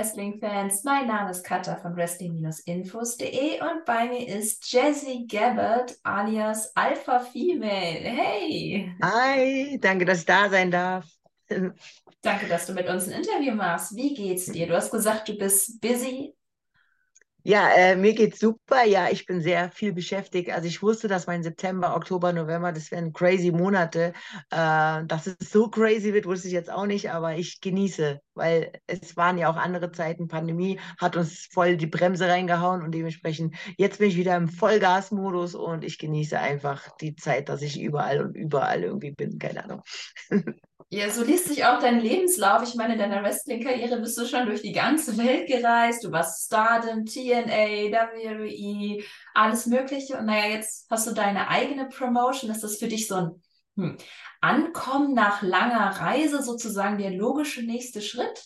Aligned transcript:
Wrestling-Fans. 0.00 0.82
Mein 0.84 1.08
Name 1.08 1.30
ist 1.30 1.44
Katja 1.44 1.76
von 1.76 1.94
Wrestling-Infos.de 1.94 3.60
und 3.60 3.84
bei 3.84 4.08
mir 4.08 4.26
ist 4.28 4.72
Jessie 4.72 5.26
Gabbard 5.26 5.94
alias 6.04 6.74
Alpha 6.74 7.20
Female. 7.20 8.00
Hey! 8.00 8.94
Hi, 9.02 9.78
danke, 9.78 10.06
dass 10.06 10.20
ich 10.20 10.24
da 10.24 10.48
sein 10.48 10.70
darf. 10.70 11.04
Danke, 12.22 12.46
dass 12.48 12.66
du 12.66 12.72
mit 12.74 12.88
uns 12.88 13.08
ein 13.08 13.20
Interview 13.20 13.54
machst. 13.54 13.94
Wie 13.96 14.14
geht's 14.14 14.46
dir? 14.46 14.66
Du 14.66 14.74
hast 14.74 14.90
gesagt, 14.90 15.28
du 15.28 15.36
bist 15.36 15.80
busy, 15.80 16.34
ja, 17.42 17.70
äh, 17.70 17.96
mir 17.96 18.14
geht's 18.14 18.38
super. 18.38 18.84
Ja, 18.84 19.08
ich 19.10 19.26
bin 19.26 19.40
sehr 19.40 19.70
viel 19.70 19.92
beschäftigt. 19.92 20.50
Also 20.50 20.66
ich 20.68 20.82
wusste, 20.82 21.08
dass 21.08 21.26
mein 21.26 21.42
September, 21.42 21.96
Oktober, 21.96 22.32
November, 22.32 22.72
das 22.72 22.90
wären 22.90 23.12
crazy 23.12 23.50
Monate. 23.50 24.12
Äh, 24.50 25.04
dass 25.06 25.26
es 25.26 25.50
so 25.50 25.68
crazy 25.68 26.12
wird, 26.12 26.26
wusste 26.26 26.48
ich 26.48 26.54
jetzt 26.54 26.70
auch 26.70 26.86
nicht, 26.86 27.10
aber 27.10 27.36
ich 27.36 27.60
genieße, 27.60 28.20
weil 28.34 28.72
es 28.86 29.16
waren 29.16 29.38
ja 29.38 29.50
auch 29.50 29.56
andere 29.56 29.92
Zeiten. 29.92 30.28
Pandemie 30.28 30.78
hat 30.98 31.16
uns 31.16 31.48
voll 31.50 31.76
die 31.76 31.86
Bremse 31.86 32.28
reingehauen 32.28 32.82
und 32.82 32.92
dementsprechend 32.92 33.54
jetzt 33.78 33.98
bin 33.98 34.08
ich 34.08 34.16
wieder 34.16 34.36
im 34.36 34.48
Vollgasmodus 34.48 35.54
und 35.54 35.84
ich 35.84 35.98
genieße 35.98 36.38
einfach 36.38 36.88
die 36.98 37.16
Zeit, 37.16 37.48
dass 37.48 37.62
ich 37.62 37.80
überall 37.80 38.20
und 38.20 38.36
überall 38.36 38.82
irgendwie 38.82 39.12
bin. 39.12 39.38
Keine 39.38 39.64
Ahnung. 39.64 39.82
Ja, 40.92 41.08
so 41.08 41.22
liest 41.22 41.46
sich 41.46 41.64
auch 41.64 41.78
dein 41.78 42.00
Lebenslauf. 42.00 42.64
Ich 42.64 42.74
meine, 42.74 42.94
in 42.94 42.98
deiner 42.98 43.22
Wrestling-Karriere 43.22 44.00
bist 44.00 44.18
du 44.18 44.26
schon 44.26 44.46
durch 44.46 44.60
die 44.60 44.72
ganze 44.72 45.16
Welt 45.18 45.46
gereist. 45.46 46.02
Du 46.02 46.10
warst 46.10 46.46
Stardom, 46.46 47.06
TNA, 47.06 47.29
WWE, 47.34 49.04
alles 49.34 49.66
Mögliche. 49.66 50.18
Und 50.18 50.26
naja, 50.26 50.46
jetzt 50.54 50.86
hast 50.90 51.06
du 51.06 51.12
deine 51.12 51.48
eigene 51.48 51.88
Promotion. 51.88 52.50
Ist 52.50 52.62
das 52.62 52.78
für 52.78 52.88
dich 52.88 53.06
so 53.06 53.14
ein 53.16 53.42
hm, 53.76 53.98
Ankommen 54.40 55.14
nach 55.14 55.42
langer 55.42 55.90
Reise 56.00 56.42
sozusagen 56.42 56.98
der 56.98 57.10
logische 57.10 57.62
nächste 57.62 58.02
Schritt? 58.02 58.44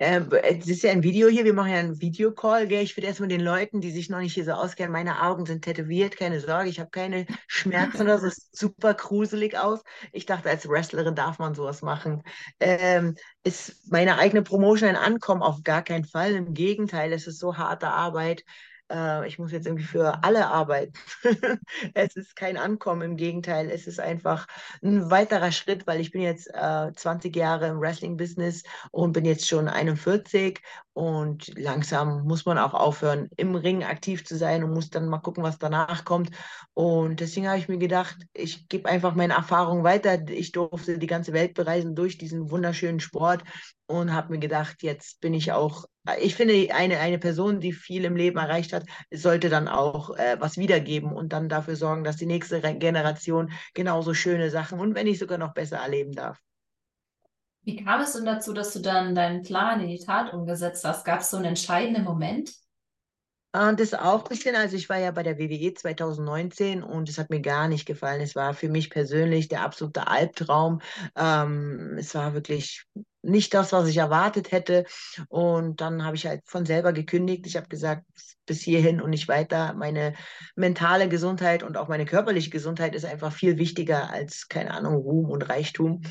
Äh, 0.00 0.22
es 0.42 0.66
ist 0.66 0.82
ja 0.82 0.92
ein 0.92 1.02
Video 1.02 1.28
hier, 1.28 1.44
wir 1.44 1.52
machen 1.52 1.72
ja 1.72 1.78
einen 1.78 2.00
Videocall, 2.00 2.66
gell? 2.66 2.82
Ich 2.82 2.96
würde 2.96 3.06
erstmal 3.06 3.28
den 3.28 3.42
Leuten, 3.42 3.82
die 3.82 3.90
sich 3.90 4.08
noch 4.08 4.20
nicht 4.20 4.32
hier 4.32 4.46
so 4.46 4.52
auskennen, 4.52 4.92
meine 4.92 5.22
Augen 5.22 5.44
sind 5.44 5.62
tätowiert, 5.62 6.16
keine 6.16 6.40
Sorge, 6.40 6.70
ich 6.70 6.80
habe 6.80 6.88
keine 6.88 7.26
Schmerzen 7.46 8.00
oder 8.00 8.18
so, 8.18 8.26
es 8.28 8.36
sieht 8.36 8.56
super 8.56 8.94
gruselig 8.94 9.58
aus. 9.58 9.82
Ich 10.12 10.24
dachte, 10.24 10.48
als 10.48 10.66
Wrestlerin 10.66 11.14
darf 11.14 11.38
man 11.38 11.54
sowas 11.54 11.82
machen. 11.82 12.22
Ähm, 12.60 13.14
ist 13.44 13.90
meine 13.90 14.16
eigene 14.16 14.40
Promotion 14.42 14.88
ein 14.88 14.96
Ankommen? 14.96 15.42
Auf 15.42 15.62
gar 15.64 15.82
keinen 15.82 16.06
Fall. 16.06 16.32
Im 16.32 16.54
Gegenteil, 16.54 17.12
es 17.12 17.26
ist 17.26 17.38
so 17.38 17.58
harte 17.58 17.88
Arbeit 17.88 18.42
äh, 18.90 19.26
ich 19.26 19.38
muss 19.38 19.52
jetzt 19.52 19.66
irgendwie 19.66 19.84
für 19.84 20.22
alle 20.24 20.48
arbeiten. 20.48 20.92
es 21.94 22.16
ist 22.16 22.36
kein 22.36 22.56
Ankommen, 22.56 23.02
im 23.02 23.16
Gegenteil, 23.16 23.70
es 23.70 23.86
ist 23.86 24.00
einfach 24.00 24.46
ein 24.82 25.10
weiterer 25.10 25.52
Schritt, 25.52 25.86
weil 25.86 26.00
ich 26.00 26.10
bin 26.10 26.22
jetzt 26.22 26.48
äh, 26.52 26.92
20 26.94 27.34
Jahre 27.34 27.68
im 27.68 27.80
Wrestling-Business 27.80 28.64
und 28.90 29.12
bin 29.12 29.24
jetzt 29.24 29.48
schon 29.48 29.68
41 29.68 30.60
und 30.92 31.56
langsam 31.56 32.24
muss 32.24 32.44
man 32.44 32.58
auch 32.58 32.74
aufhören, 32.74 33.28
im 33.36 33.54
Ring 33.54 33.84
aktiv 33.84 34.24
zu 34.24 34.36
sein 34.36 34.64
und 34.64 34.74
muss 34.74 34.90
dann 34.90 35.08
mal 35.08 35.18
gucken, 35.18 35.42
was 35.42 35.58
danach 35.58 36.04
kommt. 36.04 36.30
Und 36.74 37.20
deswegen 37.20 37.48
habe 37.48 37.58
ich 37.58 37.68
mir 37.68 37.78
gedacht, 37.78 38.16
ich 38.34 38.68
gebe 38.68 38.88
einfach 38.88 39.14
meine 39.14 39.34
Erfahrung 39.34 39.84
weiter. 39.84 40.28
Ich 40.28 40.52
durfte 40.52 40.98
die 40.98 41.06
ganze 41.06 41.32
Welt 41.32 41.54
bereisen 41.54 41.94
durch 41.94 42.18
diesen 42.18 42.50
wunderschönen 42.50 43.00
Sport 43.00 43.44
und 43.86 44.12
habe 44.12 44.32
mir 44.32 44.40
gedacht, 44.40 44.82
jetzt 44.82 45.20
bin 45.20 45.32
ich 45.32 45.52
auch, 45.52 45.84
ich 46.18 46.34
finde, 46.34 46.74
eine, 46.74 46.98
eine 46.98 47.18
Person, 47.18 47.60
die 47.60 47.72
viel 47.72 48.04
im 48.04 48.16
Leben 48.16 48.38
erreicht 48.38 48.72
hat, 48.72 48.84
sollte 49.12 49.48
dann 49.48 49.68
auch 49.68 50.16
äh, 50.16 50.36
was 50.40 50.56
wiedergeben 50.56 51.12
und 51.12 51.32
dann 51.32 51.48
dafür 51.48 51.76
sorgen, 51.76 52.04
dass 52.04 52.16
die 52.16 52.26
nächste 52.26 52.60
Generation 52.60 53.52
genauso 53.74 54.14
schöne 54.14 54.50
Sachen 54.50 54.80
und 54.80 54.94
wenn 54.94 55.06
nicht 55.06 55.18
sogar 55.18 55.38
noch 55.38 55.54
besser 55.54 55.78
erleben 55.78 56.12
darf. 56.12 56.38
Wie 57.62 57.76
kam 57.76 58.00
es 58.00 58.14
denn 58.14 58.24
dazu, 58.24 58.52
dass 58.52 58.72
du 58.72 58.80
dann 58.80 59.14
deinen 59.14 59.42
Plan 59.42 59.80
in 59.80 59.88
die 59.88 59.98
Tat 59.98 60.32
umgesetzt 60.32 60.84
hast? 60.84 61.04
Gab 61.04 61.20
es 61.20 61.30
so 61.30 61.36
einen 61.36 61.46
entscheidenden 61.46 62.04
Moment? 62.04 62.52
Und 63.52 63.80
das 63.80 63.94
auch 63.94 64.22
ein 64.22 64.28
bisschen, 64.28 64.54
also 64.54 64.76
ich 64.76 64.88
war 64.88 64.98
ja 64.98 65.10
bei 65.10 65.24
der 65.24 65.38
WWE 65.38 65.74
2019 65.74 66.84
und 66.84 67.08
es 67.08 67.18
hat 67.18 67.30
mir 67.30 67.40
gar 67.40 67.66
nicht 67.66 67.84
gefallen. 67.84 68.20
Es 68.20 68.36
war 68.36 68.54
für 68.54 68.68
mich 68.68 68.90
persönlich 68.90 69.48
der 69.48 69.62
absolute 69.62 70.06
Albtraum. 70.06 70.80
Ähm, 71.16 71.96
es 71.98 72.14
war 72.14 72.32
wirklich 72.34 72.86
nicht 73.22 73.52
das, 73.52 73.72
was 73.72 73.88
ich 73.88 73.96
erwartet 73.96 74.52
hätte. 74.52 74.84
Und 75.28 75.80
dann 75.80 76.04
habe 76.04 76.14
ich 76.14 76.26
halt 76.26 76.42
von 76.46 76.64
selber 76.64 76.92
gekündigt. 76.92 77.44
Ich 77.46 77.56
habe 77.56 77.68
gesagt, 77.68 78.04
bis 78.46 78.62
hierhin 78.62 79.00
und 79.00 79.10
nicht 79.10 79.28
weiter. 79.28 79.74
Meine 79.74 80.14
mentale 80.54 81.08
Gesundheit 81.08 81.62
und 81.62 81.76
auch 81.76 81.88
meine 81.88 82.06
körperliche 82.06 82.50
Gesundheit 82.50 82.94
ist 82.94 83.04
einfach 83.04 83.32
viel 83.32 83.58
wichtiger 83.58 84.10
als, 84.10 84.48
keine 84.48 84.72
Ahnung, 84.72 84.94
Ruhm 84.94 85.28
und 85.28 85.48
Reichtum. 85.48 86.02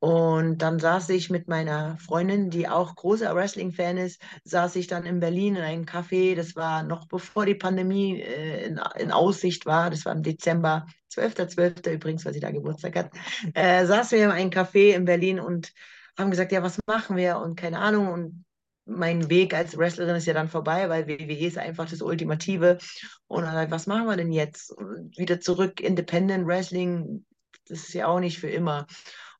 Und 0.00 0.58
dann 0.58 0.78
saß 0.78 1.08
ich 1.08 1.28
mit 1.28 1.48
meiner 1.48 1.98
Freundin, 1.98 2.50
die 2.50 2.68
auch 2.68 2.94
großer 2.94 3.34
Wrestling-Fan 3.34 3.96
ist, 3.96 4.22
saß 4.44 4.76
ich 4.76 4.86
dann 4.86 5.04
in 5.04 5.18
Berlin 5.18 5.56
in 5.56 5.62
einem 5.62 5.84
Café. 5.86 6.36
Das 6.36 6.54
war 6.54 6.84
noch 6.84 7.08
bevor 7.08 7.46
die 7.46 7.56
Pandemie 7.56 8.20
äh, 8.20 8.66
in, 8.66 8.80
in, 8.96 9.10
Aussicht 9.10 9.66
war. 9.66 9.90
Das 9.90 10.04
war 10.04 10.12
im 10.12 10.22
Dezember, 10.22 10.86
12.12. 11.12 11.82
.12. 11.84 11.94
übrigens, 11.94 12.24
weil 12.24 12.32
sie 12.32 12.40
da 12.40 12.52
Geburtstag 12.52 12.96
hat. 12.96 13.10
Äh, 13.54 13.86
saßen 13.86 14.16
wir 14.16 14.26
in 14.26 14.30
einem 14.30 14.50
Café 14.50 14.94
in 14.94 15.04
Berlin 15.04 15.40
und 15.40 15.72
haben 16.16 16.30
gesagt, 16.30 16.52
ja, 16.52 16.62
was 16.62 16.78
machen 16.86 17.16
wir? 17.16 17.38
Und 17.38 17.56
keine 17.56 17.80
Ahnung. 17.80 18.08
Und 18.08 18.44
mein 18.84 19.28
Weg 19.28 19.52
als 19.52 19.76
Wrestlerin 19.76 20.14
ist 20.14 20.26
ja 20.26 20.32
dann 20.32 20.48
vorbei, 20.48 20.88
weil 20.88 21.08
WWE 21.08 21.46
ist 21.46 21.58
einfach 21.58 21.90
das 21.90 22.02
Ultimative. 22.02 22.78
Und 23.26 23.42
dann, 23.42 23.70
was 23.72 23.88
machen 23.88 24.06
wir 24.06 24.16
denn 24.16 24.32
jetzt? 24.32 24.70
Wieder 25.16 25.40
zurück, 25.40 25.80
Independent 25.80 26.46
Wrestling, 26.46 27.24
das 27.66 27.80
ist 27.80 27.94
ja 27.94 28.06
auch 28.06 28.20
nicht 28.20 28.38
für 28.38 28.48
immer. 28.48 28.86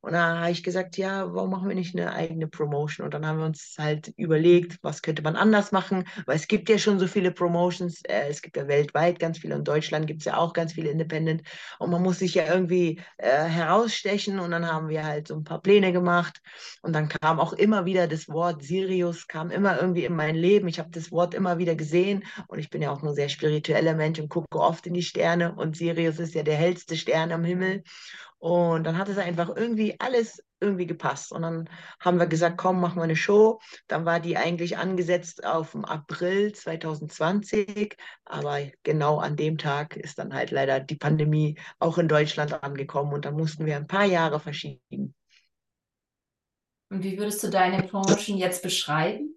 Und 0.01 0.13
da 0.13 0.39
habe 0.39 0.51
ich 0.51 0.63
gesagt, 0.63 0.97
ja, 0.97 1.33
warum 1.33 1.49
machen 1.49 1.67
wir 1.67 1.75
nicht 1.75 1.95
eine 1.95 2.13
eigene 2.13 2.47
Promotion? 2.47 3.05
Und 3.05 3.13
dann 3.13 3.25
haben 3.25 3.39
wir 3.39 3.45
uns 3.45 3.75
halt 3.77 4.13
überlegt, 4.15 4.77
was 4.81 5.01
könnte 5.01 5.21
man 5.21 5.35
anders 5.35 5.71
machen, 5.71 6.05
weil 6.25 6.37
es 6.37 6.47
gibt 6.47 6.69
ja 6.69 6.77
schon 6.77 6.99
so 6.99 7.07
viele 7.07 7.31
Promotions, 7.31 8.01
äh, 8.05 8.29
es 8.29 8.41
gibt 8.41 8.55
ja 8.55 8.67
weltweit 8.67 9.19
ganz 9.19 9.39
viele, 9.39 9.55
in 9.55 9.63
Deutschland 9.65 10.07
gibt 10.07 10.21
es 10.21 10.25
ja 10.25 10.37
auch 10.37 10.53
ganz 10.53 10.73
viele 10.73 10.89
Independent. 10.89 11.43
Und 11.79 11.91
man 11.91 12.01
muss 12.01 12.19
sich 12.19 12.33
ja 12.35 12.45
irgendwie 12.47 13.01
äh, 13.17 13.43
herausstechen. 13.43 14.39
Und 14.39 14.51
dann 14.51 14.65
haben 14.65 14.87
wir 14.87 15.05
halt 15.05 15.27
so 15.27 15.35
ein 15.35 15.43
paar 15.43 15.61
Pläne 15.61 15.91
gemacht. 15.91 16.41
Und 16.81 16.93
dann 16.93 17.09
kam 17.09 17.39
auch 17.39 17.53
immer 17.53 17.85
wieder 17.85 18.07
das 18.07 18.29
Wort 18.29 18.63
Sirius, 18.63 19.27
kam 19.27 19.51
immer 19.51 19.81
irgendwie 19.81 20.05
in 20.05 20.15
mein 20.15 20.35
Leben. 20.35 20.67
Ich 20.69 20.79
habe 20.79 20.91
das 20.91 21.11
Wort 21.11 21.33
immer 21.33 21.57
wieder 21.57 21.75
gesehen. 21.75 22.23
Und 22.47 22.59
ich 22.59 22.69
bin 22.69 22.81
ja 22.81 22.91
auch 22.91 23.03
ein 23.03 23.13
sehr 23.15 23.29
spiritueller 23.29 23.95
Mensch 23.95 24.19
und 24.19 24.29
gucke 24.29 24.59
oft 24.59 24.87
in 24.87 24.93
die 24.93 25.03
Sterne. 25.03 25.53
Und 25.55 25.75
Sirius 25.75 26.19
ist 26.19 26.35
ja 26.35 26.43
der 26.43 26.55
hellste 26.55 26.95
Stern 26.95 27.31
am 27.33 27.43
Himmel 27.43 27.83
und 28.39 28.85
dann 28.85 28.97
hat 28.97 29.09
es 29.09 29.17
einfach 29.17 29.53
irgendwie 29.53 29.99
alles 29.99 30.41
irgendwie 30.61 30.87
gepasst. 30.87 31.33
Und 31.33 31.41
dann 31.41 31.69
haben 31.99 32.19
wir 32.19 32.27
gesagt, 32.27 32.57
komm, 32.57 32.79
machen 32.79 32.97
wir 32.97 33.03
eine 33.03 33.17
Show. 33.17 33.59
Dann 33.87 34.05
war 34.05 34.21
die 34.21 34.37
eigentlich 34.37 34.77
angesetzt 34.77 35.45
auf 35.45 35.73
den 35.73 35.83
April 35.83 36.53
2020. 36.53 37.97
Aber 38.23 38.59
genau 38.83 39.19
an 39.19 39.35
dem 39.35 39.57
Tag 39.57 39.97
ist 39.97 40.19
dann 40.19 40.33
halt 40.33 40.51
leider 40.51 40.79
die 40.79 40.95
Pandemie 40.95 41.59
auch 41.79 41.97
in 41.97 42.07
Deutschland 42.07 42.63
angekommen. 42.63 43.13
Und 43.13 43.25
dann 43.25 43.35
mussten 43.35 43.65
wir 43.65 43.75
ein 43.75 43.87
paar 43.87 44.05
Jahre 44.05 44.39
verschieben. 44.39 45.13
Und 46.89 47.03
wie 47.03 47.17
würdest 47.17 47.43
du 47.43 47.49
deine 47.49 47.83
Promotion 47.83 48.37
jetzt 48.37 48.63
beschreiben? 48.63 49.35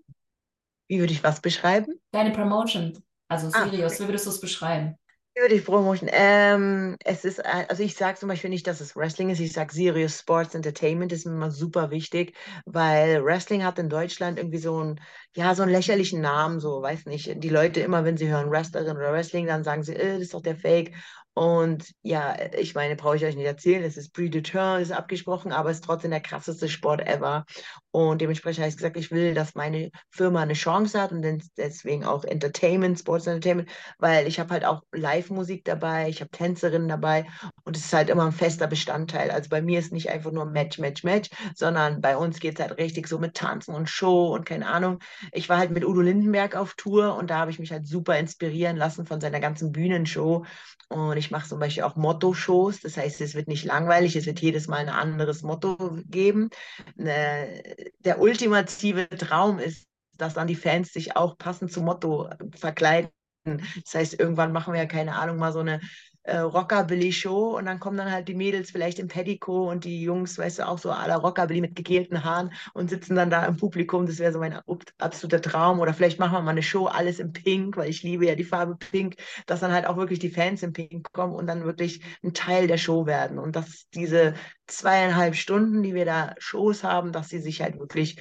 Wie 0.89 1.01
würde 1.01 1.13
ich 1.13 1.25
was 1.25 1.41
beschreiben? 1.41 2.01
Deine 2.13 2.31
Promotion, 2.31 3.03
also 3.29 3.51
Sirius, 3.51 3.95
ah. 3.95 4.05
wie 4.05 4.09
würdest 4.09 4.27
du 4.27 4.31
es 4.31 4.41
beschreiben? 4.41 4.97
Über 5.35 5.49
die 5.49 5.61
Promotion. 5.61 6.11
Ähm, 6.13 6.97
es 7.05 7.25
ist, 7.25 7.39
äh, 7.39 7.65
also 7.69 7.83
ich 7.83 7.95
sage 7.97 8.19
zum 8.19 8.29
Beispiel 8.29 8.51
nicht, 8.51 8.67
dass 8.67 8.81
es 8.83 8.95
Wrestling 8.95 9.31
ist. 9.31 9.41
Ich 9.41 9.55
sage 9.55 9.73
Serious 9.73 10.19
Sports 10.21 10.55
Entertainment 10.55 11.11
ist 11.11 11.25
mir 11.25 11.33
immer 11.33 11.51
super 11.51 11.91
wichtig, 11.91 12.37
weil 12.67 13.25
Wrestling 13.25 13.65
hat 13.65 13.79
in 13.79 13.89
Deutschland 13.89 14.39
irgendwie 14.39 14.59
so 14.59 14.77
einen, 14.79 15.01
ja, 15.35 15.55
so 15.55 15.63
einen 15.63 15.73
lächerlichen 15.73 16.21
Namen, 16.21 16.61
so, 16.61 16.83
weiß 16.83 17.07
nicht. 17.07 17.43
Die 17.43 17.49
Leute 17.49 17.81
immer, 17.81 18.05
wenn 18.05 18.19
sie 18.19 18.29
hören 18.29 18.51
Wrestlerin 18.51 18.97
oder 18.99 19.13
Wrestling, 19.13 19.47
dann 19.47 19.65
sagen 19.65 19.83
sie, 19.83 19.95
äh, 19.97 20.13
das 20.15 20.21
ist 20.23 20.35
doch 20.35 20.43
der 20.43 20.57
Fake. 20.57 20.93
Und 21.35 21.93
ja, 22.03 22.37
ich 22.59 22.75
meine, 22.75 22.95
brauche 22.95 23.17
ich 23.17 23.25
euch 23.25 23.37
nicht 23.37 23.47
erzählen, 23.47 23.83
es 23.83 23.97
ist 23.97 24.13
predetermined, 24.13 24.83
ist 24.83 24.93
abgesprochen, 24.93 25.51
aber 25.51 25.71
es 25.71 25.79
ist 25.79 25.85
trotzdem 25.85 26.11
der 26.11 26.21
krasseste 26.21 26.69
Sport 26.69 27.01
ever. 27.07 27.47
Und 27.91 28.21
dementsprechend 28.21 28.61
habe 28.61 28.69
ich 28.69 28.77
gesagt, 28.77 28.97
ich 28.99 29.11
will, 29.11 29.33
dass 29.33 29.55
meine 29.55 29.91
Firma 30.11 30.43
eine 30.43 30.53
Chance 30.53 31.01
hat 31.01 31.13
und 31.13 31.25
deswegen 31.57 32.05
auch 32.05 32.25
Entertainment, 32.25 32.99
Sports 32.99 33.27
Entertainment, 33.27 33.71
weil 33.99 34.27
ich 34.27 34.41
habe 34.41 34.51
halt 34.51 34.65
auch 34.65 34.83
Live-Musik 34.93 35.65
dabei, 35.65 36.09
ich 36.09 36.21
habe 36.21 36.31
Tänzerinnen 36.31 36.89
dabei 36.89 37.27
und 37.65 37.77
es 37.77 37.87
ist 37.87 37.93
halt 37.93 38.11
immer 38.11 38.27
ein 38.27 38.33
fester 38.33 38.67
Bestandteil. 38.67 39.31
Also 39.31 39.49
bei 39.49 39.63
mir 39.63 39.79
ist 39.79 39.93
nicht 39.93 40.11
einfach 40.11 40.33
nur 40.33 40.45
Match, 40.45 40.79
Match, 40.79 41.03
Match, 41.03 41.31
sondern 41.55 42.03
bei 42.03 42.17
uns 42.17 42.41
geht 42.41 42.59
es 42.59 42.61
halt 42.61 42.79
richtig 42.79 43.09
so 43.09 43.19
mit 43.19 43.35
Tanzen 43.35 43.75
und 43.75 43.89
Show 43.89 44.35
und 44.35 44.45
keine 44.45 44.67
Ahnung. 44.67 44.99
Ich 45.33 45.49
war 45.49 45.57
halt 45.57 45.71
mit 45.71 45.85
Udo 45.85 46.03
Lindenberg 46.03 46.57
auf 46.57 46.75
Tour 46.75 47.17
und 47.17 47.31
da 47.31 47.39
habe 47.39 47.51
ich 47.51 47.59
mich 47.59 47.73
halt 47.73 47.87
super 47.87 48.19
inspirieren 48.19 48.77
lassen 48.77 49.07
von 49.07 49.21
seiner 49.21 49.41
ganzen 49.41 49.73
Bühnenshow. 49.73 50.45
Und 50.89 51.17
ich 51.23 51.31
mache 51.31 51.49
zum 51.49 51.61
Beispiel 51.61 51.85
auch 51.85 51.95
Motto-Shows. 51.95 52.81
Das 52.81 52.97
heißt, 52.97 53.21
es 53.21 53.35
wird 53.35 53.47
nicht 53.47 53.65
langweilig, 53.65 54.17
es 54.17 54.27
wird 54.27 54.41
jedes 54.41 54.67
Mal 54.67 54.79
ein 54.79 54.89
anderes 54.89 55.43
Motto 55.43 55.99
geben. 56.07 56.51
Äh, 56.99 57.91
der 58.01 58.21
ultimative 58.21 59.09
Traum 59.09 59.61
ist, 59.61 59.87
dass 60.19 60.35
dann 60.35 60.49
die 60.49 60.57
Fans 60.57 60.93
sich 60.93 61.17
auch 61.17 61.39
passend 61.39 61.73
zum 61.73 61.85
Motto 61.85 62.29
verkleiden. 62.57 63.11
Das 63.45 63.95
heißt, 63.95 64.21
irgendwann 64.21 64.53
machen 64.53 64.75
wir 64.75 64.81
ja 64.81 64.87
keine 64.87 65.17
Ahnung, 65.17 65.37
mal 65.37 65.53
so 65.53 65.61
eine 65.61 65.81
äh, 66.25 66.39
Rockabilly-Show 66.39 67.57
und 67.57 67.67
dann 67.67 67.81
kommen 67.81 67.97
dann 67.97 68.11
halt 68.11 68.29
die 68.29 68.35
Mädels 68.35 68.71
vielleicht 68.71 68.99
im 68.99 69.09
Petticoat 69.09 69.71
und 69.71 69.85
die 69.85 70.03
Jungs, 70.03 70.39
weißt 70.39 70.61
du, 70.61 70.69
auch 70.69 70.79
so 70.79 70.91
à 70.91 71.07
la 71.09 71.17
Rockabilly 71.17 71.61
mit 71.61 71.75
gegelten 71.75 72.25
Haaren 72.25 72.53
und 72.75 72.91
sitzen 72.91 73.17
dann 73.17 73.31
da 73.31 73.45
im 73.47 73.57
Publikum. 73.57 74.07
Das 74.07 74.19
wäre 74.19 74.33
so 74.33 74.39
mein 74.39 74.61
absoluter 74.99 75.41
Traum. 75.41 75.81
Oder 75.81 75.95
vielleicht 75.95 76.19
machen 76.21 76.35
wir 76.35 76.43
mal 76.43 76.53
eine 76.53 76.63
Show, 76.63 76.87
alles 76.87 77.19
in 77.19 77.33
Pink, 77.33 77.77
weil 77.77 77.91
ich 77.91 78.03
liebe 78.03 78.27
ja 78.27 78.35
die 78.35 78.45
Farbe 78.45 78.77
Pink, 78.77 79.17
dass 79.47 79.61
dann 79.61 79.73
halt 79.73 79.87
auch 79.87 79.97
wirklich 79.97 80.19
die 80.19 80.31
Fans 80.31 80.63
in 80.63 80.73
Pink 80.73 81.13
kommen 81.13 81.35
und 81.35 81.47
dann 81.47 81.65
wirklich 81.65 82.03
ein 82.23 82.35
Teil 82.35 82.67
der 82.67 82.79
Show 82.79 83.07
werden. 83.07 83.39
Und 83.39 83.57
dass 83.57 83.89
diese 83.95 84.35
zweieinhalb 84.67 85.35
Stunden, 85.35 85.83
die 85.83 85.95
wir 85.95 86.05
da 86.05 86.35
Shows 86.39 86.85
haben, 86.85 87.13
dass 87.13 87.29
sie 87.29 87.41
sich 87.41 87.63
halt 87.63 87.79
wirklich 87.79 88.21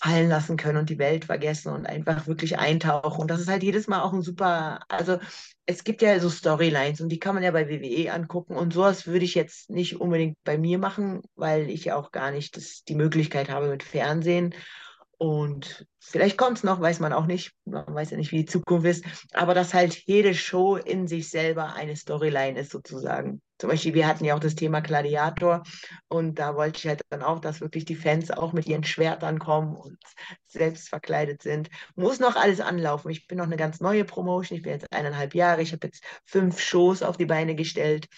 fallen 0.00 0.28
lassen 0.28 0.56
können 0.56 0.78
und 0.78 0.90
die 0.90 0.98
Welt 0.98 1.24
vergessen 1.24 1.72
und 1.72 1.86
einfach 1.86 2.26
wirklich 2.26 2.58
eintauchen. 2.58 3.20
Und 3.20 3.30
das 3.30 3.40
ist 3.40 3.48
halt 3.48 3.62
jedes 3.64 3.88
Mal 3.88 4.02
auch 4.02 4.12
ein 4.12 4.22
super, 4.22 4.80
also 4.88 5.18
es 5.66 5.82
gibt 5.84 6.02
ja 6.02 6.18
so 6.20 6.30
Storylines 6.30 7.00
und 7.00 7.08
die 7.08 7.18
kann 7.18 7.34
man 7.34 7.42
ja 7.42 7.50
bei 7.50 7.68
WWE 7.68 8.12
angucken 8.12 8.56
und 8.56 8.72
sowas 8.72 9.06
würde 9.06 9.24
ich 9.24 9.34
jetzt 9.34 9.70
nicht 9.70 10.00
unbedingt 10.00 10.36
bei 10.44 10.56
mir 10.56 10.78
machen, 10.78 11.22
weil 11.34 11.68
ich 11.68 11.86
ja 11.86 11.96
auch 11.96 12.12
gar 12.12 12.30
nicht 12.30 12.56
das, 12.56 12.84
die 12.84 12.94
Möglichkeit 12.94 13.50
habe 13.50 13.68
mit 13.68 13.82
Fernsehen. 13.82 14.54
Und 15.18 15.84
vielleicht 15.98 16.38
kommt 16.38 16.58
es 16.58 16.64
noch, 16.64 16.80
weiß 16.80 17.00
man 17.00 17.12
auch 17.12 17.26
nicht. 17.26 17.52
Man 17.64 17.92
weiß 17.92 18.10
ja 18.12 18.16
nicht, 18.16 18.30
wie 18.30 18.44
die 18.44 18.46
Zukunft 18.46 18.86
ist. 18.86 19.04
Aber 19.32 19.52
dass 19.52 19.74
halt 19.74 19.94
jede 20.06 20.32
Show 20.32 20.76
in 20.76 21.08
sich 21.08 21.28
selber 21.28 21.74
eine 21.74 21.96
Storyline 21.96 22.60
ist, 22.60 22.70
sozusagen. 22.70 23.42
Zum 23.58 23.70
Beispiel, 23.70 23.94
wir 23.94 24.06
hatten 24.06 24.24
ja 24.24 24.34
auch 24.34 24.40
das 24.40 24.54
Thema 24.54 24.80
Gladiator. 24.80 25.62
Und 26.08 26.38
da 26.38 26.54
wollte 26.54 26.78
ich 26.78 26.86
halt 26.86 27.02
dann 27.10 27.22
auch, 27.22 27.40
dass 27.40 27.60
wirklich 27.60 27.84
die 27.84 27.96
Fans 27.96 28.30
auch 28.30 28.52
mit 28.52 28.66
ihren 28.66 28.84
Schwertern 28.84 29.38
kommen 29.38 29.76
und 29.76 29.98
selbst 30.46 30.88
verkleidet 30.88 31.42
sind. 31.42 31.68
Muss 31.96 32.20
noch 32.20 32.36
alles 32.36 32.60
anlaufen. 32.60 33.10
Ich 33.10 33.26
bin 33.26 33.38
noch 33.38 33.46
eine 33.46 33.56
ganz 33.56 33.80
neue 33.80 34.04
Promotion. 34.04 34.56
Ich 34.56 34.62
bin 34.62 34.72
jetzt 34.72 34.92
eineinhalb 34.92 35.34
Jahre. 35.34 35.62
Ich 35.62 35.72
habe 35.72 35.86
jetzt 35.86 36.04
fünf 36.24 36.60
Shows 36.60 37.02
auf 37.02 37.16
die 37.16 37.26
Beine 37.26 37.54
gestellt. 37.54 38.08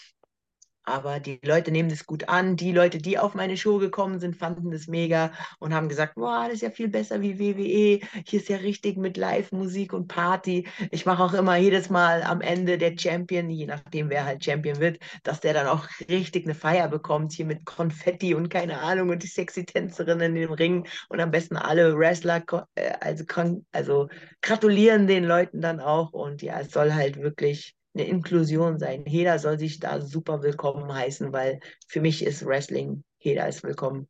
Aber 0.90 1.20
die 1.20 1.38
Leute 1.44 1.70
nehmen 1.70 1.88
das 1.88 2.04
gut 2.04 2.28
an. 2.28 2.56
Die 2.56 2.72
Leute, 2.72 2.98
die 2.98 3.16
auf 3.16 3.34
meine 3.34 3.56
Show 3.56 3.78
gekommen 3.78 4.18
sind, 4.18 4.36
fanden 4.36 4.72
das 4.72 4.88
mega 4.88 5.30
und 5.60 5.72
haben 5.72 5.88
gesagt, 5.88 6.16
boah, 6.16 6.46
das 6.46 6.54
ist 6.54 6.62
ja 6.62 6.70
viel 6.70 6.88
besser 6.88 7.20
wie 7.20 7.38
WWE. 7.38 8.00
Hier 8.26 8.40
ist 8.40 8.48
ja 8.48 8.56
richtig 8.56 8.96
mit 8.96 9.16
Live-Musik 9.16 9.92
und 9.92 10.08
Party. 10.08 10.66
Ich 10.90 11.06
mache 11.06 11.22
auch 11.22 11.32
immer 11.32 11.56
jedes 11.56 11.90
Mal 11.90 12.24
am 12.24 12.40
Ende 12.40 12.76
der 12.76 12.98
Champion, 12.98 13.50
je 13.50 13.66
nachdem 13.66 14.10
wer 14.10 14.24
halt 14.24 14.44
Champion 14.44 14.80
wird, 14.80 14.98
dass 15.22 15.38
der 15.38 15.54
dann 15.54 15.68
auch 15.68 15.86
richtig 16.08 16.44
eine 16.44 16.56
Feier 16.56 16.88
bekommt, 16.88 17.32
hier 17.32 17.46
mit 17.46 17.64
Konfetti 17.64 18.34
und 18.34 18.48
keine 18.48 18.80
Ahnung 18.80 19.10
und 19.10 19.22
die 19.22 19.28
sexy 19.28 19.64
Tänzerinnen 19.64 20.34
in 20.34 20.42
dem 20.42 20.52
Ring 20.52 20.88
und 21.08 21.20
am 21.20 21.30
besten 21.30 21.56
alle 21.56 21.96
Wrestler, 21.96 22.42
äh, 22.74 22.94
also, 23.00 23.24
also 23.70 24.08
gratulieren 24.42 25.06
den 25.06 25.22
Leuten 25.22 25.60
dann 25.60 25.78
auch 25.78 26.12
und 26.12 26.42
ja, 26.42 26.58
es 26.58 26.72
soll 26.72 26.92
halt 26.92 27.22
wirklich 27.22 27.76
eine 27.94 28.06
Inklusion 28.06 28.78
sein. 28.78 29.04
Jeder 29.06 29.38
soll 29.38 29.58
sich 29.58 29.80
da 29.80 30.00
super 30.00 30.42
willkommen 30.42 30.92
heißen, 30.92 31.32
weil 31.32 31.60
für 31.88 32.00
mich 32.00 32.24
ist 32.24 32.44
Wrestling, 32.44 33.04
jeder 33.18 33.48
ist 33.48 33.62
willkommen. 33.62 34.08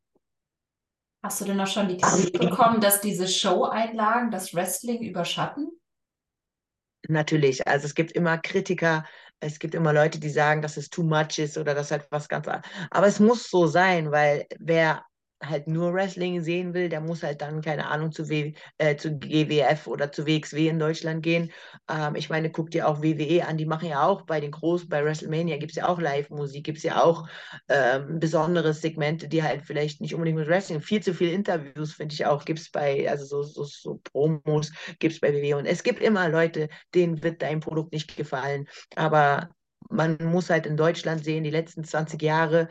Hast 1.22 1.40
du 1.40 1.44
denn 1.44 1.60
auch 1.60 1.66
schon 1.66 1.88
die 1.88 1.98
Kritik 1.98 2.40
bekommen, 2.40 2.80
dass 2.80 3.00
diese 3.00 3.28
Show-Einlagen 3.28 4.30
das 4.30 4.54
Wrestling 4.54 5.02
überschatten? 5.02 5.70
Natürlich, 7.08 7.66
also 7.66 7.86
es 7.86 7.94
gibt 7.94 8.12
immer 8.12 8.38
Kritiker, 8.38 9.04
es 9.40 9.58
gibt 9.58 9.74
immer 9.74 9.92
Leute, 9.92 10.20
die 10.20 10.30
sagen, 10.30 10.62
dass 10.62 10.76
es 10.76 10.90
too 10.90 11.02
much 11.02 11.38
ist 11.38 11.56
oder 11.58 11.74
dass 11.74 11.90
halt 11.90 12.06
was 12.10 12.28
ganz 12.28 12.46
anderes. 12.46 12.70
Aber 12.90 13.06
es 13.06 13.20
muss 13.20 13.50
so 13.50 13.66
sein, 13.66 14.10
weil 14.10 14.46
wer 14.58 15.04
halt 15.42 15.66
nur 15.66 15.94
Wrestling 15.94 16.42
sehen 16.42 16.74
will, 16.74 16.88
der 16.88 17.00
muss 17.00 17.22
halt 17.22 17.40
dann, 17.40 17.62
keine 17.62 17.86
Ahnung, 17.86 18.12
zu, 18.12 18.28
w, 18.28 18.52
äh, 18.78 18.96
zu 18.96 19.18
GWF 19.18 19.86
oder 19.86 20.12
zu 20.12 20.26
WXW 20.26 20.68
in 20.68 20.78
Deutschland 20.78 21.22
gehen. 21.22 21.50
Ähm, 21.90 22.14
ich 22.14 22.28
meine, 22.28 22.50
guck 22.50 22.70
dir 22.70 22.86
auch 22.86 23.02
WWE 23.02 23.46
an, 23.46 23.56
die 23.56 23.64
machen 23.66 23.88
ja 23.88 24.06
auch 24.06 24.22
bei 24.22 24.40
den 24.40 24.50
Großen, 24.50 24.88
bei 24.88 25.04
WrestleMania 25.04 25.56
gibt 25.56 25.72
es 25.72 25.76
ja 25.76 25.88
auch 25.88 26.00
Live-Musik, 26.00 26.64
gibt 26.64 26.78
es 26.78 26.84
ja 26.84 27.02
auch 27.02 27.26
ähm, 27.68 28.20
besondere 28.20 28.74
Segmente, 28.74 29.28
die 29.28 29.42
halt 29.42 29.62
vielleicht 29.62 30.00
nicht 30.00 30.14
unbedingt 30.14 30.38
mit 30.38 30.48
Wrestling, 30.48 30.80
viel 30.80 31.02
zu 31.02 31.14
viele 31.14 31.32
Interviews, 31.32 31.94
finde 31.94 32.14
ich 32.14 32.26
auch, 32.26 32.44
gibt 32.44 32.58
es 32.60 32.70
bei, 32.70 33.08
also 33.08 33.24
so, 33.24 33.42
so, 33.42 33.64
so 33.64 34.00
Promos 34.04 34.72
gibt 34.98 35.14
es 35.14 35.20
bei 35.20 35.32
WWE. 35.32 35.56
Und 35.56 35.66
es 35.66 35.82
gibt 35.82 36.02
immer 36.02 36.28
Leute, 36.28 36.68
denen 36.94 37.22
wird 37.22 37.42
dein 37.42 37.60
Produkt 37.60 37.92
nicht 37.92 38.16
gefallen. 38.16 38.66
Aber 38.96 39.48
man 39.88 40.18
muss 40.20 40.50
halt 40.50 40.66
in 40.66 40.76
Deutschland 40.76 41.24
sehen, 41.24 41.44
die 41.44 41.50
letzten 41.50 41.84
20 41.84 42.20
Jahre, 42.22 42.68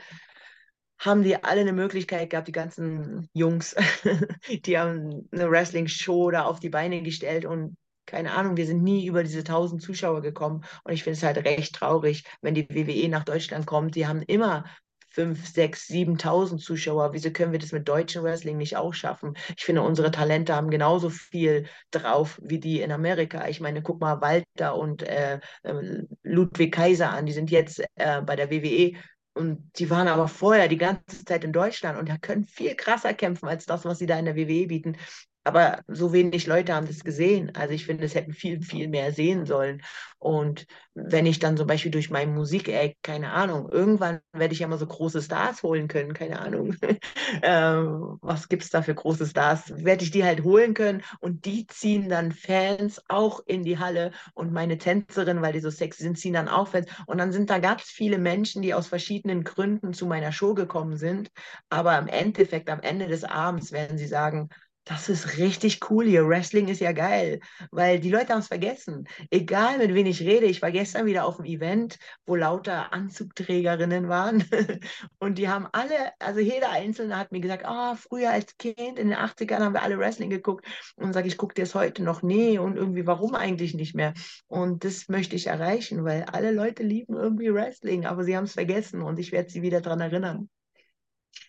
haben 1.00 1.24
die 1.24 1.42
alle 1.44 1.62
eine 1.62 1.74
Möglichkeit 1.74 2.30
gehabt, 2.30 2.48
die 2.48 2.54
ganzen 2.54 3.30
Jungs, 3.34 3.75
die 4.66 4.78
haben 4.78 5.28
eine 5.31 5.50
Wrestling-Show 5.50 6.31
da 6.31 6.44
auf 6.44 6.60
die 6.60 6.69
Beine 6.69 7.01
gestellt 7.01 7.46
und 7.46 7.78
keine 8.06 8.34
Ahnung, 8.34 8.57
wir 8.57 8.66
sind 8.66 8.84
nie 8.84 9.06
über 9.06 9.24
diese 9.24 9.40
1000 9.40 9.81
Zuschauer 9.81 10.22
gekommen 10.22 10.66
und 10.84 10.94
ich 10.94 11.04
finde 11.04 11.18
es 11.18 11.24
halt 11.24 11.38
recht 11.46 11.75
traurig, 11.75 12.24
wenn 12.42 12.56
die 12.56 12.68
WWE 12.68 13.07
nach 13.07 13.24
Deutschland 13.24 13.68
kommt. 13.68 13.96
Die 13.96 14.07
haben 14.07 14.24
immer 14.24 14.66
5, 15.12 15.48
6, 15.48 15.90
7.000 15.90 16.60
Zuschauer. 16.60 17.13
Wieso 17.13 17.31
können 17.31 17.51
wir 17.51 17.60
das 17.60 17.72
mit 17.72 17.88
deutschen 17.88 18.24
Wrestling 18.24 18.57
nicht 18.57 18.78
auch 18.78 18.94
schaffen? 18.94 19.36
Ich 19.57 19.63
finde, 19.63 19.81
unsere 19.81 20.12
Talente 20.12 20.56
haben 20.56 20.69
genauso 20.69 21.10
viel 21.10 21.68
drauf 21.92 22.40
wie 22.44 22.60
die 22.60 22.81
in 22.81 22.92
Amerika. 22.92 23.48
Ich 23.48 23.60
meine, 23.60 23.81
guck 23.81 24.01
mal 24.01 24.22
Walter 24.22 24.75
und 24.75 25.04
äh, 25.04 25.40
äh 25.63 26.04
Ludwig 26.24 26.74
Kaiser 26.74 27.12
an. 27.12 27.25
Die 27.25 27.34
sind 27.34 27.51
jetzt 27.51 27.84
äh, 27.96 28.22
bei 28.22 28.36
der 28.36 28.50
WWE 28.50 28.94
und 29.39 29.71
die 29.77 29.89
waren 29.89 30.09
aber 30.09 30.27
vorher 30.27 30.68
die 30.68 30.77
ganze 30.77 31.24
Zeit 31.24 31.45
in 31.45 31.53
Deutschland 31.53 31.97
und 31.97 32.21
können 32.21 32.44
viel 32.44 32.75
krasser 32.75 33.13
kämpfen 33.13 33.47
als 33.47 33.65
das, 33.65 33.86
was 33.86 33.97
sie 33.97 34.06
da 34.06 34.19
in 34.19 34.25
der 34.25 34.36
WWE 34.36 34.68
bieten. 34.68 34.97
Aber 35.44 35.81
so 35.88 36.12
wenig 36.13 36.47
Leute 36.47 36.74
haben 36.75 36.88
das 36.88 37.03
gesehen. 37.03 37.56
Also 37.56 37.74
ich 37.74 37.86
finde, 37.86 38.06
es 38.06 38.13
hätten 38.13 38.33
viel, 38.33 38.62
viel 38.62 38.88
mehr 38.89 39.13
sehen 39.13 39.45
sollen. 39.45 39.81
Und 40.19 40.65
wenn 40.94 41.25
ich 41.25 41.39
dann 41.39 41.56
zum 41.56 41.65
Beispiel 41.65 41.91
durch 41.91 42.09
meine 42.09 42.31
Musik, 42.31 42.68
ey, 42.68 42.97
keine 43.03 43.31
Ahnung, 43.31 43.69
irgendwann 43.71 44.19
werde 44.33 44.53
ich 44.53 44.59
ja 44.59 44.68
mal 44.68 44.77
so 44.77 44.86
große 44.86 45.21
Stars 45.21 45.63
holen 45.63 45.88
können, 45.88 46.13
keine 46.13 46.39
Ahnung. 46.39 46.75
ähm, 47.41 48.18
was 48.21 48.50
gibt 48.50 48.63
es 48.63 48.69
da 48.69 48.81
für 48.81 48.94
große 48.94 49.25
Stars? 49.25 49.71
Werde 49.83 50.03
ich 50.03 50.12
die 50.12 50.25
halt 50.25 50.44
holen 50.44 50.74
können 50.74 51.03
und 51.21 51.45
die 51.45 51.65
ziehen 51.68 52.09
dann 52.09 52.33
Fans 52.33 53.01
auch 53.07 53.39
in 53.45 53.63
die 53.63 53.80
Halle 53.80 54.12
und 54.33 54.51
meine 54.51 54.77
Tänzerin, 54.77 55.41
weil 55.41 55.53
die 55.53 55.62
so 55.62 55.69
sexy 55.69 56.03
sind, 56.03 56.19
ziehen 56.19 56.33
dann 56.33 56.50
auch 56.50 56.68
Fans. 56.68 56.88
Und 57.06 57.18
dann 57.18 57.31
sind 57.31 57.50
da 57.50 57.59
ganz 57.59 57.83
viele 57.83 58.18
Menschen, 58.18 58.62
die 58.62 58.74
aus 58.74 58.88
verschiedenen 58.88 59.45
Gründen 59.45 59.94
zu 59.94 60.06
meiner 60.06 60.33
Show 60.33 60.53
gekommen 60.53 60.97
sind. 60.97 61.31
Aber 61.69 61.97
im 61.97 62.07
Endeffekt, 62.07 62.69
am 62.69 62.81
Ende 62.81 63.07
des 63.07 63.24
Abends 63.24 63.71
werden 63.71 63.97
sie 63.97 64.07
sagen, 64.07 64.50
das 64.89 65.07
ist 65.07 65.38
richtig 65.38 65.91
cool 65.91 66.07
hier. 66.07 66.27
Wrestling 66.27 66.68
ist 66.68 66.81
ja 66.81 66.94
geil, 66.94 67.41
weil 67.69 68.00
die 68.00 68.09
Leute 68.09 68.33
haben 68.33 68.39
es 68.39 68.47
vergessen. 68.47 69.07
Egal 69.30 69.77
mit 69.77 69.94
wem 69.94 70.07
ich 70.07 70.21
rede, 70.21 70.47
ich 70.47 70.63
war 70.63 70.71
gestern 70.71 71.05
wieder 71.05 71.25
auf 71.25 71.38
einem 71.38 71.46
Event, 71.46 72.00
wo 72.25 72.36
lauter 72.36 72.91
Anzugträgerinnen 72.91 74.10
waren 74.10 74.43
und 75.19 75.38
die 75.38 75.48
haben 75.48 75.67
alle, 75.74 76.12
also 76.17 76.39
jeder 76.39 76.72
Einzelne 76.72 77.17
hat 77.17 77.31
mir 77.31 77.39
gesagt, 77.39 77.65
ah, 77.65 77.91
oh, 77.91 77.96
früher 77.96 78.31
als 78.31 78.58
Kind 78.58 78.98
in 78.98 79.10
den 79.10 79.17
80ern 79.17 79.60
haben 79.60 79.74
wir 79.74 79.84
alle 79.84 80.00
Wrestling 80.00 80.31
geguckt 80.31 80.65
und 80.96 81.13
sage 81.13 81.27
ich, 81.27 81.38
gucke 81.38 81.53
dir 81.53 81.63
es 81.63 81.75
heute 81.75 82.01
noch? 82.01 82.24
Nee 82.24 82.58
und 82.58 82.75
irgendwie, 82.75 83.05
warum 83.05 83.36
eigentlich 83.36 83.75
nicht 83.75 83.93
mehr? 83.93 84.15
Und 84.48 84.84
das 84.84 85.08
möchte 85.08 85.36
ich 85.36 85.46
erreichen, 85.46 86.03
weil 86.03 86.24
alle 86.24 86.51
Leute 86.51 86.81
lieben 86.81 87.15
irgendwie 87.15 87.53
Wrestling, 87.53 88.08
aber 88.08 88.24
sie 88.24 88.36
haben 88.36 88.46
es 88.46 88.53
vergessen 88.53 89.03
und 89.03 89.19
ich 89.19 89.31
werde 89.31 89.51
sie 89.51 89.62
wieder 89.62 89.81
daran 89.81 90.01
erinnern. 90.01 90.50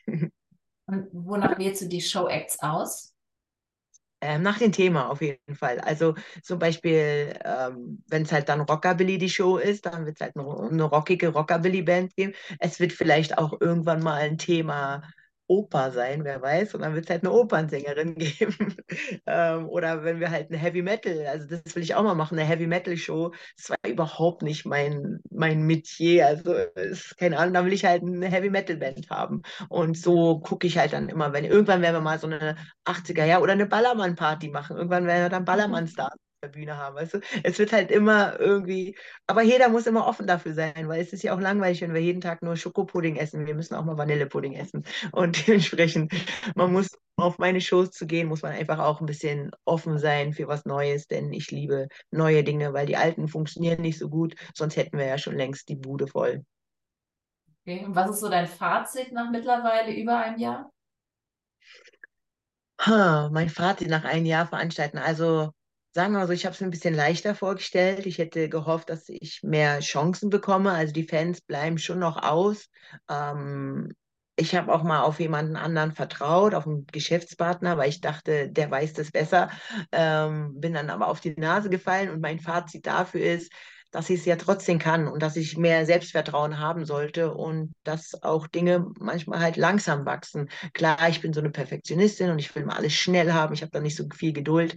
Und 0.87 1.06
wonach 1.12 1.56
wählst 1.56 1.82
du 1.82 1.87
die 1.87 2.00
Show-Acts 2.00 2.59
aus? 2.62 3.10
Ähm, 4.22 4.42
nach 4.42 4.58
dem 4.58 4.70
Thema 4.72 5.08
auf 5.10 5.22
jeden 5.22 5.54
Fall. 5.54 5.80
Also 5.80 6.14
zum 6.42 6.58
Beispiel, 6.58 7.38
ähm, 7.42 8.02
wenn 8.08 8.22
es 8.22 8.32
halt 8.32 8.48
dann 8.50 8.60
Rockabilly 8.60 9.16
die 9.16 9.30
Show 9.30 9.56
ist, 9.56 9.86
dann 9.86 10.04
wird 10.04 10.16
es 10.16 10.20
halt 10.20 10.36
eine, 10.36 10.46
eine 10.70 10.82
rockige 10.84 11.28
Rockabilly-Band 11.28 12.14
geben. 12.16 12.34
Es 12.58 12.80
wird 12.80 12.92
vielleicht 12.92 13.38
auch 13.38 13.58
irgendwann 13.60 14.02
mal 14.02 14.20
ein 14.20 14.36
Thema 14.36 15.02
Oper 15.50 15.90
sein, 15.90 16.23
wer 16.25 16.40
weiß. 16.40 16.75
Und 16.75 16.83
dann 16.83 16.95
wird 16.95 17.07
es 17.07 17.11
halt 17.11 17.25
eine 17.25 17.33
Opernsängerin 17.33 18.14
geben. 18.16 18.76
ähm, 19.26 19.69
oder 19.69 20.04
wenn 20.04 20.21
wir 20.21 20.30
halt 20.30 20.49
eine 20.50 20.59
Heavy 20.59 20.83
Metal, 20.83 21.26
also 21.26 21.47
das 21.49 21.75
will 21.75 21.83
ich 21.83 21.95
auch 21.97 22.04
mal 22.04 22.14
machen, 22.14 22.38
eine 22.38 22.49
Heavy 22.49 22.66
Metal 22.69 22.97
Show. 22.97 23.33
Das 23.57 23.71
war 23.71 23.78
überhaupt 23.87 24.42
nicht 24.42 24.64
mein, 24.64 25.19
mein 25.30 25.62
Metier. 25.62 26.26
Also 26.28 26.54
ist 26.54 27.16
keine 27.19 27.38
Ahnung, 27.38 27.54
da 27.54 27.64
will 27.64 27.73
ich 27.73 27.85
halt 27.85 28.02
eine 28.02 28.28
Heavy 28.28 28.49
Metal 28.50 28.76
Band 28.76 29.11
haben. 29.11 29.42
Und 29.69 29.97
so 29.99 30.38
gucke 30.40 30.66
ich 30.69 30.78
halt 30.78 30.92
dann 30.92 31.09
immer, 31.09 31.33
wenn 31.33 31.45
irgendwann 31.45 31.83
werden 31.83 31.97
wir 31.97 32.00
mal 32.00 32.19
so 32.21 32.28
eine 32.28 32.57
80er 32.85 33.25
Jahr 33.25 33.42
oder 33.42 33.52
eine 33.52 33.66
Ballermann 33.66 34.14
Party 34.16 34.49
machen. 34.49 34.76
Irgendwann 34.76 35.07
werden 35.07 35.23
wir 35.23 35.28
dann 35.30 35.45
Ballermann 35.45 35.88
Stars 35.88 36.14
der 36.42 36.49
Bühne 36.49 36.76
haben. 36.76 36.97
Weißt 36.97 37.14
du? 37.14 37.20
Es 37.42 37.59
wird 37.59 37.73
halt 37.73 37.90
immer 37.90 38.38
irgendwie, 38.40 38.97
aber 39.26 39.42
jeder 39.42 39.68
muss 39.68 39.87
immer 39.87 40.06
offen 40.06 40.26
dafür 40.26 40.54
sein, 40.54 40.88
weil 40.88 41.00
es 41.00 41.12
ist 41.12 41.23
ja 41.23 41.35
auch 41.35 41.40
langweilig, 41.40 41.82
wenn 41.82 41.92
wir 41.92 42.00
jeden 42.00 42.20
Tag 42.20 42.42
nur 42.42 42.56
Schokopudding 42.56 43.16
essen. 43.16 43.47
Wir 43.47 43.54
müssen 43.54 43.75
auch 43.75 43.85
mal 43.85 43.99
Vanillepudding 43.99 44.54
essen. 44.54 44.85
Und 45.12 45.37
dementsprechend, 45.47 46.12
man 46.54 46.73
muss 46.73 46.99
auf 47.16 47.38
meine 47.38 47.61
Shows 47.61 47.90
zu 47.90 48.06
gehen, 48.06 48.28
muss 48.28 48.42
man 48.42 48.52
einfach 48.52 48.78
auch 48.78 49.00
ein 49.00 49.06
bisschen 49.06 49.50
offen 49.66 49.99
sein 49.99 50.32
für 50.32 50.49
was 50.49 50.64
Neues, 50.64 51.06
denn 51.06 51.32
ich 51.32 51.50
liebe 51.50 51.88
neue 52.11 52.42
Dinge, 52.42 52.73
weil 52.73 52.87
die 52.87 52.97
alten 52.97 53.28
funktionieren 53.28 53.82
nicht 53.82 53.99
so 53.99 54.09
gut, 54.09 54.35
sonst 54.54 54.76
hätten 54.76 54.97
wir 54.97 55.06
ja 55.06 55.18
schon 55.18 55.37
längst 55.37 55.68
die 55.68 55.76
Bude 55.76 56.06
voll. 56.06 56.44
Okay. 57.62 57.85
Und 57.85 57.94
was 57.94 58.11
ist 58.11 58.20
so 58.20 58.30
dein 58.30 58.47
Fazit 58.47 59.12
nach 59.12 59.30
mittlerweile 59.30 59.94
über 59.94 60.16
einem 60.16 60.38
Jahr? 60.38 60.73
Ha, 62.80 63.28
mein 63.30 63.50
Fazit 63.50 63.88
nach 63.88 64.04
einem 64.04 64.25
Jahr 64.25 64.47
veranstalten. 64.47 64.97
Also 64.97 65.52
sagen 65.92 66.12
wir 66.12 66.20
mal 66.20 66.26
so, 66.26 66.32
ich 66.32 66.44
habe 66.47 66.54
es 66.54 66.61
mir 66.61 66.68
ein 66.68 66.70
bisschen 66.73 66.94
leichter 66.94 67.35
vorgestellt. 67.35 68.06
Ich 68.06 68.18
hätte 68.18 68.49
gehofft, 68.49 68.90
dass 68.90 69.09
ich 69.09 69.42
mehr 69.42 69.80
Chancen 69.80 70.30
bekomme. 70.30 70.73
Also 70.73 70.92
die 70.92 71.04
Fans 71.04 71.40
bleiben 71.40 71.78
schon 71.78 71.99
noch 71.99 72.23
aus. 72.23 72.68
Ähm, 73.09 73.92
ich 74.37 74.54
habe 74.54 74.73
auch 74.73 74.82
mal 74.82 75.02
auf 75.02 75.20
jemanden 75.20 75.56
anderen 75.56 75.92
vertraut, 75.92 76.54
auf 76.54 76.66
einen 76.66 76.87
Geschäftspartner, 76.87 77.76
weil 77.76 77.90
ich 77.90 78.00
dachte, 78.00 78.49
der 78.49 78.70
weiß 78.70 78.94
das 78.94 79.11
besser. 79.11 79.50
Ähm, 79.92 80.54
bin 80.59 80.73
dann 80.73 80.90
aber 80.90 81.09
auf 81.09 81.20
die 81.20 81.35
Nase 81.38 81.68
gefallen 81.68 82.09
und 82.09 82.20
mein 82.20 82.38
Fazit 82.40 82.87
dafür 82.87 83.20
ist, 83.20 83.52
dass 83.90 84.09
ich 84.09 84.20
es 84.20 84.25
ja 84.25 84.37
trotzdem 84.37 84.78
kann 84.78 85.09
und 85.09 85.20
dass 85.20 85.37
ich 85.37 85.59
mehr 85.59 85.85
Selbstvertrauen 85.85 86.59
haben 86.59 86.85
sollte 86.85 87.35
und 87.35 87.75
dass 87.82 88.23
auch 88.23 88.47
Dinge 88.47 88.87
manchmal 88.99 89.40
halt 89.40 89.56
langsam 89.56 90.06
wachsen. 90.06 90.49
Klar, 90.73 91.09
ich 91.09 91.20
bin 91.20 91.32
so 91.32 91.40
eine 91.40 91.50
Perfektionistin 91.50 92.30
und 92.30 92.38
ich 92.38 92.54
will 92.54 92.64
mal 92.64 92.76
alles 92.76 92.94
schnell 92.94 93.32
haben. 93.32 93.52
Ich 93.52 93.62
habe 93.62 93.73
da 93.73 93.80
nicht 93.80 93.97
so 93.97 94.04
viel 94.14 94.32
Geduld. 94.32 94.76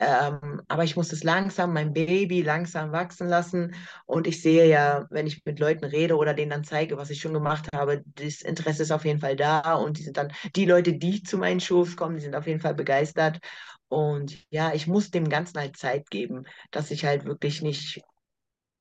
Ähm, 0.00 0.62
aber 0.68 0.84
ich 0.84 0.94
muss 0.96 1.12
es 1.12 1.24
langsam, 1.24 1.72
mein 1.72 1.92
Baby 1.92 2.42
langsam 2.42 2.92
wachsen 2.92 3.28
lassen. 3.28 3.74
Und 4.06 4.26
ich 4.26 4.40
sehe 4.42 4.68
ja, 4.68 5.06
wenn 5.10 5.26
ich 5.26 5.44
mit 5.44 5.58
Leuten 5.58 5.84
rede 5.84 6.16
oder 6.16 6.34
denen 6.34 6.50
dann 6.50 6.64
zeige, 6.64 6.96
was 6.96 7.10
ich 7.10 7.20
schon 7.20 7.32
gemacht 7.34 7.66
habe, 7.74 8.02
das 8.14 8.42
Interesse 8.42 8.82
ist 8.84 8.92
auf 8.92 9.04
jeden 9.04 9.20
Fall 9.20 9.36
da. 9.36 9.74
Und 9.74 9.98
die 9.98 10.02
sind 10.02 10.16
dann, 10.16 10.32
die 10.54 10.66
Leute, 10.66 10.94
die 10.94 11.22
zu 11.22 11.36
meinen 11.38 11.60
Shows 11.60 11.96
kommen, 11.96 12.16
die 12.16 12.22
sind 12.22 12.36
auf 12.36 12.46
jeden 12.46 12.60
Fall 12.60 12.74
begeistert. 12.74 13.38
Und 13.88 14.36
ja, 14.50 14.72
ich 14.74 14.86
muss 14.86 15.10
dem 15.10 15.28
Ganzen 15.28 15.58
halt 15.58 15.76
Zeit 15.76 16.10
geben, 16.10 16.44
dass 16.70 16.90
ich 16.90 17.04
halt 17.04 17.24
wirklich 17.24 17.62
nicht 17.62 18.02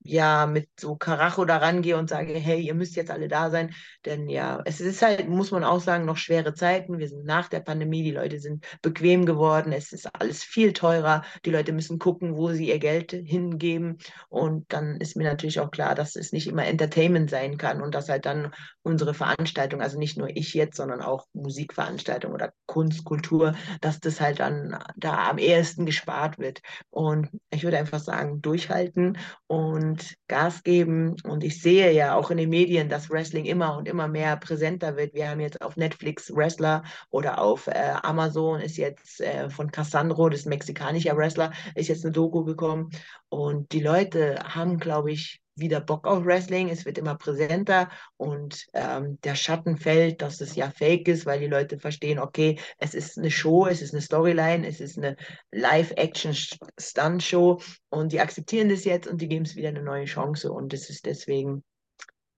ja 0.10 0.46
mit 0.46 0.70
so 0.80 0.96
Karacho 0.96 1.46
da 1.46 1.58
rangehe 1.58 1.98
und 1.98 2.10
sage, 2.10 2.34
hey, 2.34 2.60
ihr 2.62 2.74
müsst 2.74 2.96
jetzt 2.96 3.12
alle 3.12 3.28
da 3.28 3.50
sein. 3.50 3.74
Denn 4.06 4.30
ja, 4.30 4.62
es 4.66 4.82
ist 4.82 5.02
halt, 5.02 5.28
muss 5.28 5.52
man 5.52 5.64
auch 5.64 5.82
sagen, 5.82 6.06
noch 6.06 6.18
schwere 6.18 6.54
Zeiten. 6.54 6.98
Wir 6.98 7.08
sind 7.08 7.26
nach 7.26 7.48
der 7.50 7.60
Pandemie, 7.60 8.04
die 8.04 8.12
Leute 8.12 8.40
sind 8.40 8.66
bequem 8.82 9.26
geworden, 9.26 9.72
es 9.72 9.92
ist 9.92 10.08
alles 10.14 10.44
viel 10.44 10.74
teurer. 10.74 11.24
Die 11.46 11.52
Leute 11.52 11.74
müssen 11.74 12.00
gucken, 12.00 12.36
wo 12.36 12.52
sie 12.52 12.70
ihr 12.70 12.80
Geld 12.80 13.12
hingeben. 13.12 13.98
Und 14.30 14.72
dann 14.72 14.98
ist 14.98 15.16
mir 15.16 15.26
natürlich 15.26 15.60
auch 15.60 15.72
klar, 15.72 15.96
dass 15.96 16.16
es 16.16 16.32
nicht 16.32 16.48
immer 16.48 16.66
Entertainment 16.66 17.30
sein 17.30 17.58
kann 17.58 17.82
und 17.82 17.94
dass 17.94 18.10
halt 18.10 18.26
dann 18.26 18.54
unsere 18.84 19.14
Veranstaltung, 19.14 19.82
also 19.82 19.98
nicht 19.98 20.18
nur 20.18 20.30
ich 20.30 20.54
jetzt, 20.54 20.78
sondern 20.78 21.02
auch 21.02 21.26
Musikveranstaltung 21.34 22.34
oder 22.34 22.54
Kunst, 22.66 23.04
Kultur, 23.04 23.56
dass 23.82 24.00
das 24.00 24.22
halt 24.22 24.40
dann 24.40 24.78
da 24.96 25.30
am 25.30 25.38
ehesten 25.38 25.86
gespart 25.86 26.40
wird. 26.40 26.62
Und 26.90 27.30
ich 27.50 27.64
würde 27.64 27.78
einfach 27.78 28.00
sagen, 28.00 28.42
durchhalten 28.42 29.18
und 29.48 29.97
und 29.98 30.16
Gas 30.28 30.64
geben. 30.64 31.16
Und 31.24 31.44
ich 31.44 31.62
sehe 31.62 31.92
ja 31.92 32.16
auch 32.16 32.30
in 32.30 32.38
den 32.38 32.50
Medien, 32.50 32.90
dass 32.90 33.10
Wrestling 33.10 33.46
immer 33.46 33.78
und 33.78 33.88
immer 33.88 34.08
mehr 34.08 34.38
präsenter 34.38 34.96
wird. 34.96 35.14
Wir 35.14 35.30
haben 35.30 35.40
jetzt 35.40 35.62
auf 35.62 35.76
Netflix 35.76 36.34
Wrestler 36.36 36.84
oder 37.10 37.40
auf 37.40 37.68
äh, 37.68 37.94
Amazon 38.04 38.60
ist 38.60 38.78
jetzt 38.78 39.22
äh, 39.22 39.50
von 39.50 39.72
Cassandro, 39.72 40.30
das 40.30 40.46
mexikanische 40.46 41.16
Wrestler, 41.16 41.52
ist 41.76 41.88
jetzt 41.88 42.06
eine 42.06 42.12
Doku 42.12 42.44
gekommen. 42.44 42.92
Und 43.30 43.72
die 43.72 43.82
Leute 43.82 44.40
haben, 44.44 44.78
glaube 44.78 45.12
ich, 45.12 45.42
wieder 45.60 45.82
Bock 45.82 46.08
auf 46.08 46.26
Wrestling, 46.26 46.70
es 46.70 46.86
wird 46.86 46.98
immer 46.98 47.16
präsenter 47.16 47.90
und 48.18 48.66
ähm, 48.74 49.20
der 49.22 49.36
Schatten 49.36 49.78
fällt, 49.78 50.22
dass 50.22 50.42
es 50.42 50.56
ja 50.56 50.70
fake 50.70 51.08
ist, 51.08 51.26
weil 51.26 51.40
die 51.40 51.48
Leute 51.48 51.80
verstehen, 51.80 52.20
okay, 52.20 52.60
es 52.78 52.94
ist 52.94 53.18
eine 53.18 53.32
Show, 53.32 53.68
es 53.68 53.82
ist 53.82 53.94
eine 53.94 54.02
Storyline, 54.02 54.68
es 54.68 54.80
ist 54.80 54.98
eine 54.98 55.16
Live-Action-Stunt-Show 55.52 57.62
und 57.90 58.12
die 58.12 58.20
akzeptieren 58.20 58.70
das 58.70 58.86
jetzt 58.86 59.08
und 59.08 59.22
die 59.22 59.28
geben 59.28 59.46
es 59.46 59.56
wieder 59.56 59.70
eine 59.70 59.84
neue 59.84 60.06
Chance 60.06 60.52
und 60.52 60.74
es 60.74 60.90
ist 60.90 61.06
deswegen, 61.06 61.64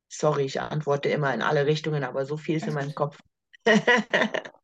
sorry, 0.07 0.43
ich 0.43 0.61
antworte 0.61 1.09
immer 1.09 1.33
in 1.33 1.41
alle 1.41 1.65
Richtungen, 1.65 2.03
aber 2.03 2.25
so 2.25 2.37
viel 2.37 2.57
ist 2.57 2.67
in 2.67 2.73
meinem 2.73 2.95
Kopf. 2.95 3.19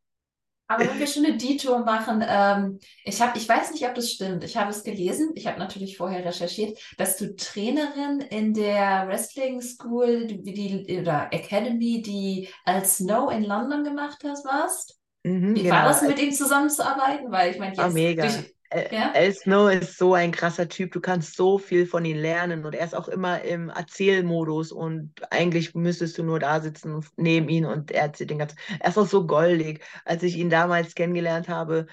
Aber 0.67 0.87
wenn 0.87 0.99
wir 0.99 1.07
schon 1.07 1.25
eine 1.25 1.37
Detour 1.37 1.79
machen, 1.79 2.23
ähm, 2.27 2.79
ich 3.03 3.21
habe, 3.21 3.37
ich 3.37 3.47
weiß 3.47 3.71
nicht, 3.71 3.85
ob 3.87 3.93
das 3.93 4.11
stimmt. 4.11 4.43
Ich 4.43 4.57
habe 4.57 4.71
es 4.71 4.83
gelesen. 4.83 5.31
Ich 5.35 5.45
habe 5.45 5.59
natürlich 5.59 5.97
vorher 5.97 6.25
recherchiert, 6.25 6.79
dass 6.97 7.17
du 7.17 7.35
Trainerin 7.35 8.21
in 8.29 8.53
der 8.53 9.07
Wrestling 9.07 9.61
School, 9.61 10.25
die, 10.25 10.85
die 10.85 10.99
oder 10.99 11.27
Academy, 11.31 12.01
die 12.01 12.49
als 12.63 12.97
Snow 12.97 13.31
in 13.31 13.43
London 13.43 13.83
gemacht 13.83 14.23
hast, 14.23 14.45
warst. 14.45 14.99
Mhm, 15.23 15.55
Wie 15.55 15.63
genau. 15.63 15.75
war 15.75 15.83
das, 15.85 16.01
mit 16.01 16.19
ihm 16.19 16.31
zusammenzuarbeiten? 16.31 17.31
Weil 17.31 17.51
ich 17.51 17.59
meine, 17.59 17.75
jetzt 17.75 17.93
mega. 17.93 18.23
Durch, 18.25 18.54
ja? 18.91 19.11
El 19.13 19.33
Snow 19.33 19.69
ist 19.69 19.97
so 19.97 20.13
ein 20.13 20.31
krasser 20.31 20.67
Typ, 20.67 20.91
du 20.91 21.01
kannst 21.01 21.35
so 21.35 21.57
viel 21.57 21.85
von 21.85 22.05
ihm 22.05 22.17
lernen 22.17 22.65
und 22.65 22.75
er 22.75 22.85
ist 22.85 22.95
auch 22.95 23.07
immer 23.07 23.41
im 23.41 23.69
Erzählmodus 23.69 24.71
und 24.71 25.11
eigentlich 25.31 25.75
müsstest 25.75 26.17
du 26.17 26.23
nur 26.23 26.39
da 26.39 26.61
sitzen 26.61 27.05
neben 27.15 27.49
ihm 27.49 27.65
und 27.65 27.91
er 27.91 28.03
erzählt 28.03 28.29
den 28.29 28.39
ganzen. 28.39 28.57
Er 28.79 28.89
ist 28.89 28.97
auch 28.97 29.07
so 29.07 29.25
goldig. 29.25 29.83
Als 30.03 30.23
ich 30.23 30.37
ihn 30.37 30.49
damals 30.49 30.95
kennengelernt 30.95 31.49
habe, 31.49 31.87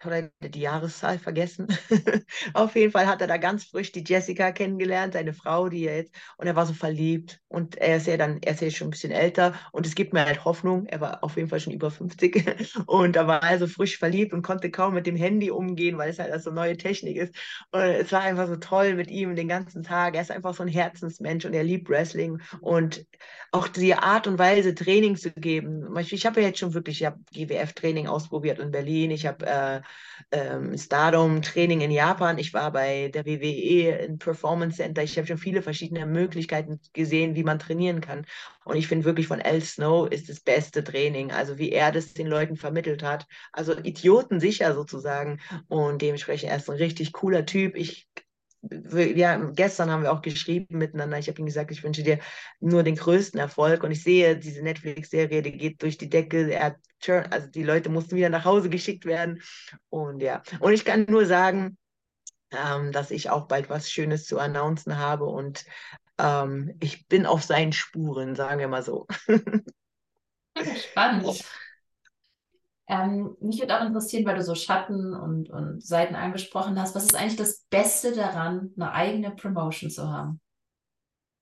habe 0.00 0.30
die 0.40 0.60
Jahreszahl 0.60 1.18
vergessen. 1.18 1.68
Auf 2.54 2.76
jeden 2.76 2.92
Fall 2.92 3.06
hat 3.06 3.20
er 3.20 3.26
da 3.26 3.36
ganz 3.36 3.64
frisch 3.64 3.92
die 3.92 4.04
Jessica 4.06 4.52
kennengelernt, 4.52 5.14
seine 5.14 5.32
Frau, 5.32 5.68
die 5.68 5.86
er 5.86 5.96
jetzt, 5.96 6.14
und 6.36 6.46
er 6.46 6.56
war 6.56 6.66
so 6.66 6.74
verliebt. 6.74 7.40
Und 7.48 7.76
er 7.76 7.96
ist 7.96 8.06
ja 8.06 8.16
dann, 8.16 8.40
er 8.42 8.52
ist 8.52 8.60
ja 8.60 8.70
schon 8.70 8.88
ein 8.88 8.90
bisschen 8.90 9.12
älter 9.12 9.54
und 9.72 9.86
es 9.86 9.94
gibt 9.94 10.12
mir 10.12 10.24
halt 10.24 10.44
Hoffnung. 10.44 10.86
Er 10.86 11.00
war 11.00 11.24
auf 11.24 11.36
jeden 11.36 11.48
Fall 11.48 11.60
schon 11.60 11.72
über 11.72 11.90
50 11.90 12.82
und 12.86 13.16
da 13.16 13.26
war 13.26 13.42
er 13.42 13.58
so 13.58 13.66
frisch 13.66 13.98
verliebt 13.98 14.32
und 14.32 14.42
konnte 14.42 14.70
kaum 14.70 14.94
mit 14.94 15.06
dem 15.06 15.16
Handy 15.16 15.50
umgehen, 15.50 15.96
weil 15.98 16.10
es 16.10 16.18
halt 16.18 16.42
so 16.42 16.50
neue 16.50 16.76
Technik 16.76 17.16
ist. 17.16 17.34
Und 17.70 17.80
es 17.80 18.12
war 18.12 18.20
einfach 18.20 18.48
so 18.48 18.56
toll 18.56 18.94
mit 18.94 19.10
ihm 19.10 19.34
den 19.36 19.48
ganzen 19.48 19.82
Tag. 19.82 20.14
Er 20.14 20.22
ist 20.22 20.30
einfach 20.30 20.54
so 20.54 20.62
ein 20.62 20.68
Herzensmensch 20.68 21.44
und 21.44 21.54
er 21.54 21.64
liebt 21.64 21.88
Wrestling 21.88 22.40
und 22.60 23.06
auch 23.52 23.68
die 23.68 23.94
Art 23.94 24.26
und 24.26 24.38
Weise, 24.38 24.74
Training 24.74 25.16
zu 25.16 25.30
geben. 25.32 25.96
Ich 25.98 26.26
habe 26.26 26.40
ja 26.40 26.48
jetzt 26.48 26.58
schon 26.58 26.74
wirklich, 26.74 27.00
ich 27.00 27.06
habe 27.06 27.18
GWF-Training 27.32 28.06
ausprobiert 28.06 28.58
in 28.58 28.70
Berlin, 28.70 29.10
ich 29.10 29.26
habe 29.26 29.46
äh, 29.46 29.80
ähm, 30.30 30.76
Stardom-Training 30.76 31.80
in 31.80 31.90
Japan, 31.90 32.38
ich 32.38 32.52
war 32.52 32.72
bei 32.72 33.08
der 33.08 33.26
WWE 33.26 34.04
im 34.06 34.18
Performance 34.18 34.78
Center, 34.78 35.02
ich 35.02 35.16
habe 35.16 35.26
schon 35.26 35.38
viele 35.38 35.62
verschiedene 35.62 36.06
Möglichkeiten 36.06 36.80
gesehen, 36.92 37.34
wie 37.34 37.44
man 37.44 37.58
trainieren 37.58 38.00
kann. 38.00 38.26
Und 38.64 38.76
ich 38.76 38.88
finde 38.88 39.04
wirklich 39.04 39.28
von 39.28 39.40
Al 39.40 39.60
Snow 39.62 40.08
ist 40.10 40.28
das 40.28 40.40
beste 40.40 40.82
Training, 40.82 41.30
also 41.30 41.58
wie 41.58 41.70
er 41.70 41.92
das 41.92 42.14
den 42.14 42.26
Leuten 42.26 42.56
vermittelt 42.56 43.02
hat. 43.02 43.26
Also 43.52 43.76
Idioten 43.78 44.40
sicher 44.40 44.74
sozusagen. 44.74 45.40
Und 45.68 46.02
dementsprechend 46.02 46.50
er 46.50 46.56
ist 46.56 46.68
ein 46.68 46.76
richtig 46.76 47.12
cooler 47.12 47.46
Typ. 47.46 47.76
Ich 47.76 48.08
ja, 48.92 49.36
gestern 49.36 49.90
haben 49.90 50.02
wir 50.02 50.12
auch 50.12 50.22
geschrieben 50.22 50.78
miteinander. 50.78 51.18
Ich 51.18 51.28
habe 51.28 51.38
ihm 51.40 51.46
gesagt, 51.46 51.70
ich 51.70 51.82
wünsche 51.82 52.02
dir 52.02 52.18
nur 52.60 52.82
den 52.82 52.96
größten 52.96 53.38
Erfolg. 53.38 53.82
Und 53.82 53.90
ich 53.90 54.02
sehe, 54.02 54.36
diese 54.36 54.62
Netflix-Serie, 54.62 55.42
die 55.42 55.52
geht 55.52 55.82
durch 55.82 55.98
die 55.98 56.10
Decke. 56.10 56.50
Er 56.50 56.76
also 57.30 57.46
die 57.48 57.62
Leute 57.62 57.88
mussten 57.88 58.16
wieder 58.16 58.30
nach 58.30 58.44
Hause 58.44 58.68
geschickt 58.70 59.04
werden. 59.04 59.42
Und 59.90 60.20
ja, 60.22 60.42
und 60.60 60.72
ich 60.72 60.84
kann 60.84 61.06
nur 61.08 61.26
sagen, 61.26 61.76
ähm, 62.50 62.92
dass 62.92 63.10
ich 63.10 63.30
auch 63.30 63.46
bald 63.48 63.68
was 63.70 63.90
Schönes 63.90 64.26
zu 64.26 64.38
announcen 64.38 64.98
habe. 64.98 65.24
Und 65.24 65.64
ähm, 66.18 66.74
ich 66.80 67.06
bin 67.06 67.26
auf 67.26 67.42
seinen 67.42 67.72
Spuren, 67.72 68.34
sagen 68.34 68.60
wir 68.60 68.68
mal 68.68 68.82
so. 68.82 69.06
Spannend. 70.90 71.44
Ähm, 72.88 73.36
mich 73.40 73.58
würde 73.58 73.78
auch 73.78 73.84
interessieren, 73.84 74.24
weil 74.26 74.36
du 74.36 74.42
so 74.42 74.54
Schatten 74.54 75.14
und, 75.14 75.50
und 75.50 75.84
Seiten 75.84 76.14
angesprochen 76.14 76.80
hast, 76.80 76.94
was 76.94 77.04
ist 77.04 77.16
eigentlich 77.16 77.36
das 77.36 77.64
Beste 77.68 78.12
daran, 78.12 78.72
eine 78.76 78.92
eigene 78.92 79.32
Promotion 79.32 79.90
zu 79.90 80.08
haben? 80.08 80.40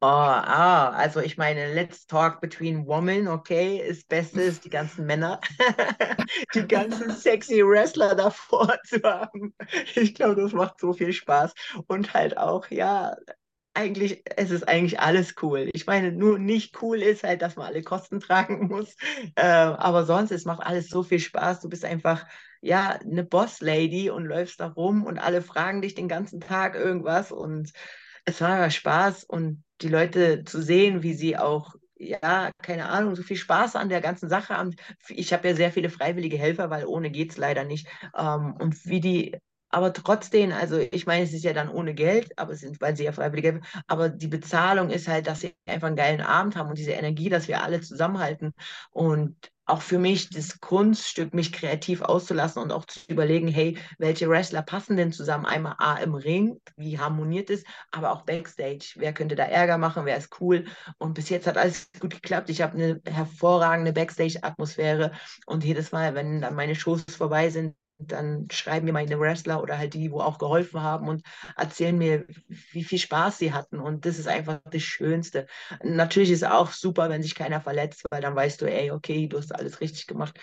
Oh, 0.00 0.06
ah, 0.06 0.90
also 0.90 1.20
ich 1.20 1.38
meine, 1.38 1.72
let's 1.72 2.06
talk 2.06 2.42
between 2.42 2.86
women, 2.86 3.26
okay? 3.26 3.82
Das 3.88 4.04
Beste 4.04 4.42
ist, 4.42 4.64
die 4.64 4.68
ganzen 4.68 5.06
Männer, 5.06 5.40
die 6.54 6.66
ganzen 6.66 7.10
sexy 7.10 7.62
Wrestler 7.66 8.14
davor 8.14 8.76
zu 8.84 9.02
haben. 9.02 9.54
Ich 9.94 10.14
glaube, 10.14 10.42
das 10.42 10.52
macht 10.52 10.78
so 10.78 10.92
viel 10.92 11.14
Spaß. 11.14 11.54
Und 11.86 12.12
halt 12.12 12.36
auch, 12.36 12.68
ja, 12.70 13.16
eigentlich, 13.74 14.22
es 14.36 14.50
ist 14.50 14.66
eigentlich 14.68 15.00
alles 15.00 15.34
cool. 15.42 15.68
Ich 15.72 15.86
meine, 15.86 16.12
nur 16.12 16.38
nicht 16.38 16.80
cool 16.82 17.02
ist 17.02 17.24
halt, 17.24 17.42
dass 17.42 17.56
man 17.56 17.66
alle 17.66 17.82
Kosten 17.82 18.20
tragen 18.20 18.68
muss. 18.68 18.96
Äh, 19.36 19.44
aber 19.44 20.04
sonst, 20.04 20.30
es 20.30 20.44
macht 20.44 20.62
alles 20.64 20.88
so 20.88 21.02
viel 21.02 21.20
Spaß. 21.20 21.60
Du 21.60 21.68
bist 21.68 21.84
einfach, 21.84 22.26
ja, 22.60 22.90
eine 23.00 23.24
Boss-Lady 23.24 24.10
und 24.10 24.24
läufst 24.24 24.60
da 24.60 24.68
rum 24.68 25.04
und 25.04 25.18
alle 25.18 25.42
fragen 25.42 25.82
dich 25.82 25.94
den 25.94 26.08
ganzen 26.08 26.40
Tag 26.40 26.74
irgendwas 26.74 27.32
und 27.32 27.72
es 28.24 28.40
war 28.40 28.50
aber 28.50 28.70
Spaß 28.70 29.24
und 29.24 29.64
die 29.82 29.88
Leute 29.88 30.44
zu 30.44 30.62
sehen, 30.62 31.02
wie 31.02 31.14
sie 31.14 31.36
auch 31.36 31.74
ja, 31.96 32.50
keine 32.62 32.88
Ahnung, 32.88 33.14
so 33.14 33.22
viel 33.22 33.36
Spaß 33.36 33.76
an 33.76 33.88
der 33.88 34.00
ganzen 34.00 34.28
Sache 34.28 34.56
haben. 34.56 34.74
Ich 35.08 35.32
habe 35.32 35.48
ja 35.48 35.54
sehr 35.54 35.72
viele 35.72 35.90
freiwillige 35.90 36.36
Helfer, 36.36 36.70
weil 36.70 36.86
ohne 36.86 37.10
geht 37.10 37.30
es 37.30 37.36
leider 37.36 37.64
nicht. 37.64 37.86
Ähm, 38.16 38.54
und 38.58 38.84
wie 38.86 39.00
die 39.00 39.36
aber 39.74 39.92
trotzdem, 39.92 40.52
also 40.52 40.78
ich 40.78 41.04
meine, 41.04 41.24
es 41.24 41.32
ist 41.32 41.42
ja 41.42 41.52
dann 41.52 41.68
ohne 41.68 41.94
Geld, 41.94 42.38
aber 42.38 42.52
es 42.52 42.60
sind, 42.60 42.80
weil 42.80 42.96
sie 42.96 43.04
ja 43.04 43.12
freiwillige, 43.12 43.60
aber 43.88 44.08
die 44.08 44.28
Bezahlung 44.28 44.90
ist 44.90 45.08
halt, 45.08 45.26
dass 45.26 45.40
sie 45.40 45.52
einfach 45.66 45.88
einen 45.88 45.96
geilen 45.96 46.20
Abend 46.20 46.54
haben 46.54 46.68
und 46.68 46.78
diese 46.78 46.92
Energie, 46.92 47.28
dass 47.28 47.48
wir 47.48 47.60
alle 47.60 47.80
zusammenhalten 47.80 48.54
und 48.92 49.50
auch 49.66 49.82
für 49.82 49.98
mich 49.98 50.30
das 50.30 50.60
Kunststück, 50.60 51.34
mich 51.34 51.52
kreativ 51.52 52.02
auszulassen 52.02 52.62
und 52.62 52.70
auch 52.70 52.84
zu 52.84 53.00
überlegen, 53.08 53.48
hey, 53.48 53.76
welche 53.98 54.28
Wrestler 54.28 54.62
passen 54.62 54.96
denn 54.96 55.10
zusammen? 55.10 55.44
Einmal 55.44 55.74
A 55.78 55.96
im 55.96 56.14
Ring, 56.14 56.60
wie 56.76 57.00
harmoniert 57.00 57.50
es, 57.50 57.64
aber 57.90 58.12
auch 58.12 58.22
Backstage. 58.22 58.92
Wer 58.96 59.12
könnte 59.12 59.34
da 59.34 59.44
Ärger 59.44 59.78
machen? 59.78 60.04
Wer 60.04 60.18
ist 60.18 60.40
cool? 60.40 60.66
Und 60.98 61.14
bis 61.14 61.30
jetzt 61.30 61.48
hat 61.48 61.56
alles 61.56 61.90
gut 61.98 62.10
geklappt. 62.14 62.48
Ich 62.50 62.62
habe 62.62 62.74
eine 62.74 63.00
hervorragende 63.06 63.92
Backstage-Atmosphäre 63.92 65.10
und 65.46 65.64
jedes 65.64 65.90
Mal, 65.90 66.14
wenn 66.14 66.42
dann 66.42 66.54
meine 66.54 66.76
Shows 66.76 67.02
vorbei 67.08 67.50
sind, 67.50 67.74
dann 68.12 68.48
schreiben 68.50 68.86
mir 68.86 68.92
meine 68.92 69.18
Wrestler 69.18 69.62
oder 69.62 69.78
halt 69.78 69.94
die, 69.94 70.10
wo 70.10 70.20
auch 70.20 70.38
geholfen 70.38 70.82
haben 70.82 71.08
und 71.08 71.22
erzählen 71.56 71.96
mir, 71.96 72.26
wie 72.72 72.84
viel 72.84 72.98
Spaß 72.98 73.38
sie 73.38 73.52
hatten. 73.52 73.80
Und 73.80 74.06
das 74.06 74.18
ist 74.18 74.28
einfach 74.28 74.60
das 74.70 74.82
Schönste. 74.82 75.46
Natürlich 75.82 76.30
ist 76.30 76.42
es 76.42 76.48
auch 76.50 76.72
super, 76.72 77.08
wenn 77.10 77.22
sich 77.22 77.34
keiner 77.34 77.60
verletzt, 77.60 78.04
weil 78.10 78.20
dann 78.22 78.36
weißt 78.36 78.60
du, 78.60 78.66
ey, 78.66 78.90
okay, 78.90 79.26
du 79.28 79.38
hast 79.38 79.54
alles 79.54 79.80
richtig 79.80 80.06
gemacht. 80.06 80.38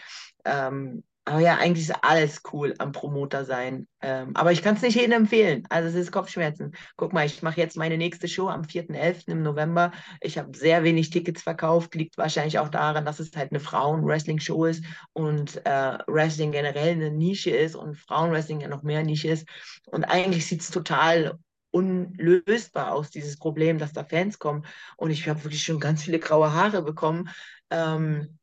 Ähm, 0.45 1.03
aber 1.23 1.39
ja, 1.39 1.57
eigentlich 1.57 1.87
ist 1.87 2.03
alles 2.03 2.41
cool 2.51 2.73
am 2.79 2.91
Promoter 2.93 3.45
sein. 3.45 3.87
Ähm, 4.01 4.35
aber 4.35 4.51
ich 4.51 4.63
kann 4.63 4.75
es 4.75 4.81
nicht 4.81 4.95
jedem 4.95 5.11
empfehlen. 5.11 5.63
Also 5.69 5.89
es 5.89 5.95
ist 5.95 6.11
Kopfschmerzen. 6.11 6.71
Guck 6.97 7.13
mal, 7.13 7.27
ich 7.27 7.43
mache 7.43 7.59
jetzt 7.59 7.77
meine 7.77 7.97
nächste 7.97 8.27
Show 8.27 8.47
am 8.49 8.63
4.11. 8.63 9.29
im 9.29 9.43
November. 9.43 9.91
Ich 10.19 10.39
habe 10.39 10.57
sehr 10.57 10.83
wenig 10.83 11.11
Tickets 11.11 11.43
verkauft. 11.43 11.93
Liegt 11.93 12.17
wahrscheinlich 12.17 12.57
auch 12.57 12.69
daran, 12.69 13.05
dass 13.05 13.19
es 13.19 13.35
halt 13.35 13.51
eine 13.51 13.59
Frauen-Wrestling-Show 13.59 14.65
ist 14.65 14.83
und 15.13 15.63
äh, 15.65 15.97
Wrestling 16.07 16.51
generell 16.51 16.93
eine 16.93 17.11
Nische 17.11 17.51
ist 17.51 17.75
und 17.75 17.97
Frauenwrestling 17.99 18.61
ja 18.61 18.67
noch 18.67 18.81
mehr 18.81 19.03
Nische 19.03 19.27
ist. 19.27 19.47
Und 19.85 20.05
eigentlich 20.05 20.47
sieht 20.47 20.61
es 20.61 20.71
total 20.71 21.37
unlösbar 21.69 22.93
aus, 22.93 23.11
dieses 23.11 23.37
Problem, 23.37 23.77
dass 23.77 23.93
da 23.93 24.03
Fans 24.03 24.39
kommen. 24.39 24.65
Und 24.97 25.11
ich 25.11 25.29
habe 25.29 25.43
wirklich 25.43 25.63
schon 25.63 25.79
ganz 25.79 26.03
viele 26.03 26.19
graue 26.19 26.51
Haare 26.51 26.81
bekommen. 26.81 27.29
Ähm, 27.69 28.39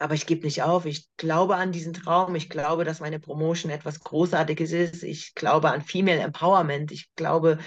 aber 0.00 0.14
ich 0.14 0.26
gebe 0.26 0.44
nicht 0.44 0.62
auf. 0.62 0.86
Ich 0.86 1.08
glaube 1.16 1.56
an 1.56 1.72
diesen 1.72 1.92
Traum. 1.92 2.34
Ich 2.34 2.48
glaube, 2.48 2.84
dass 2.84 3.00
meine 3.00 3.18
Promotion 3.20 3.70
etwas 3.70 4.00
Großartiges 4.00 4.72
ist. 4.72 5.02
Ich 5.02 5.34
glaube 5.34 5.70
an 5.70 5.82
Female 5.82 6.20
Empowerment. 6.20 6.92
Ich 6.92 7.14
glaube, 7.16 7.58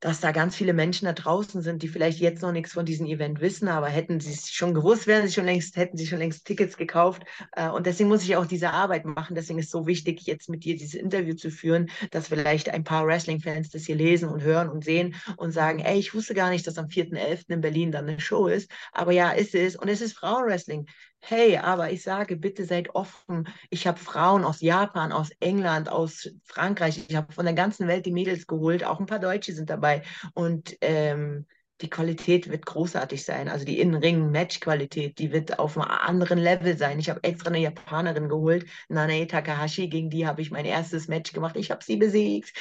dass 0.00 0.20
da 0.20 0.30
ganz 0.30 0.54
viele 0.54 0.74
Menschen 0.74 1.06
da 1.06 1.12
draußen 1.12 1.60
sind, 1.60 1.82
die 1.82 1.88
vielleicht 1.88 2.20
jetzt 2.20 2.42
noch 2.42 2.52
nichts 2.52 2.72
von 2.72 2.86
diesem 2.86 3.06
Event 3.06 3.40
wissen, 3.40 3.68
aber 3.68 3.88
hätten 3.88 4.20
sie 4.20 4.32
es 4.32 4.50
schon 4.50 4.72
gewusst, 4.72 5.08
wären 5.08 5.26
sie 5.26 5.32
schon 5.32 5.44
längst, 5.44 5.76
hätten 5.76 5.96
sie 5.96 6.06
schon 6.06 6.18
längst 6.18 6.44
Tickets 6.44 6.76
gekauft. 6.76 7.22
Äh, 7.52 7.68
und 7.68 7.86
deswegen 7.86 8.08
muss 8.08 8.22
ich 8.22 8.36
auch 8.36 8.46
diese 8.46 8.70
Arbeit 8.70 9.04
machen. 9.04 9.34
Deswegen 9.34 9.58
ist 9.58 9.66
es 9.66 9.72
so 9.72 9.86
wichtig, 9.86 10.22
jetzt 10.22 10.48
mit 10.48 10.64
dir 10.64 10.76
dieses 10.76 10.94
Interview 10.94 11.34
zu 11.34 11.50
führen, 11.50 11.90
dass 12.12 12.28
vielleicht 12.28 12.68
ein 12.68 12.84
paar 12.84 13.06
Wrestling-Fans 13.06 13.70
das 13.70 13.86
hier 13.86 13.96
lesen 13.96 14.28
und 14.28 14.42
hören 14.42 14.68
und 14.68 14.84
sehen 14.84 15.16
und 15.36 15.50
sagen, 15.50 15.80
ey, 15.80 15.98
ich 15.98 16.14
wusste 16.14 16.34
gar 16.34 16.50
nicht, 16.50 16.66
dass 16.66 16.78
am 16.78 16.86
4.11. 16.86 17.50
in 17.50 17.60
Berlin 17.60 17.90
dann 17.90 18.08
eine 18.08 18.20
Show 18.20 18.46
ist. 18.46 18.70
Aber 18.92 19.10
ja, 19.10 19.30
ist 19.30 19.54
es. 19.54 19.74
Und 19.74 19.88
es 19.88 20.00
ist 20.00 20.16
Frauenwrestling. 20.16 20.86
Hey, 21.20 21.58
aber 21.58 21.90
ich 21.90 22.02
sage, 22.02 22.36
bitte 22.36 22.64
seid 22.64 22.94
offen. 22.94 23.48
Ich 23.70 23.86
habe 23.86 23.98
Frauen 23.98 24.44
aus 24.44 24.60
Japan, 24.60 25.12
aus 25.12 25.30
England, 25.40 25.88
aus 25.90 26.30
Frankreich. 26.44 27.06
Ich 27.08 27.16
habe 27.16 27.32
von 27.32 27.44
der 27.44 27.54
ganzen 27.54 27.86
Welt 27.88 28.06
die 28.06 28.12
Mädels 28.12 28.46
geholt. 28.46 28.84
Auch 28.84 28.98
ein 29.00 29.06
paar 29.06 29.18
Deutsche 29.18 29.52
sind 29.52 29.68
dabei. 29.68 30.02
Und 30.34 30.76
ähm, 30.80 31.46
die 31.80 31.90
Qualität 31.90 32.50
wird 32.50 32.66
großartig 32.66 33.24
sein. 33.24 33.48
Also 33.48 33.64
die 33.64 33.80
Innenring-Match-Qualität, 33.80 35.18
die 35.18 35.32
wird 35.32 35.58
auf 35.58 35.76
einem 35.76 35.88
anderen 35.88 36.38
Level 36.38 36.76
sein. 36.76 36.98
Ich 36.98 37.08
habe 37.08 37.22
extra 37.22 37.48
eine 37.48 37.60
Japanerin 37.60 38.28
geholt, 38.28 38.66
Nanae 38.88 39.26
Takahashi, 39.26 39.88
gegen 39.88 40.10
die 40.10 40.26
habe 40.26 40.42
ich 40.42 40.50
mein 40.50 40.64
erstes 40.64 41.08
Match 41.08 41.32
gemacht. 41.32 41.56
Ich 41.56 41.70
habe 41.70 41.84
sie 41.84 41.96
besiegt. 41.96 42.52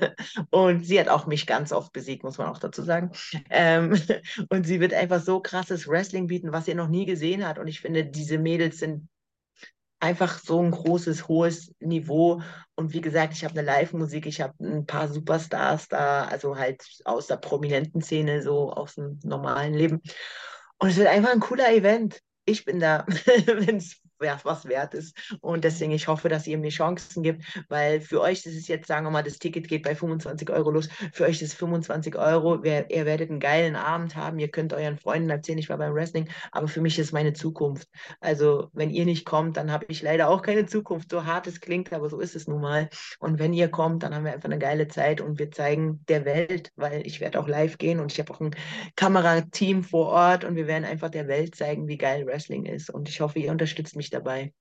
und 0.50 0.84
sie 0.86 0.98
hat 0.98 1.08
auch 1.08 1.26
mich 1.26 1.46
ganz 1.46 1.72
oft 1.72 1.92
besiegt, 1.92 2.24
muss 2.24 2.38
man 2.38 2.48
auch 2.48 2.58
dazu 2.58 2.82
sagen. 2.82 3.12
Ähm, 3.50 4.00
und 4.48 4.66
sie 4.66 4.80
wird 4.80 4.94
einfach 4.94 5.22
so 5.22 5.40
krasses 5.40 5.86
Wrestling 5.86 6.26
bieten, 6.26 6.52
was 6.52 6.68
ihr 6.68 6.74
noch 6.74 6.88
nie 6.88 7.04
gesehen 7.04 7.46
hat. 7.46 7.58
Und 7.58 7.68
ich 7.68 7.80
finde, 7.80 8.04
diese 8.04 8.38
Mädels 8.38 8.78
sind 8.78 9.08
einfach 10.02 10.40
so 10.40 10.60
ein 10.60 10.72
großes, 10.72 11.28
hohes 11.28 11.72
Niveau. 11.78 12.42
Und 12.74 12.92
wie 12.92 13.00
gesagt, 13.00 13.34
ich 13.34 13.44
habe 13.44 13.54
eine 13.58 13.66
Live-Musik, 13.66 14.26
ich 14.26 14.40
habe 14.40 14.54
ein 14.60 14.84
paar 14.84 15.06
Superstars 15.06 15.88
da, 15.88 16.24
also 16.24 16.58
halt 16.58 16.84
aus 17.04 17.28
der 17.28 17.36
prominenten 17.36 18.02
Szene, 18.02 18.42
so 18.42 18.72
aus 18.72 18.96
dem 18.96 19.20
normalen 19.22 19.74
Leben. 19.74 20.02
Und 20.78 20.88
es 20.88 20.96
wird 20.96 21.06
einfach 21.06 21.30
ein 21.30 21.40
cooler 21.40 21.72
Event. 21.72 22.20
Ich 22.44 22.64
bin 22.64 22.80
da, 22.80 23.06
wenn 23.46 23.76
es 23.76 24.01
was 24.22 24.66
wert 24.66 24.94
ist. 24.94 25.16
Und 25.40 25.64
deswegen, 25.64 25.92
ich 25.92 26.08
hoffe, 26.08 26.28
dass 26.28 26.46
ihr 26.46 26.58
mir 26.58 26.70
Chancen 26.70 27.22
gibt, 27.22 27.44
weil 27.68 28.00
für 28.00 28.20
euch 28.20 28.46
ist 28.46 28.56
es 28.56 28.68
jetzt, 28.68 28.88
sagen 28.88 29.06
wir 29.06 29.10
mal, 29.10 29.22
das 29.22 29.38
Ticket 29.38 29.68
geht 29.68 29.82
bei 29.82 29.94
25 29.94 30.50
Euro 30.50 30.70
los. 30.70 30.88
Für 31.12 31.24
euch 31.24 31.42
ist 31.42 31.52
es 31.52 31.54
25 31.54 32.16
Euro. 32.16 32.62
Ihr, 32.64 32.90
ihr 32.90 33.06
werdet 33.06 33.30
einen 33.30 33.40
geilen 33.40 33.76
Abend 33.76 34.16
haben. 34.16 34.38
Ihr 34.38 34.48
könnt 34.48 34.72
euren 34.72 34.98
Freunden 34.98 35.30
erzählen, 35.30 35.58
ich 35.58 35.68
war 35.68 35.78
beim 35.78 35.94
Wrestling, 35.94 36.28
aber 36.50 36.68
für 36.68 36.80
mich 36.80 36.98
ist 36.98 37.12
meine 37.12 37.32
Zukunft. 37.32 37.88
Also, 38.20 38.68
wenn 38.72 38.90
ihr 38.90 39.04
nicht 39.04 39.24
kommt, 39.24 39.56
dann 39.56 39.70
habe 39.70 39.86
ich 39.88 40.02
leider 40.02 40.28
auch 40.28 40.42
keine 40.42 40.66
Zukunft. 40.66 41.10
So 41.10 41.24
hart 41.24 41.46
es 41.46 41.60
klingt, 41.60 41.92
aber 41.92 42.08
so 42.08 42.20
ist 42.20 42.36
es 42.36 42.46
nun 42.46 42.60
mal. 42.60 42.88
Und 43.18 43.38
wenn 43.38 43.52
ihr 43.52 43.68
kommt, 43.68 44.02
dann 44.02 44.14
haben 44.14 44.24
wir 44.24 44.32
einfach 44.32 44.48
eine 44.48 44.58
geile 44.58 44.88
Zeit 44.88 45.20
und 45.20 45.38
wir 45.38 45.50
zeigen 45.50 46.04
der 46.08 46.24
Welt, 46.24 46.72
weil 46.76 47.06
ich 47.06 47.20
werde 47.20 47.40
auch 47.40 47.48
live 47.48 47.78
gehen 47.78 48.00
und 48.00 48.12
ich 48.12 48.18
habe 48.18 48.32
auch 48.32 48.40
ein 48.40 48.54
Kamerateam 48.96 49.84
vor 49.84 50.08
Ort 50.08 50.44
und 50.44 50.56
wir 50.56 50.66
werden 50.66 50.84
einfach 50.84 51.10
der 51.10 51.28
Welt 51.28 51.54
zeigen, 51.54 51.88
wie 51.88 51.98
geil 51.98 52.26
Wrestling 52.26 52.66
ist. 52.66 52.90
Und 52.90 53.08
ich 53.08 53.20
hoffe, 53.20 53.38
ihr 53.38 53.50
unterstützt 53.50 53.96
mich 53.96 54.10
dabei. 54.12 54.54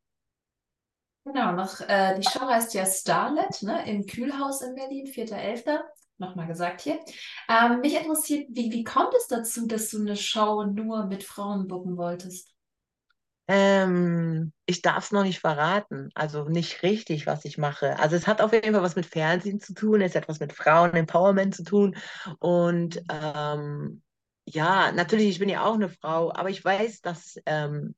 Genau, 1.23 1.51
noch, 1.51 1.79
äh, 1.81 2.15
die 2.19 2.27
Show 2.27 2.41
heißt 2.41 2.73
ja 2.73 2.85
Starlet, 2.85 3.61
ne, 3.61 3.87
im 3.87 4.05
Kühlhaus 4.07 4.61
in 4.61 4.73
Berlin, 4.73 5.05
4.11. 5.05 5.79
Nochmal 6.17 6.47
gesagt 6.47 6.81
hier. 6.81 6.99
Ähm, 7.47 7.81
mich 7.81 7.95
interessiert, 7.95 8.47
wie, 8.49 8.71
wie 8.71 8.83
kommt 8.83 9.13
es 9.15 9.27
dazu, 9.27 9.67
dass 9.67 9.89
du 9.89 9.99
eine 9.99 10.15
Show 10.15 10.63
nur 10.63 11.05
mit 11.05 11.23
Frauen 11.23 11.67
bucken 11.67 11.97
wolltest? 11.97 12.53
Ähm, 13.47 14.53
ich 14.65 14.81
darf 14.81 15.05
es 15.05 15.11
noch 15.11 15.23
nicht 15.23 15.39
verraten, 15.39 16.09
also 16.13 16.45
nicht 16.45 16.83
richtig, 16.83 17.27
was 17.27 17.43
ich 17.43 17.57
mache. 17.57 17.99
Also 17.99 18.15
es 18.15 18.25
hat 18.25 18.41
auf 18.41 18.53
jeden 18.53 18.71
Fall 18.71 18.83
was 18.83 18.95
mit 18.95 19.05
Fernsehen 19.05 19.59
zu 19.59 19.73
tun, 19.73 20.01
es 20.01 20.15
hat 20.15 20.29
was 20.29 20.39
mit 20.39 20.53
Frauen-Empowerment 20.53 21.55
zu 21.55 21.63
tun 21.63 21.97
und 22.39 23.03
ähm, 23.11 24.01
ja, 24.45 24.91
natürlich, 24.91 25.29
ich 25.29 25.39
bin 25.39 25.49
ja 25.49 25.65
auch 25.65 25.75
eine 25.75 25.89
Frau, 25.89 26.31
aber 26.33 26.49
ich 26.49 26.63
weiß, 26.63 27.01
dass 27.01 27.35
ähm, 27.45 27.95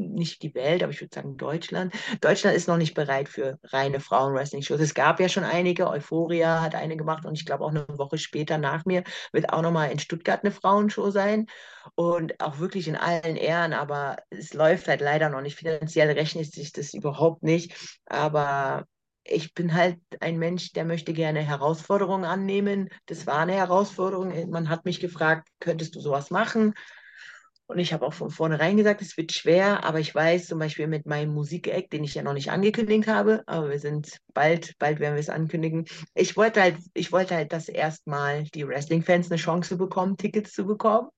nicht 0.00 0.42
die 0.42 0.54
Welt, 0.54 0.82
aber 0.82 0.92
ich 0.92 1.00
würde 1.00 1.14
sagen 1.14 1.36
Deutschland. 1.36 1.94
Deutschland 2.20 2.56
ist 2.56 2.68
noch 2.68 2.76
nicht 2.76 2.94
bereit 2.94 3.28
für 3.28 3.58
reine 3.64 4.00
Frauen-Wrestling-Shows. 4.00 4.80
Es 4.80 4.94
gab 4.94 5.20
ja 5.20 5.28
schon 5.28 5.44
einige, 5.44 5.88
Euphoria 5.88 6.60
hat 6.60 6.74
eine 6.74 6.96
gemacht 6.96 7.24
und 7.24 7.34
ich 7.34 7.46
glaube 7.46 7.64
auch 7.64 7.70
eine 7.70 7.86
Woche 7.88 8.18
später 8.18 8.58
nach 8.58 8.84
mir 8.84 9.04
wird 9.32 9.52
auch 9.52 9.62
nochmal 9.62 9.90
in 9.90 9.98
Stuttgart 9.98 10.42
eine 10.42 10.52
Frauenshow 10.52 11.10
sein 11.10 11.46
und 11.94 12.40
auch 12.40 12.58
wirklich 12.58 12.88
in 12.88 12.96
allen 12.96 13.36
Ehren, 13.36 13.72
aber 13.72 14.16
es 14.30 14.54
läuft 14.54 14.88
halt 14.88 15.00
leider 15.00 15.28
noch 15.28 15.40
nicht. 15.42 15.56
Finanziell 15.56 16.10
rechnet 16.10 16.52
sich 16.52 16.72
das 16.72 16.94
überhaupt 16.94 17.42
nicht, 17.42 17.74
aber 18.06 18.86
ich 19.22 19.54
bin 19.54 19.74
halt 19.74 19.98
ein 20.20 20.38
Mensch, 20.38 20.72
der 20.72 20.84
möchte 20.84 21.12
gerne 21.12 21.40
Herausforderungen 21.40 22.24
annehmen. 22.24 22.88
Das 23.06 23.26
war 23.26 23.40
eine 23.40 23.52
Herausforderung. 23.52 24.50
Man 24.50 24.68
hat 24.68 24.84
mich 24.84 25.00
gefragt, 25.00 25.48
könntest 25.60 25.94
du 25.94 26.00
sowas 26.00 26.30
machen? 26.30 26.74
Und 27.70 27.78
ich 27.78 27.92
habe 27.92 28.04
auch 28.04 28.12
von 28.12 28.30
vornherein 28.30 28.76
gesagt, 28.76 29.00
es 29.00 29.16
wird 29.16 29.30
schwer, 29.30 29.84
aber 29.84 30.00
ich 30.00 30.12
weiß 30.12 30.48
zum 30.48 30.58
Beispiel 30.58 30.88
mit 30.88 31.06
meinem 31.06 31.32
Musikeck, 31.32 31.88
den 31.88 32.02
ich 32.02 32.14
ja 32.14 32.22
noch 32.24 32.32
nicht 32.32 32.50
angekündigt 32.50 33.06
habe, 33.06 33.44
aber 33.46 33.70
wir 33.70 33.78
sind 33.78 34.18
bald, 34.34 34.76
bald 34.80 34.98
werden 34.98 35.14
wir 35.14 35.20
es 35.20 35.28
ankündigen. 35.28 35.84
Ich 36.14 36.36
wollte 36.36 36.62
halt, 36.62 36.78
ich 36.94 37.12
wollte 37.12 37.36
halt, 37.36 37.52
dass 37.52 37.68
erstmal 37.68 38.42
die 38.42 38.66
Wrestling-Fans 38.66 39.30
eine 39.30 39.38
Chance 39.38 39.76
bekommen, 39.76 40.16
Tickets 40.16 40.52
zu 40.52 40.66
bekommen 40.66 41.10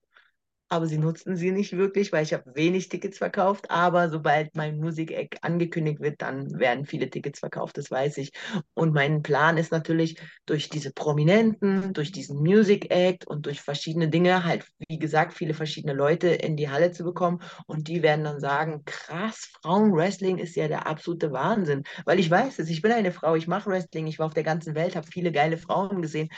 aber 0.73 0.87
sie 0.87 0.97
nutzten 0.97 1.35
sie 1.35 1.51
nicht 1.51 1.77
wirklich, 1.77 2.11
weil 2.11 2.23
ich 2.23 2.33
habe 2.33 2.55
wenig 2.55 2.89
Tickets 2.89 3.19
verkauft. 3.19 3.69
Aber 3.69 4.09
sobald 4.09 4.55
mein 4.55 4.79
Musikeck 4.79 5.37
angekündigt 5.41 5.99
wird, 5.99 6.21
dann 6.21 6.59
werden 6.59 6.85
viele 6.85 7.09
Tickets 7.09 7.39
verkauft, 7.39 7.77
das 7.77 7.91
weiß 7.91 8.17
ich. 8.17 8.31
Und 8.73 8.93
mein 8.93 9.21
Plan 9.21 9.57
ist 9.57 9.71
natürlich, 9.71 10.17
durch 10.45 10.69
diese 10.69 10.91
Prominenten, 10.91 11.93
durch 11.93 12.11
diesen 12.11 12.39
Music 12.39 12.91
Act 12.91 13.27
und 13.27 13.45
durch 13.45 13.61
verschiedene 13.61 14.09
Dinge, 14.09 14.43
halt, 14.43 14.65
wie 14.89 14.97
gesagt, 14.97 15.33
viele 15.33 15.53
verschiedene 15.53 15.93
Leute 15.93 16.29
in 16.29 16.57
die 16.57 16.69
Halle 16.69 16.91
zu 16.91 17.03
bekommen. 17.03 17.39
Und 17.67 17.87
die 17.87 18.01
werden 18.01 18.25
dann 18.25 18.39
sagen, 18.39 18.83
krass, 18.85 19.51
Frauenwrestling 19.61 20.39
ist 20.39 20.55
ja 20.55 20.67
der 20.67 20.87
absolute 20.87 21.31
Wahnsinn. 21.31 21.83
Weil 22.05 22.19
ich 22.19 22.29
weiß 22.29 22.59
es, 22.59 22.69
ich 22.69 22.81
bin 22.81 22.91
eine 22.91 23.11
Frau, 23.11 23.35
ich 23.35 23.47
mache 23.47 23.69
Wrestling, 23.69 24.07
ich 24.07 24.17
war 24.17 24.25
auf 24.25 24.33
der 24.33 24.43
ganzen 24.43 24.75
Welt, 24.75 24.95
habe 24.95 25.07
viele 25.07 25.31
geile 25.31 25.57
Frauen 25.57 26.01
gesehen. 26.01 26.29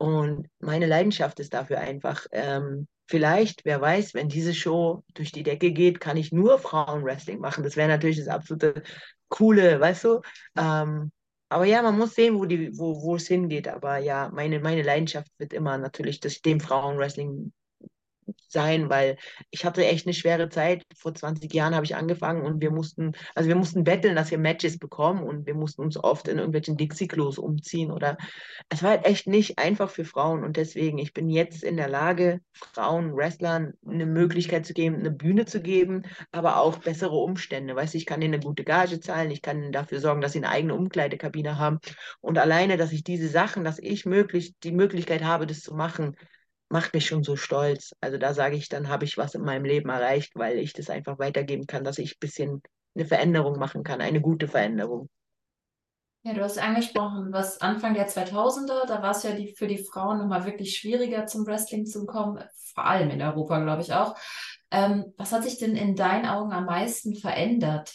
Und 0.00 0.48
meine 0.60 0.86
Leidenschaft 0.86 1.40
ist 1.40 1.52
dafür 1.52 1.78
einfach, 1.78 2.26
ähm, 2.32 2.88
vielleicht, 3.06 3.66
wer 3.66 3.82
weiß, 3.82 4.14
wenn 4.14 4.30
diese 4.30 4.54
Show 4.54 5.04
durch 5.12 5.30
die 5.30 5.42
Decke 5.42 5.72
geht, 5.72 6.00
kann 6.00 6.16
ich 6.16 6.32
nur 6.32 6.58
Frauenwrestling 6.58 7.38
machen. 7.38 7.64
Das 7.64 7.76
wäre 7.76 7.88
natürlich 7.88 8.16
das 8.16 8.28
absolute 8.28 8.82
Coole, 9.28 9.78
weißt 9.78 10.04
du? 10.04 10.20
Ähm, 10.56 11.12
aber 11.50 11.66
ja, 11.66 11.82
man 11.82 11.98
muss 11.98 12.14
sehen, 12.14 12.38
wo, 12.38 12.46
die, 12.46 12.70
wo, 12.78 13.14
es 13.14 13.28
hingeht. 13.28 13.68
Aber 13.68 13.98
ja, 13.98 14.30
meine, 14.32 14.58
meine 14.60 14.82
Leidenschaft 14.82 15.30
wird 15.36 15.52
immer 15.52 15.76
natürlich 15.76 16.18
das, 16.18 16.40
dem 16.40 16.60
Frauenwrestling 16.60 17.52
sein, 18.52 18.90
weil 18.90 19.16
ich 19.50 19.64
hatte 19.64 19.84
echt 19.84 20.06
eine 20.06 20.14
schwere 20.14 20.48
Zeit. 20.48 20.84
Vor 20.96 21.14
20 21.14 21.52
Jahren 21.52 21.74
habe 21.74 21.84
ich 21.84 21.96
angefangen 21.96 22.42
und 22.42 22.60
wir 22.60 22.70
mussten, 22.70 23.12
also 23.34 23.48
wir 23.48 23.56
mussten 23.56 23.84
betteln, 23.84 24.16
dass 24.16 24.30
wir 24.30 24.38
Matches 24.38 24.78
bekommen 24.78 25.22
und 25.22 25.46
wir 25.46 25.54
mussten 25.54 25.82
uns 25.82 25.96
oft 25.96 26.28
in 26.28 26.38
irgendwelchen 26.38 26.76
Dixie-Klos 26.76 27.38
umziehen 27.38 27.90
oder 27.90 28.16
es 28.68 28.82
war 28.82 28.90
halt 28.90 29.06
echt 29.06 29.26
nicht 29.26 29.58
einfach 29.58 29.90
für 29.90 30.04
Frauen 30.04 30.44
und 30.44 30.56
deswegen, 30.56 30.98
ich 30.98 31.12
bin 31.12 31.28
jetzt 31.28 31.62
in 31.62 31.76
der 31.76 31.88
Lage, 31.88 32.40
Frauen, 32.52 33.16
Wrestlern 33.16 33.74
eine 33.86 34.06
Möglichkeit 34.06 34.66
zu 34.66 34.74
geben, 34.74 34.96
eine 34.96 35.10
Bühne 35.10 35.46
zu 35.46 35.60
geben, 35.60 36.02
aber 36.32 36.60
auch 36.60 36.78
bessere 36.78 37.16
Umstände. 37.16 37.74
Weißt 37.76 37.94
du, 37.94 37.98
ich 37.98 38.06
kann 38.06 38.22
ihnen 38.22 38.34
eine 38.34 38.42
gute 38.42 38.64
Gage 38.64 39.00
zahlen, 39.00 39.30
ich 39.30 39.42
kann 39.42 39.72
dafür 39.72 40.00
sorgen, 40.00 40.20
dass 40.20 40.32
sie 40.32 40.38
eine 40.38 40.50
eigene 40.50 40.74
Umkleidekabine 40.74 41.58
haben 41.58 41.78
und 42.20 42.38
alleine, 42.38 42.76
dass 42.76 42.92
ich 42.92 43.04
diese 43.04 43.28
Sachen, 43.28 43.64
dass 43.64 43.78
ich 43.78 44.06
möglich, 44.06 44.54
die 44.62 44.72
Möglichkeit 44.72 45.22
habe, 45.22 45.46
das 45.46 45.60
zu 45.60 45.74
machen, 45.74 46.16
macht 46.70 46.94
mich 46.94 47.06
schon 47.06 47.24
so 47.24 47.36
stolz. 47.36 47.94
Also 48.00 48.18
da 48.18 48.34
sage 48.34 48.56
ich, 48.56 48.68
dann 48.70 48.88
habe 48.88 49.04
ich 49.04 49.18
was 49.18 49.34
in 49.34 49.42
meinem 49.42 49.64
Leben 49.66 49.90
erreicht, 49.90 50.32
weil 50.36 50.58
ich 50.58 50.72
das 50.74 50.90
einfach 50.90 51.18
weitergeben 51.18 51.66
kann, 51.66 51.84
dass 51.84 51.98
ich 51.98 52.16
ein 52.16 52.20
bisschen 52.20 52.62
eine 52.96 53.06
Veränderung 53.06 53.58
machen 53.58 53.84
kann, 53.84 54.00
eine 54.00 54.20
gute 54.22 54.48
Veränderung. 54.48 55.08
Ja, 56.22 56.34
du 56.34 56.42
hast 56.42 56.58
angesprochen, 56.58 57.32
was 57.32 57.60
Anfang 57.62 57.94
der 57.94 58.06
2000er, 58.08 58.86
da 58.86 59.02
war 59.02 59.12
es 59.12 59.22
ja 59.22 59.32
die, 59.32 59.54
für 59.54 59.66
die 59.66 59.78
Frauen 59.78 60.18
nochmal 60.18 60.44
wirklich 60.44 60.76
schwieriger 60.76 61.26
zum 61.26 61.46
Wrestling 61.46 61.86
zu 61.86 62.04
kommen, 62.04 62.44
vor 62.74 62.84
allem 62.84 63.08
in 63.10 63.22
Europa, 63.22 63.58
glaube 63.60 63.80
ich 63.82 63.94
auch. 63.94 64.14
Ähm, 64.70 65.14
was 65.16 65.32
hat 65.32 65.44
sich 65.44 65.58
denn 65.58 65.76
in 65.76 65.96
deinen 65.96 66.26
Augen 66.26 66.52
am 66.52 66.66
meisten 66.66 67.16
verändert? 67.16 67.92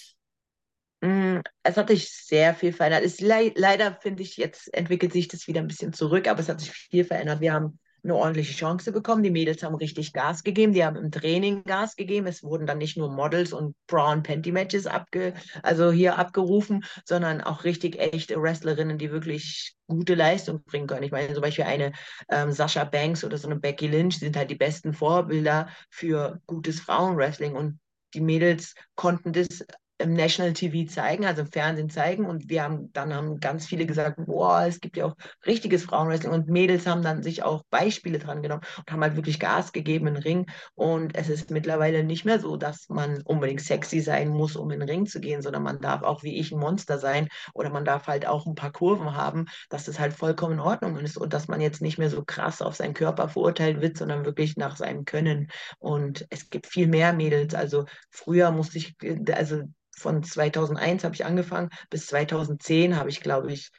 Mm, 1.01 1.39
Es 1.63 1.77
hat 1.77 1.89
sich 1.89 2.09
sehr 2.11 2.55
viel 2.55 2.73
verändert. 2.73 3.03
Es, 3.03 3.19
le 3.19 3.51
leider 3.55 3.97
finde 4.01 4.23
ich, 4.23 4.37
jetzt 4.37 4.73
entwickelt 4.73 5.13
sich 5.13 5.27
das 5.27 5.47
wieder 5.47 5.61
ein 5.61 5.67
bisschen 5.67 5.93
zurück, 5.93 6.27
aber 6.27 6.39
es 6.39 6.49
hat 6.49 6.59
sich 6.61 6.71
viel 6.71 7.05
verändert. 7.05 7.41
Wir 7.41 7.53
haben 7.53 7.79
eine 8.05 8.15
ordentliche 8.15 8.53
Chance 8.53 8.91
bekommen. 8.91 9.23
Die 9.23 9.31
Mädels 9.31 9.63
haben 9.63 9.75
richtig 9.75 10.13
Gas 10.13 10.43
gegeben. 10.43 10.73
Die 10.73 10.85
haben 10.85 10.95
im 10.95 11.11
Training 11.11 11.63
Gas 11.63 11.95
gegeben. 11.95 12.27
Es 12.27 12.43
wurden 12.43 12.67
dann 12.67 12.77
nicht 12.77 12.97
nur 12.97 13.11
Models 13.11 13.51
und 13.51 13.75
Bra 13.87 14.13
und 14.13 14.23
Panty 14.23 14.51
Matches 14.51 14.85
abge 14.85 15.33
also 15.63 15.91
hier 15.91 16.17
abgerufen, 16.17 16.85
sondern 17.03 17.41
auch 17.41 17.63
richtig 17.63 17.99
echte 17.99 18.41
Wrestlerinnen, 18.41 18.97
die 18.97 19.11
wirklich 19.11 19.75
gute 19.87 20.13
Leistung 20.13 20.63
bringen 20.63 20.87
können. 20.87 21.03
Ich 21.03 21.11
meine, 21.11 21.33
zum 21.33 21.41
Beispiel 21.41 21.65
eine 21.65 21.91
ähm, 22.29 22.51
Sasha 22.51 22.83
Banks 22.83 23.23
oder 23.23 23.37
so 23.37 23.47
eine 23.47 23.59
Becky 23.59 23.87
Lynch 23.87 24.19
sind 24.19 24.37
halt 24.37 24.51
die 24.51 24.55
besten 24.55 24.93
Vorbilder 24.93 25.67
für 25.89 26.39
gutes 26.45 26.79
Frauenwrestling 26.79 27.55
und 27.55 27.79
die 28.13 28.21
Mädels 28.21 28.75
konnten 28.95 29.33
das 29.33 29.65
im 29.97 30.13
National 30.13 30.53
TV 30.53 30.89
zeigen, 30.91 31.25
also 31.25 31.41
im 31.41 31.51
Fernsehen 31.51 31.89
zeigen. 31.89 32.25
Und 32.25 32.49
wir 32.49 32.63
haben, 32.63 32.91
dann 32.91 33.13
haben 33.13 33.39
ganz 33.39 33.65
viele 33.65 33.85
gesagt, 33.85 34.17
boah, 34.25 34.65
es 34.65 34.81
gibt 34.81 34.97
ja 34.97 35.05
auch 35.05 35.15
richtiges 35.45 35.83
Frauenwrestling. 35.83 36.33
Und 36.33 36.49
Mädels 36.49 36.85
haben 36.85 37.01
dann 37.01 37.23
sich 37.23 37.43
auch 37.43 37.63
Beispiele 37.69 38.19
dran 38.19 38.41
genommen 38.41 38.63
und 38.77 38.91
haben 38.91 39.01
halt 39.01 39.15
wirklich 39.15 39.39
Gas 39.39 39.71
gegeben 39.71 40.07
im 40.07 40.17
Ring. 40.17 40.45
Und 40.73 41.15
es 41.15 41.29
ist 41.29 41.49
mittlerweile 41.49 42.03
nicht 42.03 42.25
mehr 42.25 42.39
so, 42.39 42.57
dass 42.57 42.89
man 42.89 43.21
unbedingt 43.23 43.61
sexy 43.61 44.01
sein 44.01 44.29
muss, 44.29 44.55
um 44.55 44.69
in 44.71 44.79
den 44.81 44.89
Ring 44.89 45.05
zu 45.05 45.19
gehen, 45.21 45.41
sondern 45.41 45.63
man 45.63 45.79
darf 45.79 46.03
auch 46.03 46.23
wie 46.23 46.37
ich 46.39 46.51
ein 46.51 46.59
Monster 46.59 46.99
sein 46.99 47.29
oder 47.53 47.69
man 47.69 47.85
darf 47.85 48.07
halt 48.07 48.27
auch 48.27 48.45
ein 48.45 48.55
paar 48.55 48.71
Kurven 48.71 49.15
haben, 49.15 49.45
dass 49.69 49.85
das 49.85 49.99
halt 49.99 50.13
vollkommen 50.13 50.53
in 50.53 50.59
Ordnung 50.59 50.97
ist 50.97 51.17
und 51.17 51.33
dass 51.33 51.47
man 51.47 51.61
jetzt 51.61 51.81
nicht 51.81 51.97
mehr 51.97 52.09
so 52.09 52.23
krass 52.23 52.61
auf 52.61 52.75
seinen 52.75 52.93
Körper 52.93 53.29
verurteilt 53.29 53.81
wird, 53.81 53.97
sondern 53.97 54.25
wirklich 54.25 54.57
nach 54.57 54.75
seinem 54.75 55.05
Können. 55.05 55.49
Und 55.79 56.25
es 56.29 56.49
gibt 56.49 56.67
viel 56.67 56.87
mehr 56.87 57.13
Mädels. 57.13 57.55
Also 57.55 57.85
früher 58.09 58.51
musste 58.51 58.77
ich, 58.77 58.95
also 59.33 59.63
von 59.95 60.23
2001 60.23 61.03
habe 61.03 61.15
ich 61.15 61.25
angefangen 61.25 61.69
bis 61.89 62.07
2010 62.07 62.95
habe 62.97 63.09
ich, 63.09 63.21
glaube 63.21 63.51
ich, 63.51 63.71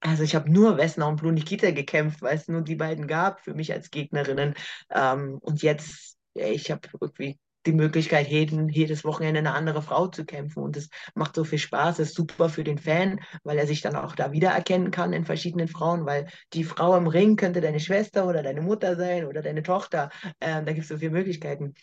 also 0.00 0.22
ich 0.22 0.34
habe 0.34 0.50
nur 0.50 0.76
Vesna 0.76 1.06
und 1.06 1.16
Blue 1.16 1.32
Nikita 1.32 1.70
gekämpft, 1.72 2.22
weil 2.22 2.36
es 2.36 2.48
nur 2.48 2.62
die 2.62 2.76
beiden 2.76 3.06
gab 3.06 3.40
für 3.40 3.54
mich 3.54 3.72
als 3.72 3.90
Gegnerinnen. 3.90 4.54
Ähm, 4.94 5.38
und 5.40 5.62
jetzt, 5.62 6.16
ja, 6.34 6.46
ich 6.46 6.70
habe 6.70 6.88
irgendwie 7.00 7.38
die 7.66 7.72
Möglichkeit, 7.72 8.28
jeden, 8.28 8.68
jedes 8.68 9.04
Wochenende 9.04 9.40
eine 9.40 9.52
andere 9.54 9.82
Frau 9.82 10.06
zu 10.06 10.24
kämpfen. 10.24 10.62
Und 10.62 10.76
es 10.76 10.88
macht 11.14 11.34
so 11.34 11.44
viel 11.44 11.58
Spaß, 11.58 11.98
es 11.98 12.10
ist 12.10 12.14
super 12.16 12.48
für 12.48 12.64
den 12.64 12.78
Fan, 12.78 13.20
weil 13.42 13.58
er 13.58 13.66
sich 13.66 13.80
dann 13.80 13.96
auch 13.96 14.14
da 14.14 14.32
wiedererkennen 14.32 14.90
kann 14.90 15.12
in 15.12 15.24
verschiedenen 15.24 15.68
Frauen, 15.68 16.06
weil 16.06 16.28
die 16.52 16.64
Frau 16.64 16.96
im 16.96 17.08
Ring 17.08 17.36
könnte 17.36 17.60
deine 17.60 17.80
Schwester 17.80 18.26
oder 18.26 18.42
deine 18.42 18.62
Mutter 18.62 18.96
sein 18.96 19.26
oder 19.26 19.42
deine 19.42 19.62
Tochter. 19.62 20.10
Ähm, 20.40 20.64
da 20.64 20.72
gibt 20.72 20.84
es 20.84 20.88
so 20.88 20.98
viele 20.98 21.10
Möglichkeiten. 21.10 21.74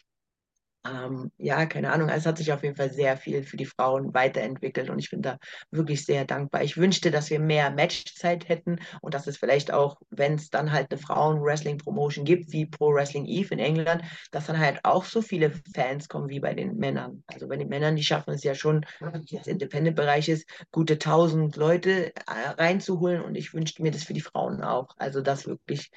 Ähm, 0.86 1.32
ja, 1.38 1.65
keine 1.65 1.91
Ahnung. 1.91 2.10
Also 2.10 2.19
es 2.21 2.26
hat 2.28 2.38
sich 2.38 2.54
auf 2.54 2.63
jeden 2.63 2.76
Fall 2.76 2.91
sehr 2.93 3.17
viel 3.17 3.43
für 3.43 3.58
die 3.58 3.65
Frauen 3.65 4.13
weiterentwickelt 4.13 4.89
und 4.89 5.00
ich 5.00 5.10
bin 5.10 5.21
da 5.24 5.38
wirklich 5.71 6.06
sehr 6.06 6.26
dankbar. 6.26 6.62
Ich 6.62 6.78
wünschte, 6.78 7.10
dass 7.10 7.32
wir 7.32 7.39
mehr 7.39 7.71
Matchzeit 7.71 8.48
hätten 8.50 8.80
und 9.02 9.15
dass 9.15 9.26
es 9.26 9.38
vielleicht 9.38 9.74
auch, 9.74 9.98
wenn 10.12 10.36
es 10.36 10.52
dann 10.52 10.71
halt 10.71 10.91
eine 10.91 11.00
Frauen-Wrestling-Promotion 11.02 12.24
gibt, 12.24 12.52
wie 12.52 12.67
Pro 12.67 12.93
Wrestling 12.93 13.26
Eve 13.26 13.54
in 13.54 13.60
England, 13.60 14.04
dass 14.32 14.45
dann 14.45 14.60
halt 14.60 14.80
auch 14.84 15.06
so 15.06 15.24
viele 15.24 15.52
Fans 15.74 16.08
kommen 16.08 16.30
wie 16.30 16.39
bei 16.39 16.54
den 16.54 16.78
Männern. 16.78 17.24
Also 17.28 17.48
bei 17.48 17.58
den 17.58 17.69
Männern, 17.69 17.95
die 17.95 18.04
schaffen 18.04 18.36
es 18.36 18.43
ja 18.43 18.54
schon, 18.54 18.86
des 19.32 19.48
Independent-Bereich 19.48 20.30
ist, 20.30 20.48
gute 20.71 21.00
tausend 21.00 21.56
Leute 21.56 22.15
äh, 22.15 22.50
reinzuholen 22.58 23.24
und 23.24 23.36
ich 23.36 23.54
wünschte 23.56 23.82
mir 23.82 23.91
das 23.91 24.04
für 24.04 24.13
die 24.13 24.21
Frauen 24.21 24.62
auch. 24.62 24.89
Also 24.98 25.21
dass 25.21 25.48
wirklich, 25.48 25.89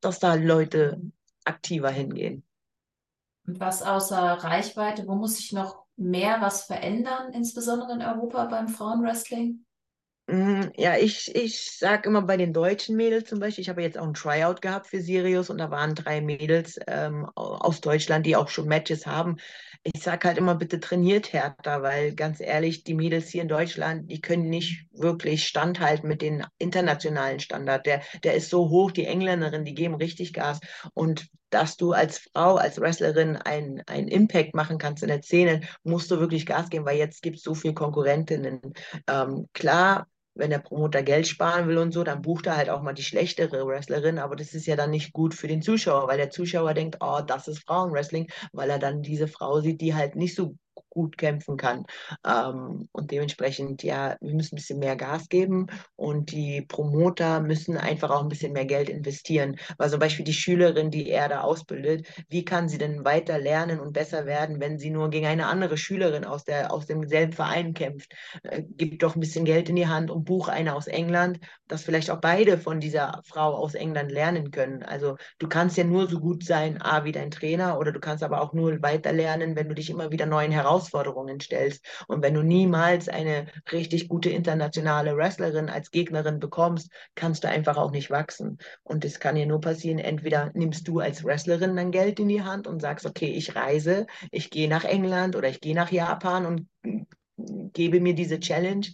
dass 0.00 0.18
da 0.18 0.34
Leute 0.34 0.98
aktiver 1.44 1.90
hingehen. 1.90 2.42
Und 3.46 3.60
was 3.60 3.82
außer 3.82 4.16
Reichweite, 4.16 5.06
wo 5.06 5.14
muss 5.14 5.36
sich 5.36 5.52
noch 5.52 5.84
mehr 5.96 6.40
was 6.42 6.64
verändern, 6.64 7.32
insbesondere 7.32 7.92
in 7.92 8.02
Europa 8.02 8.44
beim 8.46 8.68
Frauenwrestling? 8.68 9.64
Mm, 10.26 10.70
Ja, 10.78 10.96
ich, 10.96 11.34
ich 11.34 11.60
sag 11.78 12.06
immer 12.06 12.22
bei 12.22 12.38
den 12.38 12.54
deutschen 12.54 12.96
Mädels 12.96 13.28
zum 13.28 13.40
Beispiel, 13.40 13.60
ich 13.62 13.68
habe 13.68 13.82
jetzt 13.82 13.98
auch 13.98 14.06
ein 14.06 14.14
Tryout 14.14 14.62
gehabt 14.62 14.86
für 14.86 15.00
Sirius 15.02 15.50
und 15.50 15.58
da 15.58 15.70
waren 15.70 15.94
drei 15.94 16.22
Mädels 16.22 16.78
ähm, 16.86 17.26
au- 17.34 17.56
aus 17.56 17.82
Deutschland, 17.82 18.24
die 18.24 18.34
auch 18.34 18.48
schon 18.48 18.66
Matches 18.66 19.06
haben. 19.06 19.36
Ich 19.82 20.02
sag 20.02 20.24
halt 20.24 20.38
immer, 20.38 20.54
bitte 20.54 20.80
trainiert 20.80 21.34
härter, 21.34 21.82
weil 21.82 22.14
ganz 22.14 22.40
ehrlich, 22.40 22.84
die 22.84 22.94
Mädels 22.94 23.28
hier 23.28 23.42
in 23.42 23.48
Deutschland, 23.48 24.10
die 24.10 24.22
können 24.22 24.48
nicht 24.48 24.86
wirklich 24.92 25.46
standhalten 25.46 26.08
mit 26.08 26.22
den 26.22 26.46
internationalen 26.56 27.38
Standard. 27.40 27.84
Der, 27.84 28.00
der 28.22 28.34
ist 28.34 28.48
so 28.48 28.70
hoch, 28.70 28.92
die 28.92 29.04
Engländerinnen, 29.04 29.66
die 29.66 29.74
geben 29.74 29.94
richtig 29.96 30.32
Gas. 30.32 30.60
Und 30.94 31.26
dass 31.54 31.76
du 31.76 31.92
als 31.92 32.18
Frau, 32.18 32.56
als 32.56 32.80
Wrestlerin 32.80 33.36
einen 33.36 34.08
Impact 34.08 34.54
machen 34.54 34.76
kannst 34.78 35.02
in 35.02 35.08
der 35.08 35.22
Szene, 35.22 35.60
musst 35.84 36.10
du 36.10 36.18
wirklich 36.18 36.46
Gas 36.46 36.68
geben, 36.68 36.84
weil 36.84 36.98
jetzt 36.98 37.22
gibt 37.22 37.36
es 37.36 37.42
so 37.44 37.54
viele 37.54 37.74
Konkurrentinnen. 37.74 38.60
Ähm, 39.06 39.46
klar, 39.52 40.08
wenn 40.34 40.50
der 40.50 40.58
Promoter 40.58 41.04
Geld 41.04 41.28
sparen 41.28 41.68
will 41.68 41.78
und 41.78 41.92
so, 41.92 42.02
dann 42.02 42.22
bucht 42.22 42.46
er 42.46 42.56
halt 42.56 42.68
auch 42.68 42.82
mal 42.82 42.92
die 42.92 43.04
schlechtere 43.04 43.66
Wrestlerin, 43.66 44.18
aber 44.18 44.34
das 44.34 44.52
ist 44.52 44.66
ja 44.66 44.74
dann 44.74 44.90
nicht 44.90 45.12
gut 45.12 45.32
für 45.32 45.46
den 45.46 45.62
Zuschauer, 45.62 46.08
weil 46.08 46.18
der 46.18 46.30
Zuschauer 46.30 46.74
denkt, 46.74 46.96
oh, 47.00 47.20
das 47.24 47.46
ist 47.46 47.64
Frauenwrestling, 47.64 48.28
weil 48.52 48.68
er 48.70 48.80
dann 48.80 49.02
diese 49.02 49.28
Frau 49.28 49.60
sieht, 49.60 49.80
die 49.80 49.94
halt 49.94 50.16
nicht 50.16 50.34
so 50.34 50.56
gut 50.94 51.18
kämpfen 51.18 51.56
kann. 51.56 51.84
Ähm, 52.26 52.88
und 52.92 53.10
dementsprechend, 53.10 53.82
ja, 53.82 54.16
wir 54.20 54.34
müssen 54.34 54.54
ein 54.54 54.56
bisschen 54.56 54.78
mehr 54.78 54.96
Gas 54.96 55.28
geben 55.28 55.66
und 55.96 56.30
die 56.32 56.62
Promoter 56.62 57.40
müssen 57.40 57.76
einfach 57.76 58.10
auch 58.10 58.22
ein 58.22 58.28
bisschen 58.28 58.52
mehr 58.52 58.64
Geld 58.64 58.88
investieren. 58.88 59.56
Weil 59.76 59.90
zum 59.90 60.00
Beispiel 60.00 60.24
die 60.24 60.32
Schülerin, 60.32 60.90
die 60.90 61.10
er 61.10 61.28
da 61.28 61.40
ausbildet, 61.40 62.06
wie 62.28 62.44
kann 62.44 62.68
sie 62.68 62.78
denn 62.78 63.04
weiter 63.04 63.38
lernen 63.38 63.80
und 63.80 63.92
besser 63.92 64.26
werden, 64.26 64.60
wenn 64.60 64.78
sie 64.78 64.90
nur 64.90 65.10
gegen 65.10 65.26
eine 65.26 65.46
andere 65.46 65.76
Schülerin 65.76 66.24
aus 66.24 66.44
der, 66.44 66.72
aus 66.72 66.86
demselben 66.86 67.32
Verein 67.32 67.74
kämpft? 67.74 68.12
Äh, 68.42 68.62
gib 68.76 68.98
doch 69.00 69.16
ein 69.16 69.20
bisschen 69.20 69.44
Geld 69.44 69.68
in 69.68 69.76
die 69.76 69.88
Hand 69.88 70.10
und 70.10 70.24
buch 70.24 70.48
eine 70.48 70.74
aus 70.74 70.86
England, 70.86 71.40
dass 71.66 71.82
vielleicht 71.82 72.10
auch 72.10 72.20
beide 72.20 72.56
von 72.58 72.80
dieser 72.80 73.20
Frau 73.24 73.54
aus 73.54 73.74
England 73.74 74.12
lernen 74.12 74.50
können. 74.50 74.82
Also 74.82 75.16
du 75.38 75.48
kannst 75.48 75.76
ja 75.76 75.84
nur 75.84 76.08
so 76.08 76.20
gut 76.20 76.44
sein, 76.44 76.80
A, 76.80 77.04
wie 77.04 77.12
dein 77.12 77.30
Trainer, 77.30 77.78
oder 77.78 77.92
du 77.92 78.00
kannst 78.00 78.22
aber 78.22 78.40
auch 78.40 78.52
nur 78.52 78.80
weiter 78.82 79.12
lernen, 79.12 79.56
wenn 79.56 79.68
du 79.68 79.74
dich 79.74 79.90
immer 79.90 80.10
wieder 80.10 80.26
neuen 80.26 80.52
Herausforderungen 80.52 80.63
stellst. 81.40 81.84
Und 82.08 82.22
wenn 82.22 82.34
du 82.34 82.42
niemals 82.42 83.08
eine 83.08 83.46
richtig 83.72 84.08
gute 84.08 84.30
internationale 84.30 85.16
Wrestlerin 85.16 85.68
als 85.68 85.90
Gegnerin 85.90 86.40
bekommst, 86.40 86.90
kannst 87.14 87.44
du 87.44 87.48
einfach 87.48 87.76
auch 87.76 87.90
nicht 87.90 88.10
wachsen. 88.10 88.58
Und 88.82 89.04
das 89.04 89.20
kann 89.20 89.34
dir 89.36 89.46
nur 89.46 89.60
passieren, 89.60 89.98
entweder 89.98 90.50
nimmst 90.54 90.88
du 90.88 91.00
als 91.00 91.24
Wrestlerin 91.24 91.76
dann 91.76 91.90
Geld 91.90 92.20
in 92.20 92.28
die 92.28 92.42
Hand 92.42 92.66
und 92.66 92.80
sagst, 92.80 93.06
okay, 93.06 93.30
ich 93.30 93.54
reise, 93.56 94.06
ich 94.30 94.50
gehe 94.50 94.68
nach 94.68 94.84
England 94.84 95.36
oder 95.36 95.48
ich 95.48 95.60
gehe 95.60 95.74
nach 95.74 95.92
Japan 95.92 96.46
und 96.46 96.68
gebe 97.72 98.00
mir 98.00 98.14
diese 98.14 98.40
Challenge. 98.40 98.86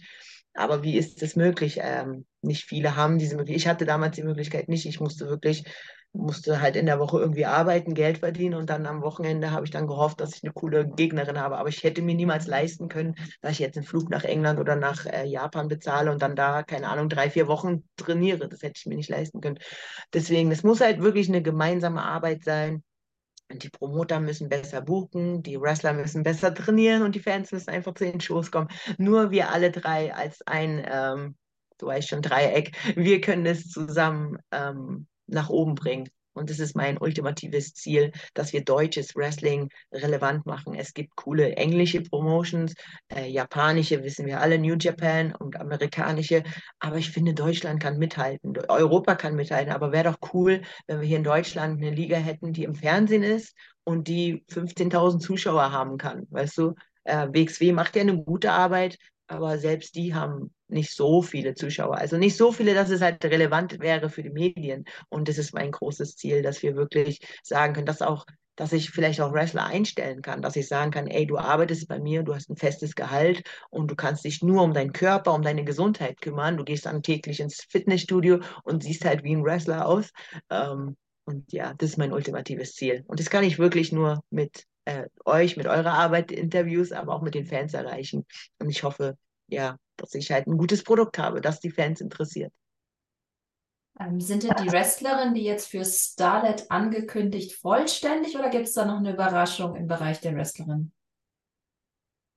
Aber 0.53 0.83
wie 0.83 0.97
ist 0.97 1.21
das 1.21 1.35
möglich? 1.35 1.79
Ähm, 1.81 2.25
nicht 2.41 2.65
viele 2.65 2.95
haben 2.95 3.17
diese 3.17 3.35
Möglichkeit. 3.35 3.61
Ich 3.61 3.67
hatte 3.67 3.85
damals 3.85 4.15
die 4.15 4.23
Möglichkeit 4.23 4.67
nicht. 4.67 4.85
Ich 4.85 4.99
musste 4.99 5.27
wirklich, 5.29 5.63
musste 6.13 6.61
halt 6.61 6.75
in 6.75 6.85
der 6.85 6.99
Woche 6.99 7.19
irgendwie 7.19 7.45
arbeiten, 7.45 7.93
Geld 7.93 8.17
verdienen 8.19 8.55
und 8.55 8.69
dann 8.69 8.85
am 8.85 9.01
Wochenende 9.01 9.51
habe 9.51 9.65
ich 9.65 9.71
dann 9.71 9.87
gehofft, 9.87 10.19
dass 10.19 10.35
ich 10.35 10.43
eine 10.43 10.51
coole 10.51 10.85
Gegnerin 10.85 11.39
habe. 11.39 11.57
Aber 11.57 11.69
ich 11.69 11.83
hätte 11.83 12.01
mir 12.01 12.15
niemals 12.15 12.47
leisten 12.47 12.89
können, 12.89 13.15
dass 13.41 13.53
ich 13.53 13.59
jetzt 13.59 13.77
einen 13.77 13.85
Flug 13.85 14.09
nach 14.09 14.23
England 14.23 14.59
oder 14.59 14.75
nach 14.75 15.05
äh, 15.05 15.25
Japan 15.25 15.67
bezahle 15.69 16.11
und 16.11 16.21
dann 16.21 16.35
da, 16.35 16.63
keine 16.63 16.89
Ahnung, 16.89 17.07
drei, 17.07 17.29
vier 17.29 17.47
Wochen 17.47 17.83
trainiere. 17.95 18.49
Das 18.49 18.61
hätte 18.61 18.73
ich 18.77 18.85
mir 18.85 18.95
nicht 18.95 19.09
leisten 19.09 19.39
können. 19.39 19.59
Deswegen, 20.13 20.51
es 20.51 20.63
muss 20.63 20.81
halt 20.81 21.01
wirklich 21.01 21.29
eine 21.29 21.41
gemeinsame 21.41 22.03
Arbeit 22.03 22.43
sein. 22.43 22.83
Die 23.49 23.69
Promoter 23.69 24.19
müssen 24.19 24.49
besser 24.49 24.81
buchen, 24.81 25.43
die 25.43 25.59
Wrestler 25.59 25.93
müssen 25.93 26.23
besser 26.23 26.53
trainieren 26.53 27.03
und 27.03 27.15
die 27.15 27.19
Fans 27.19 27.51
müssen 27.51 27.69
einfach 27.69 27.93
zu 27.93 28.05
den 28.05 28.21
Shows 28.21 28.51
kommen. 28.51 28.69
Nur 28.97 29.31
wir 29.31 29.49
alle 29.51 29.71
drei 29.71 30.13
als 30.13 30.41
ein, 30.45 30.85
ähm, 30.89 31.35
du 31.77 31.87
weißt 31.87 32.09
schon, 32.09 32.21
Dreieck, 32.21 32.71
wir 32.95 33.19
können 33.21 33.45
es 33.45 33.69
zusammen 33.69 34.37
ähm, 34.51 35.07
nach 35.31 35.49
oben 35.49 35.75
bringen. 35.75 36.09
Und 36.33 36.49
das 36.49 36.59
ist 36.59 36.75
mein 36.75 36.97
ultimatives 36.97 37.73
Ziel, 37.73 38.11
dass 38.33 38.53
wir 38.53 38.63
deutsches 38.63 39.15
Wrestling 39.15 39.69
relevant 39.91 40.45
machen. 40.45 40.75
Es 40.75 40.93
gibt 40.93 41.15
coole 41.15 41.55
englische 41.57 42.01
Promotions, 42.01 42.73
äh, 43.09 43.27
japanische, 43.27 44.03
wissen 44.03 44.25
wir 44.25 44.39
alle, 44.39 44.57
New 44.57 44.75
Japan 44.79 45.35
und 45.35 45.59
amerikanische. 45.59 46.43
Aber 46.79 46.97
ich 46.97 47.11
finde, 47.11 47.33
Deutschland 47.33 47.81
kann 47.81 47.97
mithalten, 47.97 48.57
Europa 48.69 49.15
kann 49.15 49.35
mithalten. 49.35 49.73
Aber 49.73 49.91
wäre 49.91 50.11
doch 50.11 50.33
cool, 50.33 50.61
wenn 50.87 51.01
wir 51.01 51.07
hier 51.07 51.17
in 51.17 51.23
Deutschland 51.23 51.81
eine 51.81 51.93
Liga 51.93 52.17
hätten, 52.17 52.53
die 52.53 52.63
im 52.63 52.75
Fernsehen 52.75 53.23
ist 53.23 53.53
und 53.83 54.07
die 54.07 54.45
15.000 54.49 55.19
Zuschauer 55.19 55.71
haben 55.71 55.97
kann. 55.97 56.27
Weißt 56.29 56.57
du, 56.57 56.75
äh, 57.03 57.27
WXW 57.27 57.73
macht 57.73 57.95
ja 57.97 58.03
eine 58.03 58.23
gute 58.23 58.51
Arbeit, 58.51 58.97
aber 59.31 59.57
selbst 59.57 59.95
die 59.95 60.13
haben 60.13 60.53
nicht 60.67 60.93
so 60.93 61.21
viele 61.21 61.55
Zuschauer. 61.55 61.97
Also 61.97 62.17
nicht 62.17 62.35
so 62.37 62.51
viele, 62.51 62.73
dass 62.73 62.89
es 62.89 63.01
halt 63.01 63.23
relevant 63.25 63.79
wäre 63.79 64.09
für 64.09 64.23
die 64.23 64.29
Medien. 64.29 64.85
Und 65.09 65.27
das 65.27 65.37
ist 65.37 65.53
mein 65.53 65.71
großes 65.71 66.15
Ziel, 66.17 66.41
dass 66.41 66.61
wir 66.63 66.75
wirklich 66.75 67.19
sagen 67.43 67.73
können, 67.73 67.85
dass 67.85 68.01
auch 68.01 68.25
dass 68.57 68.73
ich 68.73 68.91
vielleicht 68.91 69.21
auch 69.21 69.33
Wrestler 69.33 69.65
einstellen 69.65 70.21
kann, 70.21 70.41
dass 70.41 70.57
ich 70.57 70.67
sagen 70.67 70.91
kann, 70.91 71.07
ey, 71.07 71.25
du 71.25 71.37
arbeitest 71.37 71.87
bei 71.87 71.99
mir, 71.99 72.21
du 72.21 72.35
hast 72.35 72.49
ein 72.49 72.57
festes 72.57 72.95
Gehalt 72.95 73.43
und 73.69 73.89
du 73.89 73.95
kannst 73.95 74.25
dich 74.25 74.43
nur 74.43 74.61
um 74.61 74.73
deinen 74.73 74.91
Körper, 74.91 75.33
um 75.33 75.41
deine 75.41 75.63
Gesundheit 75.63 76.21
kümmern. 76.21 76.57
Du 76.57 76.63
gehst 76.63 76.85
dann 76.85 77.01
täglich 77.01 77.39
ins 77.39 77.63
Fitnessstudio 77.69 78.39
und 78.63 78.83
siehst 78.83 79.05
halt 79.05 79.23
wie 79.23 79.33
ein 79.33 79.43
Wrestler 79.43 79.87
aus. 79.87 80.11
Ähm, 80.49 80.97
und 81.23 81.51
ja, 81.53 81.73
das 81.75 81.91
ist 81.91 81.97
mein 81.97 82.13
ultimatives 82.13 82.73
Ziel. 82.73 83.03
Und 83.07 83.19
das 83.19 83.29
kann 83.29 83.45
ich 83.45 83.57
wirklich 83.57 83.93
nur 83.93 84.21
mit 84.29 84.65
äh, 84.91 85.07
euch, 85.25 85.57
mit 85.57 85.67
eurer 85.67 85.93
Arbeit, 85.93 86.31
Interviews, 86.31 86.91
aber 86.91 87.13
auch 87.13 87.21
mit 87.21 87.35
den 87.35 87.45
Fans 87.45 87.73
erreichen. 87.73 88.25
Und 88.59 88.69
ich 88.69 88.83
hoffe, 88.83 89.17
ja, 89.47 89.77
dass 89.97 90.13
ich 90.15 90.31
halt 90.31 90.47
ein 90.47 90.57
gutes 90.57 90.83
Produkt 90.83 91.17
habe, 91.17 91.41
das 91.41 91.59
die 91.59 91.71
Fans 91.71 92.01
interessiert. 92.01 92.53
Ähm, 93.99 94.19
sind 94.19 94.43
denn 94.43 94.53
die 94.63 94.71
Wrestlerinnen, 94.71 95.33
die 95.33 95.43
jetzt 95.43 95.67
für 95.67 95.83
Starlet 95.83 96.71
angekündigt, 96.71 97.53
vollständig 97.53 98.37
oder 98.37 98.49
gibt 98.49 98.67
es 98.67 98.73
da 98.73 98.85
noch 98.85 98.97
eine 98.97 99.13
Überraschung 99.13 99.75
im 99.75 99.87
Bereich 99.87 100.21
der 100.21 100.35
Wrestlerinnen? 100.35 100.91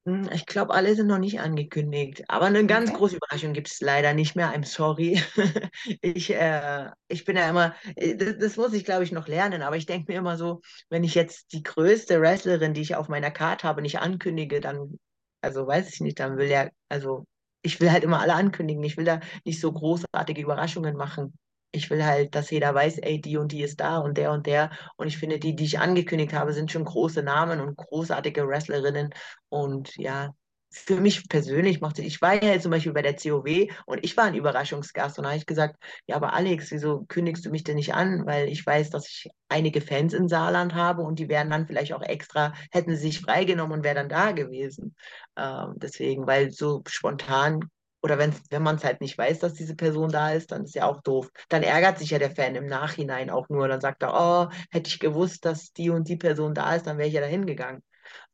Hm, 0.06 0.28
ich 0.34 0.44
glaube, 0.44 0.74
alle 0.74 0.94
sind 0.94 1.06
noch 1.06 1.18
nicht 1.18 1.40
angekündigt. 1.40 2.24
Aber 2.28 2.46
eine 2.46 2.66
ganz 2.66 2.90
Okay. 2.90 2.98
große 2.98 3.16
Überraschung 3.16 3.54
gibt 3.54 3.68
es 3.68 3.80
leider 3.80 4.12
nicht 4.12 4.36
mehr. 4.36 4.52
I'm 4.54 4.64
sorry. 4.64 5.22
Ich, 6.02 6.30
äh, 6.30 6.90
ich 7.08 7.24
bin 7.24 7.36
ja 7.36 7.48
immer, 7.48 7.74
äh, 7.96 8.14
das, 8.16 8.36
das 8.38 8.56
muss 8.56 8.72
ich, 8.74 8.84
glaube 8.84 9.04
ich, 9.04 9.12
noch 9.12 9.28
lernen. 9.28 9.62
Aber 9.62 9.76
ich 9.76 9.86
denke 9.86 10.12
mir 10.12 10.18
immer 10.18 10.36
so, 10.36 10.60
wenn 10.90 11.04
ich 11.04 11.14
jetzt 11.14 11.52
die 11.52 11.62
größte 11.62 12.20
Wrestlerin, 12.20 12.74
die 12.74 12.82
ich 12.82 12.96
auf 12.96 13.08
meiner 13.08 13.30
Karte 13.30 13.66
habe, 13.66 13.80
nicht 13.82 13.98
ankündige, 13.98 14.60
dann, 14.60 14.98
also 15.40 15.66
weiß 15.66 15.92
ich 15.94 16.00
nicht, 16.00 16.20
dann 16.20 16.36
will 16.36 16.48
ja, 16.50 16.68
also 16.90 17.26
ich 17.62 17.80
will 17.80 17.90
halt 17.90 18.04
immer 18.04 18.20
alle 18.20 18.34
ankündigen. 18.34 18.82
Ich 18.84 18.96
will 18.98 19.04
da 19.06 19.20
nicht 19.44 19.60
so 19.60 19.72
großartige 19.72 20.42
Überraschungen 20.42 20.96
machen. 20.96 21.34
Ich 21.74 21.90
will 21.90 22.04
halt, 22.04 22.34
dass 22.34 22.50
jeder 22.50 22.74
weiß, 22.74 22.98
ey, 22.98 23.20
die 23.20 23.36
und 23.36 23.52
die 23.52 23.62
ist 23.62 23.80
da 23.80 23.98
und 23.98 24.16
der 24.16 24.30
und 24.32 24.46
der. 24.46 24.70
Und 24.96 25.08
ich 25.08 25.18
finde, 25.18 25.38
die, 25.38 25.56
die 25.56 25.64
ich 25.64 25.78
angekündigt 25.80 26.32
habe, 26.32 26.52
sind 26.52 26.70
schon 26.70 26.84
große 26.84 27.22
Namen 27.22 27.60
und 27.60 27.76
großartige 27.76 28.46
Wrestlerinnen. 28.46 29.10
Und 29.48 29.96
ja, 29.96 30.32
für 30.70 31.00
mich 31.00 31.28
persönlich 31.28 31.80
macht 31.80 31.98
es, 31.98 32.04
ich 32.04 32.20
war 32.20 32.42
ja 32.42 32.58
zum 32.58 32.72
Beispiel 32.72 32.92
bei 32.92 33.02
der 33.02 33.14
COW 33.14 33.68
und 33.86 34.04
ich 34.04 34.16
war 34.16 34.24
ein 34.24 34.34
Überraschungsgast 34.34 35.18
und 35.18 35.22
da 35.24 35.30
habe 35.30 35.38
ich 35.38 35.46
gesagt, 35.46 35.76
ja, 36.06 36.16
aber 36.16 36.32
Alex, 36.32 36.72
wieso 36.72 37.04
kündigst 37.06 37.46
du 37.46 37.50
mich 37.50 37.62
denn 37.62 37.76
nicht 37.76 37.94
an? 37.94 38.26
Weil 38.26 38.48
ich 38.48 38.66
weiß, 38.66 38.90
dass 38.90 39.08
ich 39.08 39.30
einige 39.48 39.80
Fans 39.80 40.14
in 40.14 40.28
Saarland 40.28 40.74
habe 40.74 41.02
und 41.02 41.18
die 41.20 41.28
wären 41.28 41.50
dann 41.50 41.66
vielleicht 41.66 41.92
auch 41.92 42.02
extra, 42.02 42.54
hätten 42.72 42.90
sie 42.90 43.02
sich 43.02 43.20
freigenommen 43.20 43.78
und 43.78 43.84
wären 43.84 43.96
dann 43.96 44.08
da 44.08 44.32
gewesen. 44.32 44.96
Ähm, 45.36 45.74
deswegen, 45.76 46.26
weil 46.26 46.50
so 46.50 46.82
spontan 46.88 47.60
oder 48.04 48.18
wenn, 48.18 48.34
wenn 48.50 48.62
man 48.62 48.76
es 48.76 48.84
halt 48.84 49.00
nicht 49.00 49.16
weiß, 49.16 49.38
dass 49.38 49.54
diese 49.54 49.74
Person 49.74 50.10
da 50.10 50.32
ist, 50.32 50.52
dann 50.52 50.64
ist 50.64 50.74
ja 50.74 50.86
auch 50.86 51.00
doof. 51.00 51.30
Dann 51.48 51.62
ärgert 51.62 51.98
sich 51.98 52.10
ja 52.10 52.18
der 52.18 52.30
Fan 52.30 52.54
im 52.54 52.66
Nachhinein 52.66 53.30
auch 53.30 53.48
nur. 53.48 53.66
Dann 53.66 53.80
sagt 53.80 54.02
er, 54.02 54.12
oh, 54.14 54.54
hätte 54.70 54.88
ich 54.90 55.00
gewusst, 55.00 55.46
dass 55.46 55.72
die 55.72 55.88
und 55.88 56.06
die 56.08 56.16
Person 56.18 56.52
da 56.52 56.74
ist, 56.74 56.86
dann 56.86 56.98
wäre 56.98 57.08
ich 57.08 57.14
ja 57.14 57.22
da 57.22 57.26
hingegangen. 57.26 57.82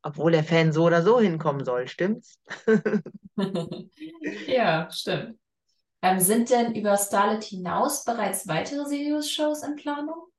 Obwohl 0.03 0.33
der 0.33 0.43
Fan 0.43 0.73
so 0.73 0.83
oder 0.85 1.03
so 1.03 1.21
hinkommen 1.21 1.63
soll, 1.63 1.87
stimmt's? 1.87 2.37
Ja, 4.47 4.89
stimmt. 4.91 5.39
Ähm, 6.01 6.19
sind 6.19 6.49
denn 6.49 6.75
über 6.75 6.97
Starlet 6.97 7.43
hinaus 7.43 8.03
bereits 8.03 8.47
weitere 8.47 8.85
Sirius-Shows 8.85 9.63
in 9.63 9.75
Planung? 9.77 10.30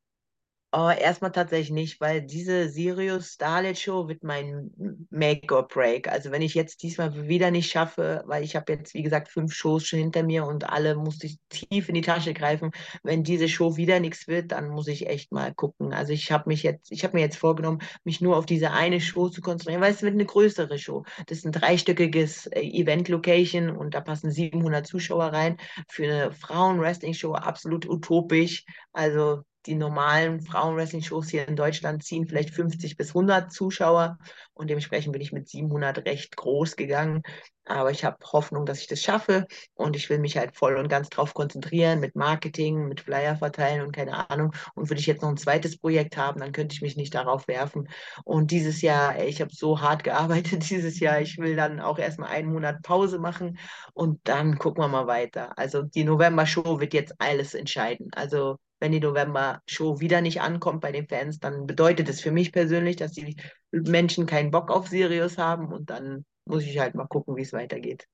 Oh, 0.74 0.88
erstmal 0.88 1.32
tatsächlich 1.32 1.70
nicht, 1.70 2.00
weil 2.00 2.22
diese 2.22 2.66
Sirius 2.70 3.32
Starlet 3.32 3.78
Show 3.78 4.08
wird 4.08 4.24
mein 4.24 4.70
Make 5.10 5.54
or 5.54 5.68
Break. 5.68 6.08
Also 6.08 6.30
wenn 6.30 6.40
ich 6.40 6.54
jetzt 6.54 6.82
diesmal 6.82 7.28
wieder 7.28 7.50
nicht 7.50 7.70
schaffe, 7.70 8.22
weil 8.24 8.42
ich 8.42 8.56
habe 8.56 8.72
jetzt, 8.72 8.94
wie 8.94 9.02
gesagt, 9.02 9.28
fünf 9.28 9.52
Shows 9.52 9.86
schon 9.86 9.98
hinter 9.98 10.22
mir 10.22 10.46
und 10.46 10.70
alle 10.70 10.94
musste 10.96 11.26
ich 11.26 11.38
tief 11.50 11.90
in 11.90 11.94
die 11.94 12.00
Tasche 12.00 12.32
greifen. 12.32 12.70
Wenn 13.02 13.22
diese 13.22 13.50
Show 13.50 13.76
wieder 13.76 14.00
nichts 14.00 14.28
wird, 14.28 14.52
dann 14.52 14.70
muss 14.70 14.88
ich 14.88 15.08
echt 15.08 15.30
mal 15.30 15.52
gucken. 15.52 15.92
Also 15.92 16.14
ich 16.14 16.32
habe 16.32 16.48
mich 16.48 16.62
jetzt, 16.62 16.90
ich 16.90 17.04
habe 17.04 17.18
mir 17.18 17.22
jetzt 17.22 17.36
vorgenommen, 17.36 17.80
mich 18.04 18.22
nur 18.22 18.38
auf 18.38 18.46
diese 18.46 18.70
eine 18.70 19.02
Show 19.02 19.28
zu 19.28 19.42
konzentrieren, 19.42 19.82
weil 19.82 19.92
es 19.92 20.02
wird 20.02 20.14
eine 20.14 20.24
größere 20.24 20.78
Show. 20.78 21.04
Das 21.26 21.36
ist 21.36 21.44
ein 21.44 21.52
dreistöckiges 21.52 22.46
äh, 22.46 22.62
Event-Location 22.62 23.76
und 23.76 23.92
da 23.92 24.00
passen 24.00 24.30
700 24.30 24.86
Zuschauer 24.86 25.34
rein. 25.34 25.58
Für 25.90 26.04
eine 26.04 26.32
Frauen-Wrestling-Show 26.32 27.34
absolut 27.34 27.86
utopisch. 27.86 28.64
Also 28.94 29.42
die 29.66 29.74
normalen 29.74 30.40
Frauen-Wrestling-Shows 30.40 31.28
hier 31.28 31.46
in 31.46 31.56
Deutschland 31.56 32.02
ziehen 32.02 32.26
vielleicht 32.26 32.50
50 32.50 32.96
bis 32.96 33.08
100 33.08 33.52
Zuschauer 33.52 34.18
und 34.54 34.68
dementsprechend 34.68 35.12
bin 35.12 35.22
ich 35.22 35.32
mit 35.32 35.48
700 35.48 36.06
recht 36.06 36.36
groß 36.36 36.76
gegangen. 36.76 37.22
Aber 37.64 37.92
ich 37.92 38.04
habe 38.04 38.16
Hoffnung, 38.32 38.66
dass 38.66 38.80
ich 38.80 38.88
das 38.88 39.00
schaffe 39.02 39.46
und 39.74 39.94
ich 39.94 40.10
will 40.10 40.18
mich 40.18 40.36
halt 40.36 40.56
voll 40.56 40.76
und 40.76 40.88
ganz 40.88 41.08
drauf 41.10 41.32
konzentrieren 41.32 42.00
mit 42.00 42.16
Marketing, 42.16 42.88
mit 42.88 43.00
Flyer 43.00 43.36
verteilen 43.36 43.82
und 43.82 43.92
keine 43.92 44.28
Ahnung. 44.30 44.52
Und 44.74 44.90
würde 44.90 45.00
ich 45.00 45.06
jetzt 45.06 45.22
noch 45.22 45.28
ein 45.28 45.36
zweites 45.36 45.78
Projekt 45.78 46.16
haben, 46.16 46.40
dann 46.40 46.52
könnte 46.52 46.74
ich 46.74 46.82
mich 46.82 46.96
nicht 46.96 47.14
darauf 47.14 47.46
werfen. 47.46 47.88
Und 48.24 48.50
dieses 48.50 48.82
Jahr, 48.82 49.22
ich 49.22 49.40
habe 49.40 49.54
so 49.54 49.80
hart 49.80 50.02
gearbeitet 50.04 50.68
dieses 50.70 50.98
Jahr, 50.98 51.20
ich 51.20 51.38
will 51.38 51.54
dann 51.54 51.78
auch 51.80 51.98
erstmal 51.98 52.30
einen 52.30 52.52
Monat 52.52 52.82
Pause 52.82 53.20
machen 53.20 53.58
und 53.94 54.20
dann 54.24 54.58
gucken 54.58 54.82
wir 54.82 54.88
mal 54.88 55.06
weiter. 55.06 55.56
Also 55.56 55.82
die 55.82 56.04
November-Show 56.04 56.80
wird 56.80 56.94
jetzt 56.94 57.14
alles 57.20 57.54
entscheiden. 57.54 58.10
Also 58.12 58.58
wenn 58.82 58.90
die 58.90 58.98
November-Show 58.98 60.00
wieder 60.00 60.20
nicht 60.20 60.40
ankommt 60.40 60.80
bei 60.80 60.90
den 60.90 61.06
Fans, 61.06 61.38
dann 61.38 61.66
bedeutet 61.68 62.08
es 62.08 62.20
für 62.20 62.32
mich 62.32 62.50
persönlich, 62.50 62.96
dass 62.96 63.12
die 63.12 63.36
Menschen 63.70 64.26
keinen 64.26 64.50
Bock 64.50 64.72
auf 64.72 64.88
Sirius 64.88 65.38
haben 65.38 65.72
und 65.72 65.88
dann 65.88 66.24
muss 66.46 66.64
ich 66.64 66.80
halt 66.80 66.96
mal 66.96 67.06
gucken, 67.06 67.36
wie 67.36 67.42
es 67.42 67.52
weitergeht. 67.52 68.08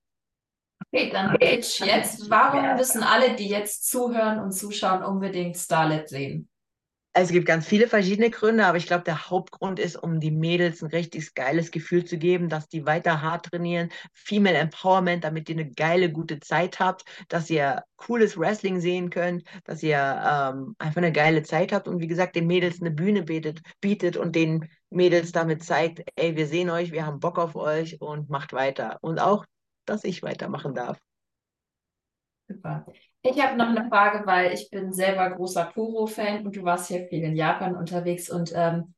Okay, 0.93 1.09
dann 1.11 1.35
Pitch 1.39 1.79
jetzt. 1.79 2.29
Warum 2.29 2.75
müssen 2.75 3.01
alle, 3.01 3.35
die 3.35 3.49
jetzt 3.49 3.89
zuhören 3.89 4.39
und 4.39 4.51
zuschauen, 4.51 5.03
unbedingt 5.03 5.57
Starlet 5.57 6.07
sehen? 6.07 6.48
Es 7.21 7.31
gibt 7.31 7.45
ganz 7.45 7.67
viele 7.67 7.89
verschiedene 7.89 8.29
Gründe, 8.29 8.65
aber 8.65 8.77
ich 8.77 8.87
glaube, 8.87 9.03
der 9.03 9.29
Hauptgrund 9.29 9.77
ist, 9.77 9.97
um 9.97 10.21
die 10.21 10.31
Mädels 10.31 10.81
ein 10.81 10.89
richtig 10.89 11.33
geiles 11.35 11.69
Gefühl 11.69 12.05
zu 12.05 12.17
geben, 12.17 12.47
dass 12.47 12.69
die 12.69 12.85
weiter 12.85 13.21
hart 13.21 13.47
trainieren, 13.47 13.89
Female 14.13 14.57
Empowerment, 14.57 15.25
damit 15.25 15.49
ihr 15.49 15.55
eine 15.55 15.69
geile, 15.69 16.13
gute 16.13 16.39
Zeit 16.39 16.79
habt, 16.79 17.03
dass 17.27 17.49
ihr 17.49 17.83
cooles 17.97 18.37
Wrestling 18.37 18.79
sehen 18.79 19.09
könnt, 19.09 19.43
dass 19.65 19.83
ihr 19.83 19.97
ähm, 19.97 20.75
einfach 20.79 21.01
eine 21.01 21.11
geile 21.11 21.43
Zeit 21.43 21.73
habt 21.73 21.89
und 21.89 21.99
wie 21.99 22.07
gesagt, 22.07 22.37
den 22.37 22.47
Mädels 22.47 22.79
eine 22.79 22.91
Bühne 22.91 23.23
bietet, 23.23 23.59
bietet 23.81 24.15
und 24.15 24.33
den 24.33 24.69
Mädels 24.89 25.33
damit 25.33 25.61
zeigt, 25.61 26.01
ey, 26.15 26.37
wir 26.37 26.47
sehen 26.47 26.69
euch, 26.69 26.93
wir 26.93 27.05
haben 27.05 27.19
Bock 27.19 27.37
auf 27.37 27.57
euch 27.57 27.99
und 27.99 28.29
macht 28.29 28.53
weiter. 28.53 28.97
Und 29.01 29.19
auch, 29.19 29.45
dass 29.85 30.05
ich 30.05 30.23
weitermachen 30.23 30.73
darf. 30.73 30.97
Super. 32.49 32.85
Ich 33.21 33.41
habe 33.43 33.57
noch 33.57 33.67
eine 33.69 33.87
Frage, 33.89 34.25
weil 34.25 34.53
ich 34.53 34.69
bin 34.71 34.93
selber 34.93 35.29
großer 35.31 35.65
Kuro-Fan 35.73 36.45
und 36.45 36.55
du 36.55 36.63
warst 36.63 36.89
ja 36.89 37.05
viel 37.07 37.23
in 37.23 37.35
Japan 37.35 37.75
unterwegs 37.75 38.29
und 38.29 38.51
ähm, 38.55 38.93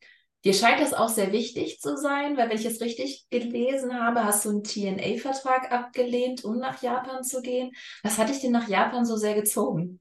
dir 0.45 0.53
scheint 0.53 0.79
das 0.81 0.93
auch 0.93 1.09
sehr 1.09 1.31
wichtig 1.33 1.79
zu 1.81 1.97
sein, 1.97 2.37
weil 2.37 2.49
wenn 2.49 2.57
ich 2.57 2.65
es 2.65 2.81
richtig 2.81 3.27
gelesen 3.29 3.99
habe, 3.99 4.23
hast 4.25 4.45
du 4.45 4.49
einen 4.51 4.63
TNA-Vertrag 4.63 5.71
abgelehnt, 5.71 6.45
um 6.45 6.59
nach 6.59 6.81
Japan 6.81 7.23
zu 7.23 7.41
gehen. 7.41 7.71
Was 8.03 8.17
hat 8.19 8.29
dich 8.29 8.41
denn 8.41 8.51
nach 8.51 8.69
Japan 8.69 9.05
so 9.05 9.17
sehr 9.17 9.35
gezogen? 9.35 10.00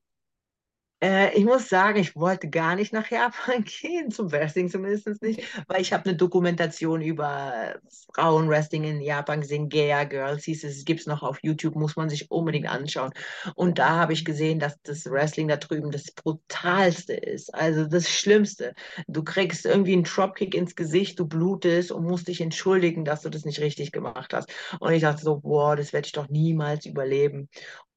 Äh, 1.03 1.35
ich 1.39 1.45
muss 1.47 1.69
sagen, 1.71 1.99
ich 1.99 2.15
wollte 2.15 2.51
gar 2.51 2.75
nicht 2.77 2.93
nach 2.93 3.11
Japan 3.11 3.65
gehen, 3.81 4.11
zum 4.11 4.31
Wrestling 4.33 4.69
zumindest 4.69 5.23
nicht, 5.23 5.43
weil 5.67 5.81
ich 5.81 5.93
habe 5.95 6.05
eine 6.05 6.17
Dokumentation 6.17 7.01
über 7.01 7.77
Frauenwrestling 8.15 8.85
in 8.85 9.01
Japan 9.01 9.41
gesehen, 9.41 9.71
Gaia 9.71 10.05
Girls 10.05 10.45
hieß 10.45 10.65
es, 10.65 10.85
gibt 10.85 11.01
es 11.01 11.07
noch 11.07 11.23
auf 11.23 11.39
YouTube, 11.43 11.75
muss 11.75 11.97
man 11.97 12.11
sich 12.11 12.31
unbedingt 12.31 12.69
anschauen. 12.69 13.13
Und 13.55 13.79
da 13.79 13.91
habe 13.97 14.13
ich 14.13 14.25
gesehen, 14.27 14.59
dass 14.59 14.81
das 14.83 15.07
Wrestling 15.07 15.49
da 15.49 15.57
drüben 15.57 15.91
das 15.91 16.11
Brutalste 16.13 17.15
ist, 17.15 17.55
also 17.55 17.87
das 17.87 18.11
Schlimmste. 18.11 18.75
Du 19.07 19.25
kriegst 19.25 19.65
irgendwie 19.65 19.95
einen 19.95 20.05
Dropkick 20.05 20.55
ins 20.55 20.77
Gesicht, 20.77 21.19
du 21.19 21.27
blutest 21.27 21.93
und 21.93 22.05
musst 22.05 22.29
dich 22.29 22.41
entschuldigen, 22.43 23.05
dass 23.07 23.23
du 23.23 23.31
das 23.31 23.45
nicht 23.47 23.61
richtig 23.61 23.93
gemacht 23.93 24.35
hast. 24.35 24.51
Und 24.81 24.93
ich 24.93 25.01
dachte 25.03 25.23
so, 25.23 25.39
boah, 25.41 25.77
das 25.77 25.93
werde 25.95 26.07
ich 26.07 26.13
doch 26.13 26.29
niemals 26.29 26.85
überleben. 26.85 27.49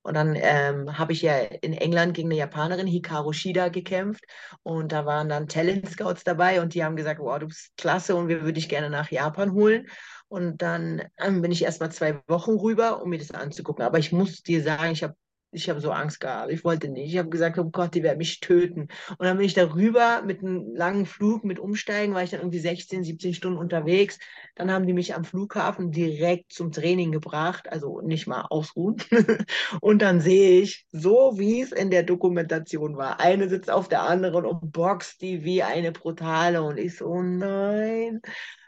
Und 0.04 0.16
dann 0.16 0.36
ähm, 0.36 0.98
habe 0.98 1.14
ich 1.14 1.22
ja 1.22 1.38
in 1.38 1.74
England 1.74 2.14
gegen 2.14 2.28
eine 2.28 2.38
Japanerin, 2.38 2.88
Hikaru 2.88 3.32
Shida, 3.34 3.70
gekämpft. 3.70 4.26
Und 4.62 4.92
da 4.92 5.06
waren 5.06 5.30
dann 5.30 5.48
Talent 5.48 5.90
Scouts 5.90 6.24
dabei 6.24 6.62
und 6.62 6.74
die 6.74 6.84
haben 6.84 6.96
gesagt, 6.96 7.20
wow, 7.20 7.40
du 7.40 7.48
bist 7.48 7.72
klasse 7.78 8.16
und 8.16 8.28
wir 8.28 8.42
würden 8.42 8.56
dich 8.56 8.70
gerne 8.70 8.90
nach 8.90 9.12
Japan 9.12 9.54
holen. 9.54 9.88
Und 10.28 10.62
dann 10.62 11.02
ähm, 11.20 11.42
bin 11.42 11.52
ich 11.52 11.64
erst 11.64 11.80
mal 11.80 11.92
zwei 11.92 12.22
Wochen 12.28 12.52
rüber, 12.52 13.02
um 13.02 13.10
mir 13.10 13.20
das 13.20 13.32
anzugucken. 13.32 13.86
Aber 13.86 14.00
ich 14.00 14.12
muss 14.12 14.44
dir 14.44 14.62
sagen, 14.62 14.92
ich 14.92 15.04
habe 15.04 15.16
ich 15.54 15.70
habe 15.70 15.80
so 15.80 15.92
Angst 15.92 16.20
gehabt. 16.20 16.52
Ich 16.52 16.64
wollte 16.64 16.90
nicht. 16.90 17.14
Ich 17.14 17.18
habe 17.18 17.30
gesagt, 17.30 17.58
oh 17.58 17.66
Gott, 17.66 17.96
die 17.96 18.04
werden 18.04 18.18
mich 18.18 18.40
töten. 18.40 18.88
Und 19.18 19.26
dann 19.26 19.38
bin 19.38 19.46
ich 19.46 19.54
darüber 19.54 20.22
mit 20.24 20.42
einem 20.42 20.76
langen 20.76 21.06
Flug, 21.06 21.44
mit 21.44 21.60
Umsteigen, 21.60 22.14
war 22.14 22.24
ich 22.24 22.32
dann 22.32 22.42
irgendwie 22.42 22.60
16, 22.60 23.04
17 23.04 23.34
Stunden 23.34 23.58
unterwegs. 23.58 24.20
Dann 24.56 24.72
haben 24.72 24.86
die 24.86 24.94
mich 24.94 25.16
am 25.16 25.24
Flughafen 25.24 25.92
direkt 25.92 26.52
zum 26.52 26.72
Training 26.72 27.12
gebracht, 27.12 27.72
also 27.72 28.02
nicht 28.02 28.28
mal 28.28 28.42
ausruhen. 28.50 28.98
Und 29.82 30.02
dann 30.02 30.22
sehe 30.22 30.62
ich, 30.62 30.86
so 30.92 31.34
wie 31.38 31.62
es 31.62 31.72
in 31.72 31.92
der 31.92 32.04
Dokumentation 32.04 32.98
war, 32.98 33.20
eine 33.20 33.50
sitzt 33.50 33.72
auf 33.72 33.88
der 33.88 34.04
anderen 34.04 34.46
und 34.46 34.72
boxt 34.72 35.22
die 35.22 35.44
wie 35.44 35.64
eine 35.64 35.92
brutale. 35.92 36.64
Und 36.64 36.78
ich 36.78 36.98
so, 36.98 37.08
oh 37.08 37.22
nein. 37.22 38.22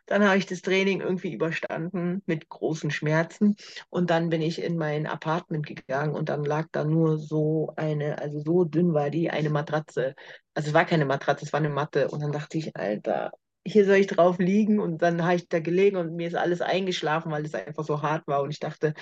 Dann 0.06 0.24
habe 0.24 0.38
ich 0.38 0.46
das 0.46 0.62
Training 0.62 1.02
irgendwie 1.02 1.34
überstanden 1.34 2.22
mit 2.26 2.50
großen 2.50 2.92
Schmerzen. 2.92 3.56
Und 3.90 4.10
dann 4.10 4.30
bin 4.30 4.42
ich 4.42 4.62
in 4.62 4.78
mein 4.78 5.08
Apartment 5.08 5.66
gegangen 5.66 6.16
und 6.16 6.30
dann 6.30 6.44
lag 6.44 6.68
da 6.72 6.84
nur 6.84 7.18
so 7.18 7.74
eine, 7.76 8.20
also 8.20 8.40
so 8.40 8.64
dünn 8.66 8.94
war 8.94 9.10
die, 9.10 9.30
eine 9.30 9.50
Matratze. 9.50 10.16
Also 10.54 10.70
es 10.70 10.74
war 10.74 10.86
keine 10.86 11.06
Matratze, 11.06 11.46
es 11.46 11.54
war 11.54 11.60
eine 11.60 11.70
Matte. 11.70 12.10
Und 12.10 12.22
dann 12.22 12.32
dachte 12.32 12.58
ich, 12.58 12.76
Alter, 12.76 13.32
hier 13.66 13.86
soll 13.86 13.96
ich 13.96 14.08
drauf 14.08 14.38
liegen 14.38 14.80
und 14.80 15.02
dann 15.02 15.24
habe 15.24 15.36
ich 15.36 15.50
da 15.50 15.60
gelegen 15.60 15.98
und 15.98 16.16
mir 16.16 16.28
ist 16.28 16.36
alles 16.36 16.62
eingeschlafen, 16.62 17.32
weil 17.32 17.46
es 17.46 17.56
einfach 17.56 17.84
so 17.84 18.02
hart 18.02 18.28
war 18.28 18.44
und 18.44 18.52
ich 18.52 18.60
dachte, 18.60 18.94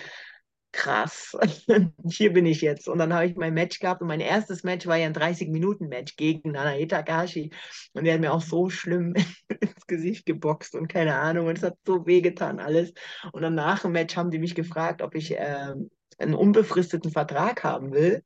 krass, 0.73 1.37
hier 2.09 2.33
bin 2.33 2.45
ich 2.45 2.61
jetzt. 2.61 2.89
Und 2.89 2.97
dann 2.97 3.13
habe 3.13 3.27
ich 3.27 3.35
mein 3.35 3.53
Match 3.53 3.79
gehabt 3.79 4.01
und 4.01 4.07
mein 4.07 4.19
erstes 4.19 4.63
Match 4.63 4.85
war 4.87 4.97
ja 4.97 5.05
ein 5.05 5.13
30-Minuten-Match 5.13 6.17
gegen 6.17 6.51
Nanae 6.51 6.85
Takashi. 6.87 7.51
Und 7.93 8.03
der 8.03 8.15
hat 8.15 8.21
mir 8.21 8.33
auch 8.33 8.41
so 8.41 8.69
schlimm 8.69 9.13
ins 9.61 9.87
Gesicht 9.87 10.25
geboxt 10.25 10.75
und 10.75 10.87
keine 10.87 11.15
Ahnung. 11.15 11.47
Und 11.47 11.57
es 11.57 11.63
hat 11.63 11.77
so 11.85 12.05
wehgetan 12.05 12.59
alles. 12.59 12.91
Und 13.31 13.43
dann 13.43 13.55
nach 13.55 13.83
dem 13.83 13.93
Match 13.93 14.17
haben 14.17 14.31
die 14.31 14.39
mich 14.39 14.55
gefragt, 14.55 15.01
ob 15.01 15.15
ich 15.15 15.31
äh, 15.37 15.73
einen 16.17 16.33
unbefristeten 16.33 17.11
Vertrag 17.11 17.63
haben 17.63 17.93
will. 17.93 18.23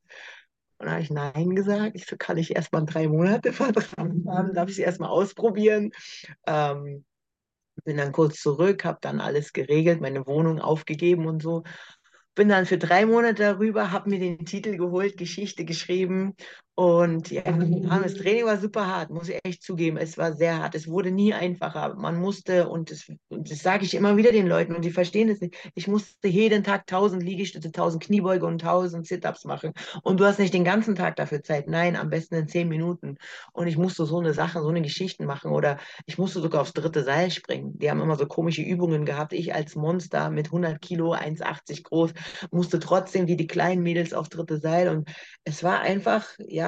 Und 0.80 0.88
da 0.88 0.94
habe 0.94 1.02
ich 1.02 1.12
Nein 1.12 1.56
gesagt. 1.56 1.92
Ich 1.96 2.06
so, 2.06 2.16
kann 2.18 2.38
ich 2.38 2.56
erstmal 2.56 2.80
einen 2.80 2.88
drei 2.88 3.08
Monate 3.08 3.52
Vertrag 3.54 3.90
haben? 3.98 4.24
Darf 4.54 4.70
ich 4.70 4.78
sie 4.78 4.84
erstmal 4.84 5.10
ausprobieren? 5.10 5.92
Ähm, 6.46 7.04
bin 7.84 7.98
dann 7.98 8.12
kurz 8.12 8.42
zurück, 8.42 8.86
habe 8.86 8.98
dann 9.02 9.20
alles 9.20 9.54
geregelt, 9.54 10.02
meine 10.02 10.26
Wohnung 10.26 10.60
aufgegeben 10.60 11.28
und 11.28 11.42
so 11.42 11.64
bin 12.38 12.50
dann 12.50 12.66
für 12.66 12.78
drei 12.78 13.06
Monate 13.06 13.44
darüber, 13.44 13.92
habe 13.92 14.10
mir 14.10 14.20
den 14.20 14.46
Titel 14.46 14.78
geholt, 14.78 15.18
Geschichte 15.18 15.66
geschrieben 15.66 16.36
und 16.80 17.32
ja, 17.32 17.42
das 17.42 18.14
Training 18.14 18.46
war 18.46 18.58
super 18.58 18.86
hart, 18.86 19.10
muss 19.10 19.30
ich 19.30 19.40
echt 19.44 19.64
zugeben. 19.64 19.98
Es 19.98 20.16
war 20.16 20.34
sehr 20.34 20.60
hart. 20.60 20.76
Es 20.76 20.88
wurde 20.88 21.10
nie 21.10 21.34
einfacher. 21.34 21.96
Man 21.96 22.18
musste, 22.18 22.70
und 22.70 22.92
das, 22.92 23.12
das 23.32 23.64
sage 23.64 23.84
ich 23.84 23.96
immer 23.96 24.16
wieder 24.16 24.32
den 24.32 24.46
Leuten, 24.46 24.76
und 24.76 24.86
die 24.86 24.92
verstehen 24.92 25.28
es 25.28 25.42
nicht, 25.42 25.56
ich 25.74 25.88
musste 25.88 26.28
jeden 26.28 26.64
Tag 26.64 26.82
1000 26.82 27.24
Liegestütze, 27.24 27.70
1000 27.70 28.04
Kniebeuge 28.04 28.46
und 28.46 28.62
1000 28.62 29.08
Sit-Ups 29.08 29.46
machen. 29.46 29.74
Und 30.04 30.20
du 30.20 30.26
hast 30.26 30.38
nicht 30.38 30.54
den 30.54 30.64
ganzen 30.64 30.94
Tag 30.94 31.16
dafür 31.16 31.42
Zeit. 31.42 31.68
Nein, 31.68 31.96
am 31.96 32.12
besten 32.12 32.36
in 32.36 32.48
10 32.48 32.68
Minuten. 32.68 33.18
Und 33.54 33.66
ich 33.66 33.78
musste 33.80 34.06
so 34.06 34.20
eine 34.20 34.36
Sache, 34.36 34.62
so 34.62 34.68
eine 34.68 34.84
Geschichten 34.84 35.26
machen. 35.26 35.54
Oder 35.54 35.80
ich 36.06 36.20
musste 36.20 36.42
sogar 36.42 36.62
aufs 36.62 36.74
dritte 36.74 37.04
Seil 37.04 37.32
springen. 37.32 37.80
Die 37.80 37.90
haben 37.90 38.02
immer 38.02 38.18
so 38.18 38.28
komische 38.28 38.62
Übungen 38.62 39.04
gehabt. 39.04 39.34
Ich 39.34 39.56
als 39.56 39.76
Monster 39.76 40.30
mit 40.30 40.46
100 40.50 40.80
Kilo, 40.80 41.14
1,80 41.14 41.82
groß, 41.86 42.14
musste 42.52 42.78
trotzdem 42.78 43.28
wie 43.28 43.36
die 43.36 43.48
kleinen 43.48 43.82
Mädels 43.82 44.14
aufs 44.14 44.30
dritte 44.30 44.60
Seil. 44.60 44.90
Und 44.90 45.10
es 45.44 45.64
war 45.64 45.80
einfach, 45.80 46.28
ja, 46.38 46.67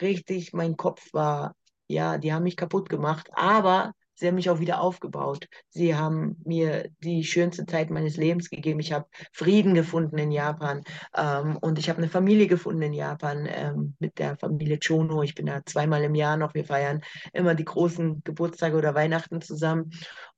richtig, 0.00 0.52
mein 0.52 0.76
Kopf 0.76 1.12
war, 1.12 1.54
ja, 1.86 2.18
die 2.18 2.32
haben 2.32 2.44
mich 2.44 2.56
kaputt 2.56 2.88
gemacht, 2.88 3.28
aber 3.32 3.92
sie 4.20 4.28
haben 4.28 4.34
mich 4.34 4.50
auch 4.50 4.60
wieder 4.60 4.80
aufgebaut. 4.80 5.48
Sie 5.70 5.96
haben 5.96 6.36
mir 6.44 6.90
die 7.02 7.24
schönste 7.24 7.66
Zeit 7.66 7.90
meines 7.90 8.16
Lebens 8.16 8.50
gegeben. 8.50 8.78
Ich 8.78 8.92
habe 8.92 9.06
Frieden 9.32 9.74
gefunden 9.74 10.18
in 10.18 10.30
Japan 10.30 10.82
ähm, 11.16 11.56
und 11.56 11.78
ich 11.78 11.88
habe 11.88 11.98
eine 11.98 12.08
Familie 12.08 12.46
gefunden 12.46 12.82
in 12.82 12.92
Japan 12.92 13.48
ähm, 13.50 13.96
mit 13.98 14.18
der 14.18 14.36
Familie 14.36 14.78
Chono. 14.78 15.22
Ich 15.22 15.34
bin 15.34 15.46
da 15.46 15.64
zweimal 15.64 16.04
im 16.04 16.14
Jahr 16.14 16.36
noch. 16.36 16.54
Wir 16.54 16.64
feiern 16.64 17.00
immer 17.32 17.54
die 17.54 17.64
großen 17.64 18.22
Geburtstage 18.22 18.76
oder 18.76 18.94
Weihnachten 18.94 19.40
zusammen. 19.40 19.90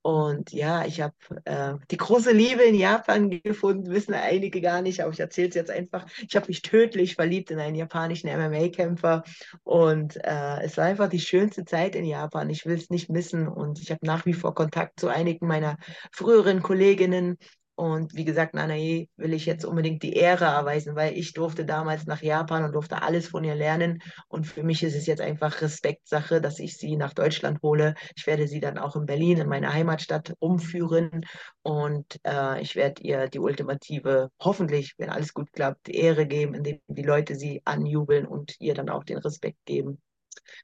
Und 0.03 0.53
ja, 0.53 0.85
ich 0.85 1.01
habe 1.01 1.15
äh, 1.45 1.75
die 1.91 1.97
große 1.97 2.33
Liebe 2.33 2.63
in 2.63 2.75
Japan 2.75 3.31
gefunden, 3.31 3.93
wissen 3.93 4.15
einige 4.15 4.61
gar 4.61 4.83
nicht, 4.83 5.01
aber 5.01 5.13
ich 5.13 5.21
erzähle 5.21 5.49
es 5.49 5.55
jetzt 5.55 5.71
einfach. 5.71 6.07
Ich 6.27 6.35
habe 6.35 6.49
mich 6.49 6.61
tödlich 6.63 7.15
verliebt 7.15 7.53
in 7.53 7.61
einen 7.61 7.77
japanischen 7.77 8.29
MMA-Kämpfer 8.29 9.23
und 9.63 10.17
äh, 10.17 10.61
es 10.63 10.77
war 10.77 10.87
einfach 10.87 11.09
die 11.09 11.21
schönste 11.21 11.65
Zeit 11.65 11.95
in 11.95 12.05
Japan. 12.05 12.51
Ich 12.51 12.67
will 12.67 12.77
es 12.77 12.91
nicht 12.91 13.11
missen 13.11 13.47
und 13.47 13.81
ich 13.81 13.93
habe 13.93 14.05
nach 14.05 14.27
wie 14.27 14.35
vor 14.35 14.57
Kontakt 14.57 14.99
zu 14.99 15.07
einigen 15.07 15.47
meiner 15.47 15.77
früheren 16.11 16.63
Kolleginnen 16.63 17.39
und 17.83 18.15
wie 18.15 18.25
gesagt, 18.25 18.55
Nanae 18.55 19.09
will 19.17 19.33
ich 19.33 19.45
jetzt 19.45 19.65
unbedingt 19.65 20.05
die 20.05 20.13
Ehre 20.13 20.45
erweisen, 20.45 20.95
weil 20.95 21.19
ich 21.19 21.33
durfte 21.33 21.65
damals 21.65 22.07
nach 22.07 22.23
Japan 22.23 22.63
und 22.63 22.77
durfte 22.77 23.03
alles 23.03 23.27
von 23.27 23.43
ihr 23.43 23.57
lernen. 23.57 24.01
Und 24.29 24.47
für 24.47 24.63
mich 24.63 24.85
ist 24.85 24.95
es 24.95 25.07
jetzt 25.07 25.21
einfach 25.21 25.61
Respektsache, 25.61 26.41
dass 26.41 26.61
ich 26.61 26.79
sie 26.79 26.95
nach 26.95 27.13
Deutschland 27.13 27.61
hole. 27.61 27.97
Ich 28.15 28.25
werde 28.29 28.47
sie 28.47 28.61
dann 28.61 28.79
auch 28.79 28.95
in 28.95 29.05
Berlin, 29.05 29.39
in 29.39 29.49
meine 29.49 29.75
Heimatstadt, 29.75 30.33
umführen. 30.39 31.27
Und 31.63 32.21
äh, 32.25 32.63
ich 32.63 32.77
werde 32.77 33.03
ihr 33.03 33.27
die 33.27 33.41
ultimative, 33.41 34.31
hoffentlich, 34.41 34.95
wenn 34.99 35.11
alles 35.11 35.35
gut 35.35 35.53
klappt, 35.53 35.89
die 35.89 35.97
Ehre 35.97 36.29
geben, 36.29 36.55
indem 36.55 36.79
die 36.87 37.03
Leute 37.03 37.35
sie 37.35 37.63
anjubeln 37.65 38.27
und 38.27 38.55
ihr 38.61 38.75
dann 38.75 38.91
auch 38.91 39.03
den 39.03 39.19
Respekt 39.19 39.59
geben. 39.65 40.01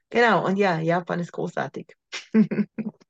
Genau, 0.09 0.45
und 0.45 0.55
ja, 0.55 0.79
Japan 0.79 1.19
ist 1.19 1.33
großartig. 1.33 1.97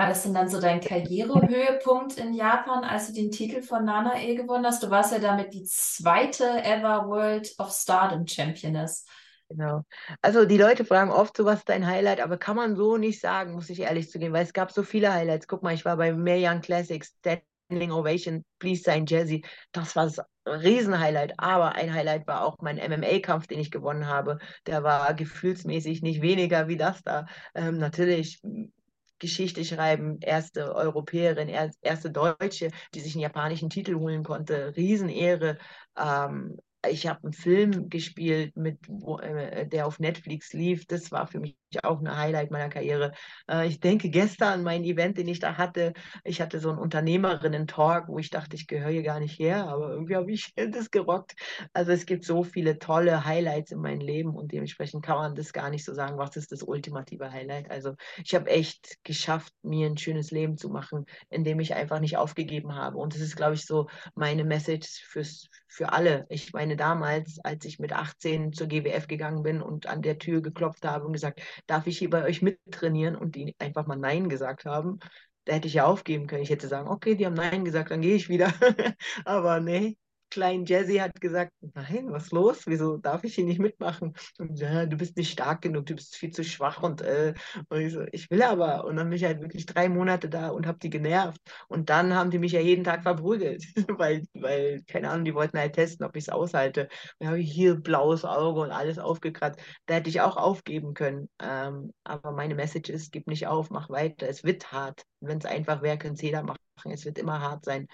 War 0.00 0.08
das 0.08 0.22
denn 0.22 0.32
dann 0.32 0.48
so 0.48 0.58
dein 0.58 0.80
Karrierehöhepunkt 0.80 2.16
in 2.16 2.32
Japan, 2.32 2.84
als 2.84 3.08
du 3.08 3.12
den 3.12 3.30
Titel 3.30 3.60
von 3.60 3.84
Nanae 3.84 4.34
gewonnen 4.34 4.64
hast? 4.64 4.82
Du 4.82 4.88
warst 4.88 5.12
ja 5.12 5.18
damit 5.18 5.52
die 5.52 5.64
zweite 5.64 6.64
ever 6.64 7.06
World 7.06 7.54
of 7.58 7.70
Stardom 7.70 8.26
Championess. 8.26 9.04
Genau. 9.50 9.82
Also 10.22 10.46
die 10.46 10.56
Leute 10.56 10.86
fragen 10.86 11.10
oft 11.10 11.36
so, 11.36 11.44
was 11.44 11.58
ist 11.58 11.68
dein 11.68 11.86
Highlight, 11.86 12.20
aber 12.22 12.38
kann 12.38 12.56
man 12.56 12.76
so 12.76 12.96
nicht 12.96 13.20
sagen, 13.20 13.52
muss 13.52 13.68
ich 13.68 13.80
ehrlich 13.80 14.10
zugeben, 14.10 14.32
weil 14.32 14.44
es 14.44 14.54
gab 14.54 14.72
so 14.72 14.82
viele 14.84 15.12
Highlights. 15.12 15.46
Guck 15.46 15.62
mal, 15.62 15.74
ich 15.74 15.84
war 15.84 15.98
bei 15.98 16.14
Mae 16.14 16.48
Young 16.48 16.62
Classics, 16.62 17.14
Standing 17.18 17.92
Ovation, 17.92 18.42
Please 18.58 18.82
Sign 18.82 19.04
Jazzy. 19.04 19.44
Das 19.70 19.96
war 19.96 20.06
das 20.06 20.18
Riesenhighlight. 20.46 21.34
Aber 21.36 21.74
ein 21.74 21.92
Highlight 21.92 22.26
war 22.26 22.46
auch 22.46 22.56
mein 22.62 22.78
MMA-Kampf, 22.78 23.48
den 23.48 23.60
ich 23.60 23.70
gewonnen 23.70 24.06
habe. 24.06 24.38
Der 24.66 24.82
war 24.82 25.12
gefühlsmäßig 25.12 26.00
nicht 26.00 26.22
weniger 26.22 26.68
wie 26.68 26.78
das 26.78 27.02
da. 27.02 27.26
Ähm, 27.54 27.76
natürlich 27.76 28.40
Geschichte 29.20 29.64
schreiben, 29.64 30.18
erste 30.20 30.74
Europäerin, 30.74 31.48
erste 31.48 32.10
Deutsche, 32.10 32.70
die 32.94 33.00
sich 33.00 33.14
einen 33.14 33.22
japanischen 33.22 33.70
Titel 33.70 33.94
holen 33.94 34.24
konnte. 34.24 34.74
Riesenehre. 34.76 35.58
Ähm, 35.96 36.58
ich 36.88 37.06
habe 37.06 37.22
einen 37.24 37.32
Film 37.32 37.88
gespielt, 37.90 38.56
mit, 38.56 38.78
wo, 38.88 39.18
äh, 39.18 39.68
der 39.68 39.86
auf 39.86 40.00
Netflix 40.00 40.52
lief. 40.52 40.86
Das 40.86 41.12
war 41.12 41.26
für 41.26 41.38
mich 41.38 41.56
auch 41.82 42.00
ein 42.00 42.16
Highlight 42.16 42.50
meiner 42.50 42.68
Karriere. 42.68 43.12
Äh, 43.48 43.68
ich 43.68 43.80
denke 43.80 44.10
gestern 44.10 44.62
mein 44.62 44.84
Event, 44.84 45.18
den 45.18 45.28
ich 45.28 45.38
da 45.38 45.56
hatte, 45.56 45.92
ich 46.24 46.40
hatte 46.40 46.58
so 46.58 46.70
einen 46.70 46.78
Unternehmerinnen-Talk, 46.78 48.08
wo 48.08 48.18
ich 48.18 48.30
dachte, 48.30 48.56
ich 48.56 48.66
gehöre 48.66 48.90
hier 48.90 49.02
gar 49.02 49.20
nicht 49.20 49.38
her, 49.38 49.68
aber 49.68 49.90
irgendwie 49.90 50.16
habe 50.16 50.32
ich 50.32 50.52
das 50.70 50.90
gerockt. 50.90 51.34
Also 51.72 51.92
es 51.92 52.06
gibt 52.06 52.24
so 52.24 52.42
viele 52.42 52.78
tolle 52.78 53.24
Highlights 53.24 53.70
in 53.70 53.80
meinem 53.80 54.00
Leben 54.00 54.34
und 54.34 54.52
dementsprechend 54.52 55.04
kann 55.04 55.16
man 55.16 55.34
das 55.34 55.52
gar 55.52 55.70
nicht 55.70 55.84
so 55.84 55.94
sagen, 55.94 56.18
was 56.18 56.36
ist 56.36 56.52
das 56.52 56.62
ultimative 56.62 57.30
Highlight. 57.30 57.70
Also 57.70 57.94
ich 58.24 58.34
habe 58.34 58.50
echt 58.50 58.98
geschafft, 59.04 59.52
mir 59.62 59.86
ein 59.86 59.98
schönes 59.98 60.30
Leben 60.30 60.56
zu 60.56 60.68
machen, 60.70 61.06
indem 61.28 61.60
ich 61.60 61.74
einfach 61.74 62.00
nicht 62.00 62.16
aufgegeben 62.16 62.74
habe. 62.74 62.98
Und 62.98 63.14
das 63.14 63.20
ist, 63.20 63.36
glaube 63.36 63.54
ich, 63.54 63.64
so 63.64 63.88
meine 64.14 64.44
Message 64.44 65.04
fürs, 65.04 65.48
für 65.66 65.92
alle. 65.92 66.26
Ich 66.28 66.52
meine, 66.52 66.76
damals, 66.76 67.38
als 67.44 67.64
ich 67.64 67.78
mit 67.78 67.92
18 67.92 68.52
zur 68.52 68.66
GWF 68.66 69.06
gegangen 69.06 69.42
bin 69.42 69.62
und 69.62 69.86
an 69.86 70.02
der 70.02 70.18
Tür 70.18 70.42
geklopft 70.42 70.84
habe 70.84 71.06
und 71.06 71.12
gesagt, 71.12 71.40
darf 71.66 71.86
ich 71.86 71.98
hier 71.98 72.10
bei 72.10 72.24
euch 72.24 72.42
mittrainieren 72.42 73.16
und 73.16 73.34
die 73.34 73.54
einfach 73.58 73.86
mal 73.86 73.96
Nein 73.96 74.28
gesagt 74.28 74.64
haben, 74.64 74.98
da 75.44 75.54
hätte 75.54 75.68
ich 75.68 75.74
ja 75.74 75.84
aufgeben 75.86 76.26
können. 76.26 76.42
Ich 76.42 76.50
hätte 76.50 76.68
sagen, 76.68 76.88
okay, 76.88 77.14
die 77.14 77.26
haben 77.26 77.34
Nein 77.34 77.64
gesagt, 77.64 77.90
dann 77.90 78.02
gehe 78.02 78.14
ich 78.16 78.28
wieder. 78.28 78.52
Aber 79.24 79.60
nee, 79.60 79.96
Klein 80.30 80.64
Jazzy 80.64 80.96
hat 80.98 81.20
gesagt, 81.20 81.52
nein, 81.74 82.12
was 82.12 82.30
los? 82.30 82.62
Wieso 82.66 82.96
darf 82.96 83.24
ich 83.24 83.34
hier 83.34 83.44
nicht 83.44 83.58
mitmachen? 83.60 84.14
Und 84.38 84.58
ja, 84.60 84.86
du 84.86 84.96
bist 84.96 85.16
nicht 85.16 85.32
stark 85.32 85.62
genug, 85.62 85.86
du 85.86 85.94
bist 85.96 86.16
viel 86.16 86.30
zu 86.30 86.44
schwach 86.44 86.82
und, 86.82 87.00
äh, 87.02 87.34
und 87.68 87.80
ich 87.80 87.92
so, 87.92 88.02
ich 88.12 88.30
will 88.30 88.42
aber. 88.42 88.84
Und 88.84 88.96
dann 88.96 89.08
bin 89.10 89.16
ich 89.16 89.24
halt 89.24 89.40
wirklich 89.40 89.66
drei 89.66 89.88
Monate 89.88 90.28
da 90.28 90.50
und 90.50 90.66
habe 90.66 90.78
die 90.78 90.90
genervt. 90.90 91.40
Und 91.68 91.90
dann 91.90 92.14
haben 92.14 92.30
die 92.30 92.38
mich 92.38 92.52
ja 92.52 92.60
jeden 92.60 92.84
Tag 92.84 93.02
verprügelt, 93.02 93.64
weil, 93.98 94.24
weil, 94.34 94.82
keine 94.86 95.10
Ahnung, 95.10 95.24
die 95.24 95.34
wollten 95.34 95.58
halt 95.58 95.74
testen, 95.74 96.06
ob 96.06 96.14
ich 96.16 96.24
es 96.24 96.28
aushalte. 96.28 96.88
Und 97.18 97.26
habe 97.26 97.40
ich 97.40 97.50
hier 97.52 97.74
blaues 97.74 98.24
Auge 98.24 98.60
und 98.60 98.70
alles 98.70 98.98
aufgekratzt. 98.98 99.60
Da 99.86 99.94
hätte 99.94 100.10
ich 100.10 100.20
auch 100.20 100.36
aufgeben 100.36 100.94
können. 100.94 101.28
Ähm, 101.42 101.92
aber 102.04 102.32
meine 102.32 102.54
Message 102.54 102.90
ist, 102.90 103.12
gib 103.12 103.26
nicht 103.26 103.46
auf, 103.48 103.70
mach 103.70 103.90
weiter. 103.90 104.28
Es 104.28 104.44
wird 104.44 104.70
hart. 104.72 105.02
Wenn 105.20 105.38
es 105.38 105.44
einfach 105.44 105.82
wäre, 105.82 105.98
könnte 105.98 106.14
es 106.14 106.22
jeder 106.22 106.42
machen. 106.42 106.58
Es 106.84 107.04
wird 107.04 107.18
immer 107.18 107.40
hart 107.40 107.64
sein 107.64 107.88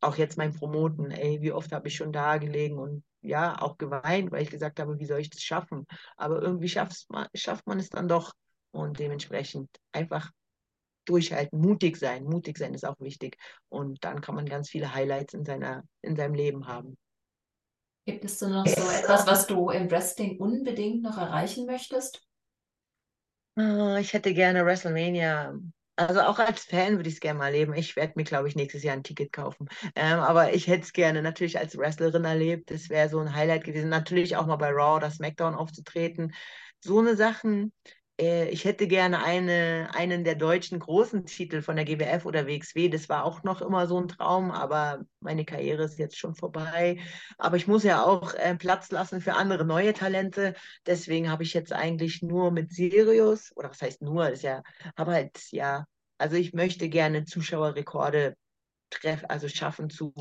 auch 0.00 0.16
jetzt 0.16 0.36
mein 0.38 0.54
Promoten, 0.54 1.10
ey, 1.10 1.40
wie 1.42 1.52
oft 1.52 1.72
habe 1.72 1.88
ich 1.88 1.96
schon 1.96 2.12
da 2.12 2.38
gelegen 2.38 2.78
und 2.78 3.04
ja, 3.22 3.60
auch 3.60 3.76
geweint, 3.78 4.32
weil 4.32 4.42
ich 4.42 4.50
gesagt 4.50 4.80
habe, 4.80 4.98
wie 4.98 5.06
soll 5.06 5.20
ich 5.20 5.30
das 5.30 5.42
schaffen? 5.42 5.86
Aber 6.16 6.40
irgendwie 6.40 6.72
man, 7.08 7.26
schafft 7.34 7.66
man 7.66 7.78
es 7.78 7.90
dann 7.90 8.08
doch 8.08 8.32
und 8.72 8.98
dementsprechend 8.98 9.68
einfach 9.92 10.30
durchhalten, 11.04 11.60
mutig 11.60 11.96
sein. 11.96 12.24
Mutig 12.24 12.58
sein 12.58 12.74
ist 12.74 12.84
auch 12.86 12.98
wichtig 13.00 13.36
und 13.68 14.04
dann 14.04 14.20
kann 14.20 14.34
man 14.34 14.46
ganz 14.46 14.70
viele 14.70 14.94
Highlights 14.94 15.34
in, 15.34 15.44
seiner, 15.44 15.82
in 16.02 16.16
seinem 16.16 16.34
Leben 16.34 16.66
haben. 16.66 16.96
Gibt 18.06 18.24
es 18.24 18.38
denn 18.38 18.50
noch 18.52 18.66
so 18.66 18.82
etwas, 18.82 19.26
was 19.26 19.46
du 19.46 19.70
im 19.70 19.90
Wrestling 19.90 20.38
unbedingt 20.38 21.02
noch 21.02 21.16
erreichen 21.16 21.66
möchtest? 21.66 22.22
Ah, 23.56 23.98
ich 24.00 24.12
hätte 24.12 24.32
gerne 24.34 24.64
WrestleMania 24.64 25.54
also 26.08 26.20
auch 26.22 26.38
als 26.38 26.64
Fan 26.64 26.96
würde 26.96 27.08
ich 27.08 27.16
es 27.16 27.20
gerne 27.20 27.38
mal 27.38 27.46
erleben. 27.46 27.74
Ich 27.74 27.96
werde 27.96 28.14
mir, 28.16 28.24
glaube 28.24 28.48
ich, 28.48 28.56
nächstes 28.56 28.82
Jahr 28.82 28.94
ein 28.96 29.02
Ticket 29.04 29.32
kaufen. 29.32 29.68
Ähm, 29.94 30.18
aber 30.20 30.52
ich 30.54 30.66
hätte 30.66 30.82
es 30.84 30.92
gerne 30.92 31.22
natürlich 31.22 31.58
als 31.58 31.76
Wrestlerin 31.76 32.24
erlebt. 32.24 32.70
Das 32.70 32.88
wäre 32.88 33.08
so 33.08 33.18
ein 33.20 33.34
Highlight 33.34 33.64
gewesen. 33.64 33.88
Natürlich 33.88 34.36
auch 34.36 34.46
mal 34.46 34.56
bei 34.56 34.70
Raw 34.70 34.96
oder 34.96 35.10
SmackDown 35.10 35.54
aufzutreten. 35.54 36.34
So 36.80 36.98
eine 36.98 37.16
Sachen. 37.16 37.72
Äh, 38.20 38.48
ich 38.50 38.64
hätte 38.64 38.86
gerne 38.86 39.24
eine, 39.24 39.90
einen 39.94 40.24
der 40.24 40.34
deutschen 40.34 40.78
großen 40.78 41.24
Titel 41.26 41.62
von 41.62 41.76
der 41.76 41.84
GWF 41.84 42.26
oder 42.26 42.46
WXW. 42.46 42.88
Das 42.88 43.08
war 43.08 43.24
auch 43.24 43.42
noch 43.42 43.62
immer 43.62 43.86
so 43.86 43.98
ein 44.00 44.08
Traum, 44.08 44.50
aber 44.50 45.00
meine 45.20 45.44
Karriere 45.44 45.84
ist 45.84 45.98
jetzt 45.98 46.18
schon 46.18 46.34
vorbei. 46.34 46.98
Aber 47.38 47.56
ich 47.56 47.66
muss 47.66 47.82
ja 47.84 48.04
auch 48.04 48.34
äh, 48.34 48.54
Platz 48.56 48.90
lassen 48.90 49.20
für 49.20 49.34
andere 49.34 49.64
neue 49.64 49.94
Talente. 49.94 50.54
Deswegen 50.86 51.30
habe 51.30 51.42
ich 51.44 51.54
jetzt 51.54 51.72
eigentlich 51.72 52.22
nur 52.22 52.50
mit 52.50 52.72
Sirius, 52.72 53.52
oder 53.56 53.70
was 53.70 53.80
heißt 53.82 54.02
nur, 54.02 54.28
ist 54.30 54.42
ja, 54.42 54.62
habe 54.96 55.12
halt 55.12 55.38
ja 55.50 55.86
Also 56.18 56.36
ich 56.36 56.52
möchte 56.52 56.88
gerne 56.88 57.24
Zuschauerrekorde 57.24 58.36
treffen, 58.90 59.26
also 59.26 59.48
schaffen 59.48 59.90
zu 59.90 60.12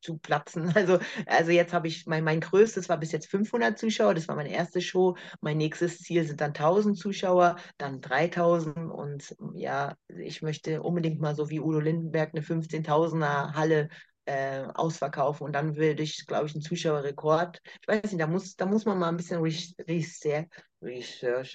zu 0.00 0.18
platzen. 0.18 0.72
Also, 0.78 0.98
also 1.26 1.50
jetzt 1.50 1.72
habe 1.72 1.88
ich, 1.88 2.06
mein, 2.06 2.24
mein 2.24 2.40
größtes 2.40 2.88
war 2.88 2.98
bis 2.98 3.12
jetzt 3.12 3.28
500 3.28 3.78
Zuschauer, 3.78 4.14
das 4.14 4.28
war 4.28 4.36
meine 4.36 4.52
erste 4.52 4.80
Show. 4.80 5.16
Mein 5.40 5.56
nächstes 5.58 5.98
Ziel 5.98 6.24
sind 6.24 6.40
dann 6.40 6.52
1000 6.52 6.98
Zuschauer, 6.98 7.56
dann 7.78 8.00
3000 8.00 8.76
und 8.92 9.34
ja, 9.54 9.94
ich 10.08 10.42
möchte 10.42 10.82
unbedingt 10.82 11.20
mal 11.20 11.34
so 11.34 11.50
wie 11.50 11.60
Udo 11.60 11.80
Lindenberg 11.80 12.30
eine 12.32 12.42
15.000er 12.42 13.54
Halle 13.54 13.88
äh, 14.28 14.66
ausverkaufen 14.74 15.46
und 15.46 15.54
dann 15.54 15.76
würde 15.76 16.02
ich, 16.02 16.26
glaube 16.26 16.46
ich, 16.46 16.54
einen 16.54 16.60
Zuschauerrekord. 16.60 17.62
Ich 17.80 17.88
weiß 17.88 18.02
nicht, 18.04 18.20
da 18.20 18.26
muss, 18.26 18.56
da 18.56 18.66
muss 18.66 18.84
man 18.84 18.98
mal 18.98 19.08
ein 19.08 19.16
bisschen 19.16 19.40
Research 19.40 20.48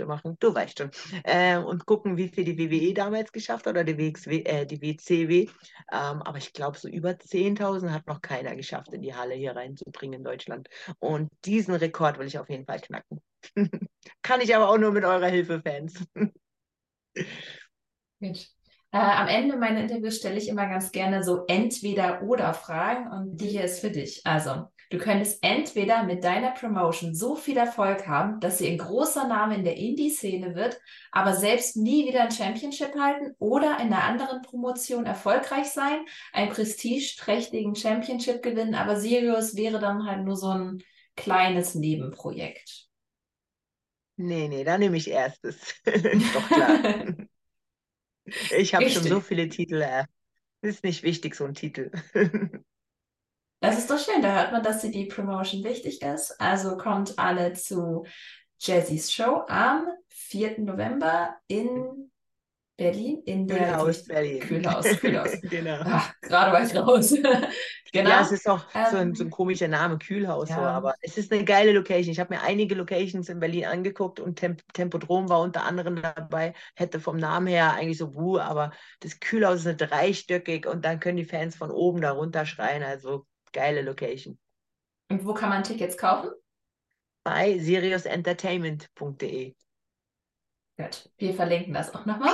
machen, 0.05 0.35
du 0.39 0.55
weißt 0.55 0.79
schon, 0.79 0.89
äh, 1.23 1.57
und 1.57 1.85
gucken, 1.85 2.17
wie 2.17 2.29
viel 2.29 2.43
die 2.43 2.57
WWE 2.57 2.95
damals 2.95 3.31
geschafft 3.31 3.67
hat 3.67 3.73
oder 3.73 3.83
die, 3.83 3.97
WXW, 3.97 4.41
äh, 4.43 4.65
die 4.65 4.81
WCW. 4.81 5.47
Ähm, 5.91 6.21
aber 6.23 6.39
ich 6.39 6.51
glaube, 6.51 6.79
so 6.79 6.87
über 6.87 7.11
10.000 7.11 7.91
hat 7.91 8.07
noch 8.07 8.21
keiner 8.21 8.55
geschafft, 8.55 8.91
in 8.91 9.03
die 9.03 9.13
Halle 9.13 9.35
hier 9.35 9.55
reinzubringen 9.55 10.19
in 10.19 10.23
Deutschland. 10.23 10.67
Und 10.97 11.31
diesen 11.45 11.75
Rekord 11.75 12.17
will 12.17 12.27
ich 12.27 12.39
auf 12.39 12.49
jeden 12.49 12.65
Fall 12.65 12.79
knacken. 12.79 13.21
Kann 14.23 14.41
ich 14.41 14.55
aber 14.55 14.69
auch 14.69 14.79
nur 14.79 14.91
mit 14.91 15.05
eurer 15.05 15.27
Hilfe, 15.27 15.61
Fans. 15.61 16.03
Gut. 18.19 18.62
Äh, 18.93 18.97
am 18.97 19.27
Ende 19.27 19.57
meiner 19.57 19.81
Interviews 19.81 20.17
stelle 20.17 20.37
ich 20.37 20.47
immer 20.47 20.67
ganz 20.67 20.91
gerne 20.91 21.23
so 21.23 21.45
Entweder-Oder-Fragen 21.47 23.11
und 23.11 23.37
die 23.37 23.47
hier 23.47 23.63
ist 23.63 23.79
für 23.79 23.89
dich. 23.89 24.21
Also, 24.23 24.67
du 24.91 24.99
könntest 24.99 25.43
entweder 25.43 26.03
mit 26.03 26.23
deiner 26.23 26.51
Promotion 26.51 27.15
so 27.15 27.35
viel 27.35 27.57
Erfolg 27.57 28.07
haben, 28.07 28.39
dass 28.39 28.59
sie 28.59 28.67
ein 28.67 28.77
großer 28.77 29.27
Name 29.27 29.55
in 29.55 29.63
der 29.63 29.77
Indie-Szene 29.77 30.53
wird, 30.53 30.79
aber 31.11 31.33
selbst 31.33 31.75
nie 31.75 32.07
wieder 32.07 32.21
ein 32.21 32.31
Championship 32.31 32.93
halten 32.95 33.33
oder 33.39 33.79
in 33.79 33.91
einer 33.91 34.03
anderen 34.03 34.43
Promotion 34.43 35.07
erfolgreich 35.07 35.69
sein, 35.69 36.05
einen 36.31 36.51
prestigeträchtigen 36.51 37.75
Championship 37.75 38.43
gewinnen, 38.43 38.75
aber 38.75 38.97
Sirius 38.97 39.55
wäre 39.55 39.79
dann 39.79 40.05
halt 40.05 40.23
nur 40.23 40.35
so 40.35 40.49
ein 40.49 40.83
kleines 41.15 41.73
Nebenprojekt. 41.73 42.89
Nee, 44.17 44.47
nee, 44.47 44.63
da 44.63 44.77
nehme 44.77 44.97
ich 44.97 45.09
erstes. 45.09 45.57
Doch 45.83 46.47
klar. 46.47 46.77
Ich 48.57 48.73
habe 48.73 48.89
schon 48.89 49.03
so 49.03 49.19
viele 49.19 49.49
Titel. 49.49 49.81
Äh, 49.81 50.05
ist 50.61 50.83
nicht 50.83 51.03
wichtig, 51.03 51.35
so 51.35 51.45
ein 51.45 51.53
Titel. 51.53 51.91
Das 53.59 53.77
ist 53.77 53.89
doch 53.89 53.97
schön. 53.97 54.21
Da 54.21 54.35
hört 54.35 54.51
man, 54.51 54.61
dass 54.61 54.81
dir 54.81 54.91
die 54.91 55.05
Promotion 55.05 55.63
wichtig 55.63 56.01
ist. 56.01 56.35
Also 56.37 56.75
kommt 56.75 57.17
alle 57.17 57.53
zu 57.53 58.05
Jazzy's 58.59 59.09
Show 59.09 59.45
am 59.47 59.87
4. 60.09 60.59
November 60.59 61.37
in 61.47 62.11
Berlin 62.75 63.21
in 63.25 63.47
der 63.47 63.57
Kühlhaus 63.57 64.03
Berlin. 64.05 64.39
Kühlhaus, 64.39 64.85
Kühlhaus. 64.99 65.31
genau. 65.43 65.77
Ach, 65.83 66.11
gerade 66.21 66.51
war 66.51 66.63
ich 66.63 66.75
raus. 66.75 67.11
genau. 67.91 68.09
Ja, 68.09 68.21
es 68.21 68.31
ist 68.31 68.49
auch 68.49 68.65
ähm, 68.73 68.85
so, 68.89 68.97
ein, 68.97 69.15
so, 69.15 69.23
ein, 69.23 69.27
ähm, 69.27 69.31
komischer 69.31 69.67
Name, 69.67 69.99
Kühlhaus, 69.99 70.49
ja. 70.49 70.55
so, 70.55 70.61
aber 70.61 70.95
es 71.01 71.17
ist 71.17 71.31
eine 71.31 71.45
geile 71.45 71.71
Location. 71.71 72.11
Ich 72.11 72.19
habe 72.19 72.33
mir 72.33 72.41
einige 72.41 72.73
Locations 72.73 73.29
in 73.29 73.39
Berlin 73.39 73.65
angeguckt 73.65 74.19
und 74.19 74.39
Temp 74.39 74.63
Tempodrom 74.73 75.29
war 75.29 75.41
unter 75.41 75.63
anderem 75.63 76.01
dabei. 76.01 76.53
Hätte 76.73 76.99
vom 76.99 77.17
Namen 77.17 77.47
her 77.47 77.73
eigentlich 77.73 77.99
so 77.99 78.15
wuh, 78.15 78.39
aber 78.39 78.71
das 79.01 79.19
Kühlhaus 79.19 79.65
ist 79.65 79.77
dreistöckig 79.77 80.65
und 80.65 80.83
dann 80.83 80.99
können 80.99 81.17
die 81.17 81.25
Fans 81.25 81.55
von 81.55 81.69
oben 81.69 82.01
da 82.01 82.11
runter 82.11 82.47
schreien. 82.47 82.81
Also 82.81 83.27
geile 83.51 83.83
Location. 83.83 84.39
Und 85.11 85.25
wo 85.25 85.35
kann 85.35 85.49
man 85.49 85.63
Tickets 85.63 85.95
kaufen? 85.95 86.31
Bei 87.23 87.59
siriusentertainment.de. 87.59 89.53
Gut, 90.75 91.09
wir 91.17 91.35
verlinken 91.35 91.73
das 91.73 91.93
auch 91.93 92.05
nochmal. 92.05 92.33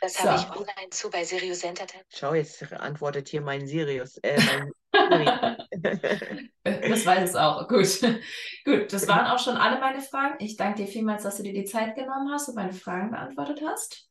Das 0.00 0.14
so. 0.14 0.28
habe 0.28 0.40
ich 0.40 0.50
online 0.50 0.90
zu 0.90 1.08
bei 1.08 1.22
Sirius 1.22 1.62
Entertainment. 1.62 2.08
Schau, 2.12 2.34
jetzt 2.34 2.72
antwortet 2.72 3.28
hier 3.28 3.40
mein 3.40 3.66
Sirius. 3.66 4.18
Äh, 4.18 4.40
mein 4.92 5.56
das 6.64 7.06
weiß 7.06 7.30
es 7.30 7.36
auch. 7.36 7.68
Gut. 7.68 8.00
Gut, 8.64 8.92
das 8.92 9.06
waren 9.06 9.26
auch 9.26 9.38
schon 9.38 9.56
alle 9.56 9.78
meine 9.78 10.00
Fragen. 10.00 10.34
Ich 10.40 10.56
danke 10.56 10.84
dir 10.84 10.88
vielmals, 10.88 11.22
dass 11.22 11.36
du 11.36 11.44
dir 11.44 11.52
die 11.52 11.64
Zeit 11.64 11.94
genommen 11.94 12.30
hast 12.32 12.48
und 12.48 12.56
meine 12.56 12.72
Fragen 12.72 13.10
beantwortet 13.12 13.60
hast. 13.64 14.08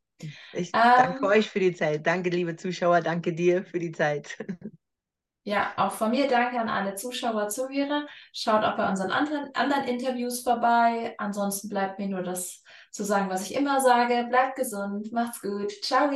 Ich 0.53 0.71
danke 0.71 1.17
ähm, 1.17 1.26
euch 1.26 1.49
für 1.49 1.59
die 1.59 1.73
Zeit. 1.73 2.07
Danke, 2.07 2.30
liebe 2.30 2.55
Zuschauer. 2.55 3.01
Danke 3.01 3.34
dir 3.34 3.65
für 3.65 3.80
die 3.80 3.91
Zeit. 3.91 4.38
Ja, 5.47 5.73
auch 5.78 5.91
von 5.91 6.09
mir 6.09 6.28
danke 6.28 6.59
an 6.59 6.69
alle 6.69 6.95
Zuschauer, 6.95 7.49
Zuhörer. 7.49 8.07
Schaut 8.34 8.63
auch 8.63 8.78
bei 8.78 8.89
unseren 8.89 9.11
anderen, 9.11 9.53
anderen 9.53 9.84
Interviews 9.84 10.41
vorbei. 10.41 11.13
Ansonsten 11.19 11.69
bleibt 11.69 11.99
mir 11.99 12.07
nur 12.07 12.23
das 12.23 12.63
zu 12.95 13.03
sagen, 13.03 13.29
was 13.29 13.43
ich 13.49 13.55
immer 13.55 13.81
sage. 13.81 14.25
Bleibt 14.29 14.55
gesund, 14.55 15.11
macht's 15.11 15.41
gut. 15.41 15.71
Ciao. 15.83 16.09